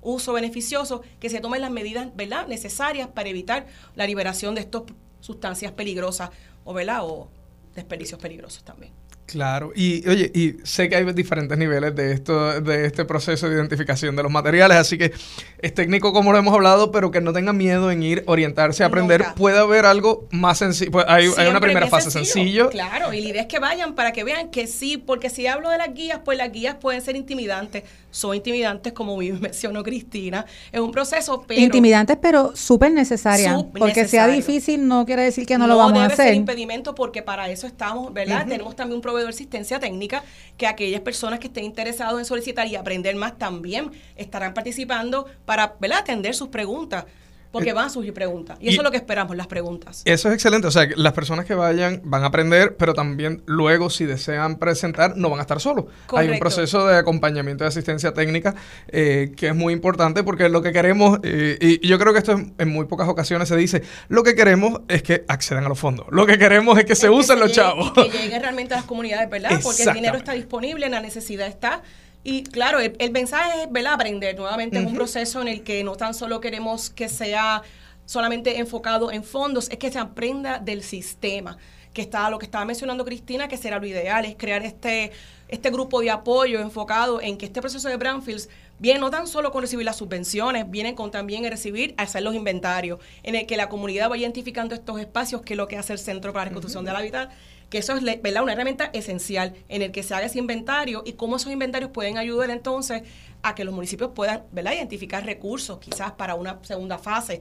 uso 0.00 0.32
beneficioso, 0.32 1.02
que 1.20 1.30
se 1.30 1.40
tomen 1.40 1.60
las 1.60 1.70
medidas 1.70 2.14
¿verdad? 2.16 2.48
necesarias 2.48 3.08
para 3.08 3.28
evitar 3.28 3.66
la 3.94 4.06
liberación 4.06 4.54
de 4.54 4.62
estas 4.62 4.82
sustancias 5.20 5.72
peligrosas 5.72 6.30
o, 6.64 6.74
¿verdad? 6.74 7.04
o 7.04 7.28
desperdicios 7.74 8.20
peligrosos 8.20 8.64
también. 8.64 8.92
Claro, 9.32 9.72
y 9.74 10.06
oye, 10.06 10.30
y 10.34 10.56
sé 10.62 10.90
que 10.90 10.96
hay 10.96 11.10
diferentes 11.14 11.56
niveles 11.56 11.94
de 11.94 12.12
esto, 12.12 12.60
de 12.60 12.84
este 12.84 13.06
proceso 13.06 13.48
de 13.48 13.56
identificación 13.56 14.14
de 14.14 14.22
los 14.22 14.30
materiales, 14.30 14.76
así 14.76 14.98
que 14.98 15.10
es 15.58 15.72
técnico 15.72 16.12
como 16.12 16.32
lo 16.32 16.38
hemos 16.38 16.52
hablado, 16.52 16.92
pero 16.92 17.10
que 17.10 17.22
no 17.22 17.32
tengan 17.32 17.56
miedo 17.56 17.90
en 17.90 18.02
ir, 18.02 18.24
orientarse, 18.26 18.82
a 18.82 18.88
aprender. 18.88 19.24
Puede 19.34 19.58
haber 19.58 19.86
algo 19.86 20.28
más 20.32 20.58
sencillo, 20.58 20.90
pues 20.90 21.06
hay, 21.08 21.28
una 21.48 21.60
primera 21.60 21.86
fase 21.86 22.10
sencillo. 22.10 22.68
Claro, 22.68 23.14
y 23.14 23.22
la 23.22 23.28
idea 23.30 23.40
es 23.40 23.48
que 23.48 23.58
vayan 23.58 23.94
para 23.94 24.12
que 24.12 24.22
vean 24.22 24.50
que 24.50 24.66
sí, 24.66 24.98
porque 24.98 25.30
si 25.30 25.46
hablo 25.46 25.70
de 25.70 25.78
las 25.78 25.94
guías, 25.94 26.20
pues 26.22 26.36
las 26.36 26.52
guías 26.52 26.74
pueden 26.74 27.00
ser 27.00 27.16
intimidantes, 27.16 27.84
son 28.12 28.36
intimidantes 28.36 28.92
como 28.92 29.16
mencionó 29.40 29.82
Cristina, 29.82 30.46
es 30.70 30.80
un 30.80 30.92
proceso, 30.92 31.42
pero... 31.46 31.60
Intimidantes, 31.60 32.16
pero 32.20 32.54
súper 32.54 32.92
necesarias, 32.92 33.64
porque 33.76 34.06
sea 34.06 34.28
difícil 34.28 34.86
no 34.86 35.04
quiere 35.04 35.22
decir 35.22 35.46
que 35.46 35.58
no, 35.58 35.66
lo 35.66 35.76
vamos 35.76 35.98
a 35.98 36.06
hacer. 36.06 36.18
No 36.18 36.22
debe 36.22 36.28
ser 36.28 36.36
impedimento 36.36 36.94
porque 36.94 37.22
para 37.22 37.50
eso 37.50 37.66
estamos, 37.66 38.12
¿verdad? 38.12 38.46
Tenemos 38.46 38.76
también 38.76 38.96
un 38.96 39.02
proveedor 39.02 39.30
de 39.30 39.34
asistencia 39.34 39.80
técnica 39.80 40.22
que 40.56 40.66
aquellas 40.66 41.00
personas 41.00 41.40
que 41.40 41.48
estén 41.48 41.64
interesados 41.64 42.20
en 42.20 42.24
solicitar 42.24 42.68
y 42.68 42.76
aprender 42.76 43.16
más 43.16 43.38
también 43.38 43.90
estarán 44.14 44.54
participando 44.54 45.26
para 45.44 45.74
atender 45.96 46.34
sus 46.34 46.48
preguntas. 46.48 47.06
Porque 47.52 47.70
eh, 47.70 47.74
van 47.74 47.86
a 47.86 47.90
surgir 47.90 48.14
preguntas. 48.14 48.58
Y, 48.60 48.70
eso 48.70 48.80
es 48.80 48.84
lo 48.84 48.90
que 48.90 48.96
esperamos, 48.96 49.36
las 49.36 49.46
preguntas. 49.46 50.02
Eso 50.04 50.28
es 50.28 50.34
excelente. 50.34 50.66
O 50.66 50.70
sea, 50.70 50.88
las 50.96 51.12
personas 51.12 51.44
que 51.44 51.54
vayan 51.54 52.00
van 52.04 52.24
a 52.24 52.26
aprender, 52.26 52.76
pero 52.76 52.94
también 52.94 53.42
luego, 53.46 53.90
si 53.90 54.06
desean 54.06 54.58
presentar, 54.58 55.16
no 55.16 55.30
van 55.30 55.38
a 55.38 55.42
estar 55.42 55.60
solos. 55.60 55.84
Hay 56.14 56.28
un 56.30 56.38
proceso 56.38 56.86
de 56.86 56.96
acompañamiento 56.96 57.64
de 57.64 57.68
asistencia 57.68 58.12
técnica 58.12 58.54
eh, 58.88 59.32
que 59.36 59.48
es 59.48 59.54
muy 59.54 59.72
importante 59.72 60.24
porque 60.24 60.48
lo 60.48 60.62
que 60.62 60.72
queremos, 60.72 61.18
eh, 61.22 61.58
y 61.60 61.86
yo 61.86 61.98
creo 61.98 62.12
que 62.12 62.20
esto 62.20 62.32
en 62.32 62.68
muy 62.68 62.86
pocas 62.86 63.08
ocasiones 63.08 63.48
se 63.48 63.56
dice, 63.56 63.82
lo 64.08 64.22
que 64.22 64.34
queremos 64.34 64.80
es 64.88 65.02
que 65.02 65.24
accedan 65.28 65.64
a 65.64 65.68
los 65.68 65.78
fondos. 65.78 66.06
Lo 66.10 66.26
que 66.26 66.38
queremos 66.38 66.78
es 66.78 66.84
que 66.86 66.94
se 66.94 67.10
usen 67.10 67.38
los 67.38 67.52
chavos. 67.52 67.92
que 67.92 68.08
lleguen 68.08 68.40
realmente 68.40 68.74
a 68.74 68.78
las 68.78 68.86
comunidades, 68.86 69.28
¿verdad? 69.28 69.60
Porque 69.62 69.82
el 69.82 69.92
dinero 69.92 70.16
está 70.16 70.32
disponible, 70.32 70.88
la 70.88 71.00
necesidad 71.00 71.46
está. 71.46 71.82
Y 72.24 72.44
claro, 72.44 72.78
el, 72.78 73.10
mensaje 73.10 73.62
es 73.62 73.72
¿verdad? 73.72 73.94
aprender. 73.94 74.36
Nuevamente 74.36 74.78
es 74.78 74.86
un 74.86 74.94
proceso 74.94 75.42
en 75.42 75.48
el 75.48 75.64
que 75.64 75.82
no 75.82 75.96
tan 75.96 76.14
solo 76.14 76.40
queremos 76.40 76.90
que 76.90 77.08
sea 77.08 77.62
solamente 78.06 78.58
enfocado 78.58 79.10
en 79.10 79.24
fondos, 79.24 79.68
es 79.70 79.78
que 79.78 79.90
se 79.90 79.98
aprenda 79.98 80.58
del 80.58 80.82
sistema 80.82 81.58
que 81.92 82.02
está 82.02 82.30
lo 82.30 82.38
que 82.38 82.46
estaba 82.46 82.64
mencionando 82.64 83.04
Cristina, 83.04 83.48
que 83.48 83.56
será 83.56 83.78
lo 83.78 83.86
ideal, 83.86 84.24
es 84.24 84.34
crear 84.36 84.64
este, 84.64 85.12
este 85.48 85.70
grupo 85.70 86.00
de 86.00 86.10
apoyo 86.10 86.60
enfocado 86.60 87.20
en 87.20 87.36
que 87.36 87.46
este 87.46 87.60
proceso 87.60 87.88
de 87.88 87.96
Brownfields 87.96 88.48
viene 88.78 88.98
no 88.98 89.10
tan 89.10 89.26
solo 89.26 89.52
con 89.52 89.62
recibir 89.62 89.84
las 89.84 89.96
subvenciones, 89.96 90.70
viene 90.70 90.94
con 90.94 91.10
también 91.10 91.44
recibir, 91.44 91.94
hacer 91.98 92.22
los 92.22 92.34
inventarios, 92.34 92.98
en 93.22 93.34
el 93.34 93.46
que 93.46 93.56
la 93.56 93.68
comunidad 93.68 94.08
vaya 94.08 94.22
identificando 94.22 94.74
estos 94.74 94.98
espacios, 94.98 95.42
que 95.42 95.54
es 95.54 95.56
lo 95.56 95.68
que 95.68 95.76
hace 95.76 95.92
el 95.92 95.98
Centro 95.98 96.32
para 96.32 96.46
la 96.46 96.48
Reconstrucción 96.48 96.84
del 96.84 96.96
Hábitat, 96.96 97.30
que 97.72 97.78
eso 97.78 97.96
es 97.96 98.04
¿verdad? 98.04 98.42
una 98.42 98.52
herramienta 98.52 98.90
esencial 98.92 99.54
en 99.70 99.80
el 99.80 99.92
que 99.92 100.02
se 100.02 100.14
haga 100.14 100.26
ese 100.26 100.38
inventario 100.38 101.02
y 101.06 101.14
cómo 101.14 101.36
esos 101.36 101.50
inventarios 101.50 101.90
pueden 101.90 102.18
ayudar 102.18 102.50
entonces 102.50 103.02
a 103.42 103.54
que 103.54 103.64
los 103.64 103.72
municipios 103.72 104.10
puedan 104.14 104.42
¿verdad? 104.52 104.74
identificar 104.74 105.24
recursos 105.24 105.78
quizás 105.78 106.12
para 106.12 106.34
una 106.34 106.58
segunda 106.64 106.98
fase, 106.98 107.40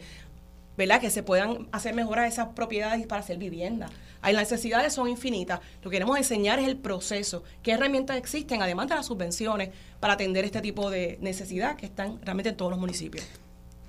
¿verdad? 0.78 1.02
que 1.02 1.10
se 1.10 1.22
puedan 1.22 1.68
hacer 1.74 1.94
mejoras 1.96 2.24
a 2.24 2.28
esas 2.30 2.48
propiedades 2.54 3.06
para 3.08 3.20
hacer 3.20 3.40
vivienda. 3.40 3.90
Las 4.24 4.34
necesidades 4.34 4.94
son 4.94 5.10
infinitas. 5.10 5.60
Lo 5.84 5.90
que 5.90 5.96
queremos 5.96 6.18
enseñar 6.18 6.60
es 6.60 6.68
el 6.70 6.78
proceso, 6.78 7.44
qué 7.62 7.74
herramientas 7.74 8.16
existen, 8.16 8.62
además 8.62 8.88
de 8.88 8.96
las 8.96 9.08
subvenciones, 9.08 9.72
para 10.00 10.14
atender 10.14 10.46
este 10.46 10.62
tipo 10.62 10.90
de 10.90 11.18
necesidad 11.20 11.76
que 11.76 11.88
están 11.88 12.22
realmente 12.22 12.52
en 12.52 12.56
todos 12.56 12.72
los 12.72 12.80
municipios. 12.80 13.28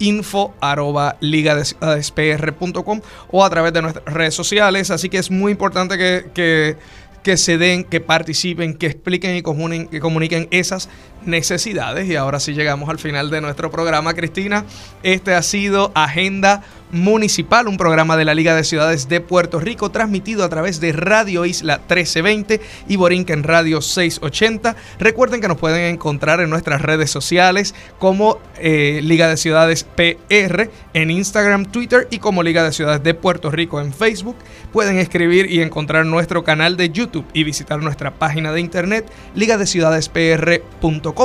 info 0.00 0.54
arroba 0.60 1.16
ligadeciudadespr.com 1.20 3.00
o 3.30 3.44
a 3.44 3.50
través 3.50 3.72
de 3.72 3.82
nuestras 3.82 4.04
redes 4.14 4.34
sociales. 4.34 4.90
Así 4.90 5.08
que 5.08 5.18
es 5.18 5.30
muy 5.30 5.52
importante 5.52 5.98
que, 6.32 6.76
que 7.28 7.36
se 7.36 7.58
den, 7.58 7.84
que 7.84 8.00
participen, 8.00 8.72
que 8.72 8.86
expliquen 8.86 9.36
y 9.36 9.42
comuniquen, 9.42 9.88
que 9.88 10.00
comuniquen 10.00 10.48
esas 10.50 10.88
necesidades. 11.28 12.08
Y 12.08 12.16
ahora 12.16 12.40
sí 12.40 12.54
llegamos 12.54 12.88
al 12.88 12.98
final 12.98 13.30
de 13.30 13.40
nuestro 13.40 13.70
programa, 13.70 14.14
Cristina. 14.14 14.64
Este 15.02 15.34
ha 15.34 15.42
sido 15.42 15.92
Agenda 15.94 16.62
Municipal, 16.90 17.68
un 17.68 17.76
programa 17.76 18.16
de 18.16 18.24
la 18.24 18.34
Liga 18.34 18.54
de 18.54 18.64
Ciudades 18.64 19.10
de 19.10 19.20
Puerto 19.20 19.60
Rico, 19.60 19.90
transmitido 19.90 20.42
a 20.42 20.48
través 20.48 20.80
de 20.80 20.92
Radio 20.92 21.44
Isla 21.44 21.76
1320 21.76 22.62
y 22.88 22.96
Borinquen 22.96 23.42
Radio 23.42 23.82
680. 23.82 24.74
Recuerden 24.98 25.42
que 25.42 25.48
nos 25.48 25.58
pueden 25.58 25.82
encontrar 25.94 26.40
en 26.40 26.48
nuestras 26.48 26.80
redes 26.80 27.10
sociales 27.10 27.74
como 27.98 28.38
eh, 28.58 29.00
Liga 29.02 29.28
de 29.28 29.36
Ciudades 29.36 29.84
PR 29.84 30.70
en 30.94 31.10
Instagram, 31.10 31.66
Twitter 31.66 32.08
y 32.10 32.20
como 32.20 32.42
Liga 32.42 32.64
de 32.64 32.72
Ciudades 32.72 33.02
de 33.02 33.12
Puerto 33.12 33.50
Rico 33.50 33.82
en 33.82 33.92
Facebook. 33.92 34.36
Pueden 34.72 34.96
escribir 34.98 35.52
y 35.52 35.60
encontrar 35.60 36.06
nuestro 36.06 36.42
canal 36.42 36.78
de 36.78 36.88
YouTube 36.88 37.26
y 37.34 37.44
visitar 37.44 37.82
nuestra 37.82 38.14
página 38.14 38.50
de 38.52 38.60
internet 38.60 39.04
ligadeciudadespr.com. 39.34 41.17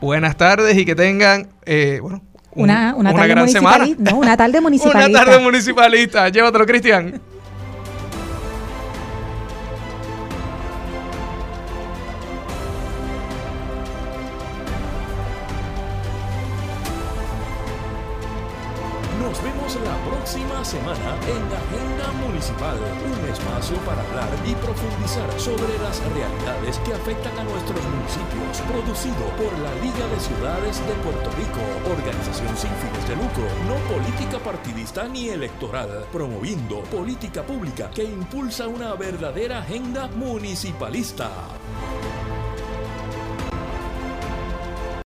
Buenas 0.00 0.36
tardes 0.36 0.76
y 0.76 0.84
que 0.84 0.94
tengan, 0.94 1.48
eh, 1.64 1.98
bueno, 2.02 2.22
un- 2.54 2.64
Una, 2.64 2.94
una, 2.96 3.12
tarde 3.14 3.28
gran 3.28 3.48
semana. 3.48 3.86
no, 3.98 4.16
una 4.16 4.36
tarde 4.36 4.60
municipalista. 4.60 5.08
Una 5.08 5.24
tarde 5.24 5.38
municipalista. 5.42 6.28
Llévatelo, 6.28 6.66
Cristian. 6.66 7.20
Nos 19.20 19.42
vemos 19.42 19.78
la 19.84 19.96
próxima 20.10 20.64
semana 20.64 21.16
en 21.28 21.42
Agenda 21.62 22.12
Municipal, 22.26 22.76
un 22.76 23.11
para 23.70 24.02
hablar 24.02 24.28
y 24.44 24.54
profundizar 24.56 25.30
sobre 25.38 25.78
las 25.78 26.02
realidades 26.12 26.78
que 26.80 26.94
afectan 26.94 27.38
a 27.38 27.44
nuestros 27.44 27.80
municipios, 27.84 28.60
producido 28.66 29.24
por 29.38 29.56
la 29.60 29.72
Liga 29.76 30.04
de 30.08 30.18
Ciudades 30.18 30.84
de 30.84 30.92
Puerto 30.94 31.30
Rico, 31.36 31.60
organización 31.88 32.56
sin 32.56 32.70
fines 32.70 33.08
de 33.08 33.14
lucro, 33.14 33.44
no 33.68 33.76
política 33.94 34.40
partidista 34.40 35.06
ni 35.06 35.28
electoral, 35.28 36.06
promoviendo 36.10 36.82
política 36.84 37.44
pública 37.44 37.88
que 37.90 38.02
impulsa 38.02 38.66
una 38.66 38.94
verdadera 38.94 39.60
agenda 39.60 40.08
municipalista. 40.08 41.30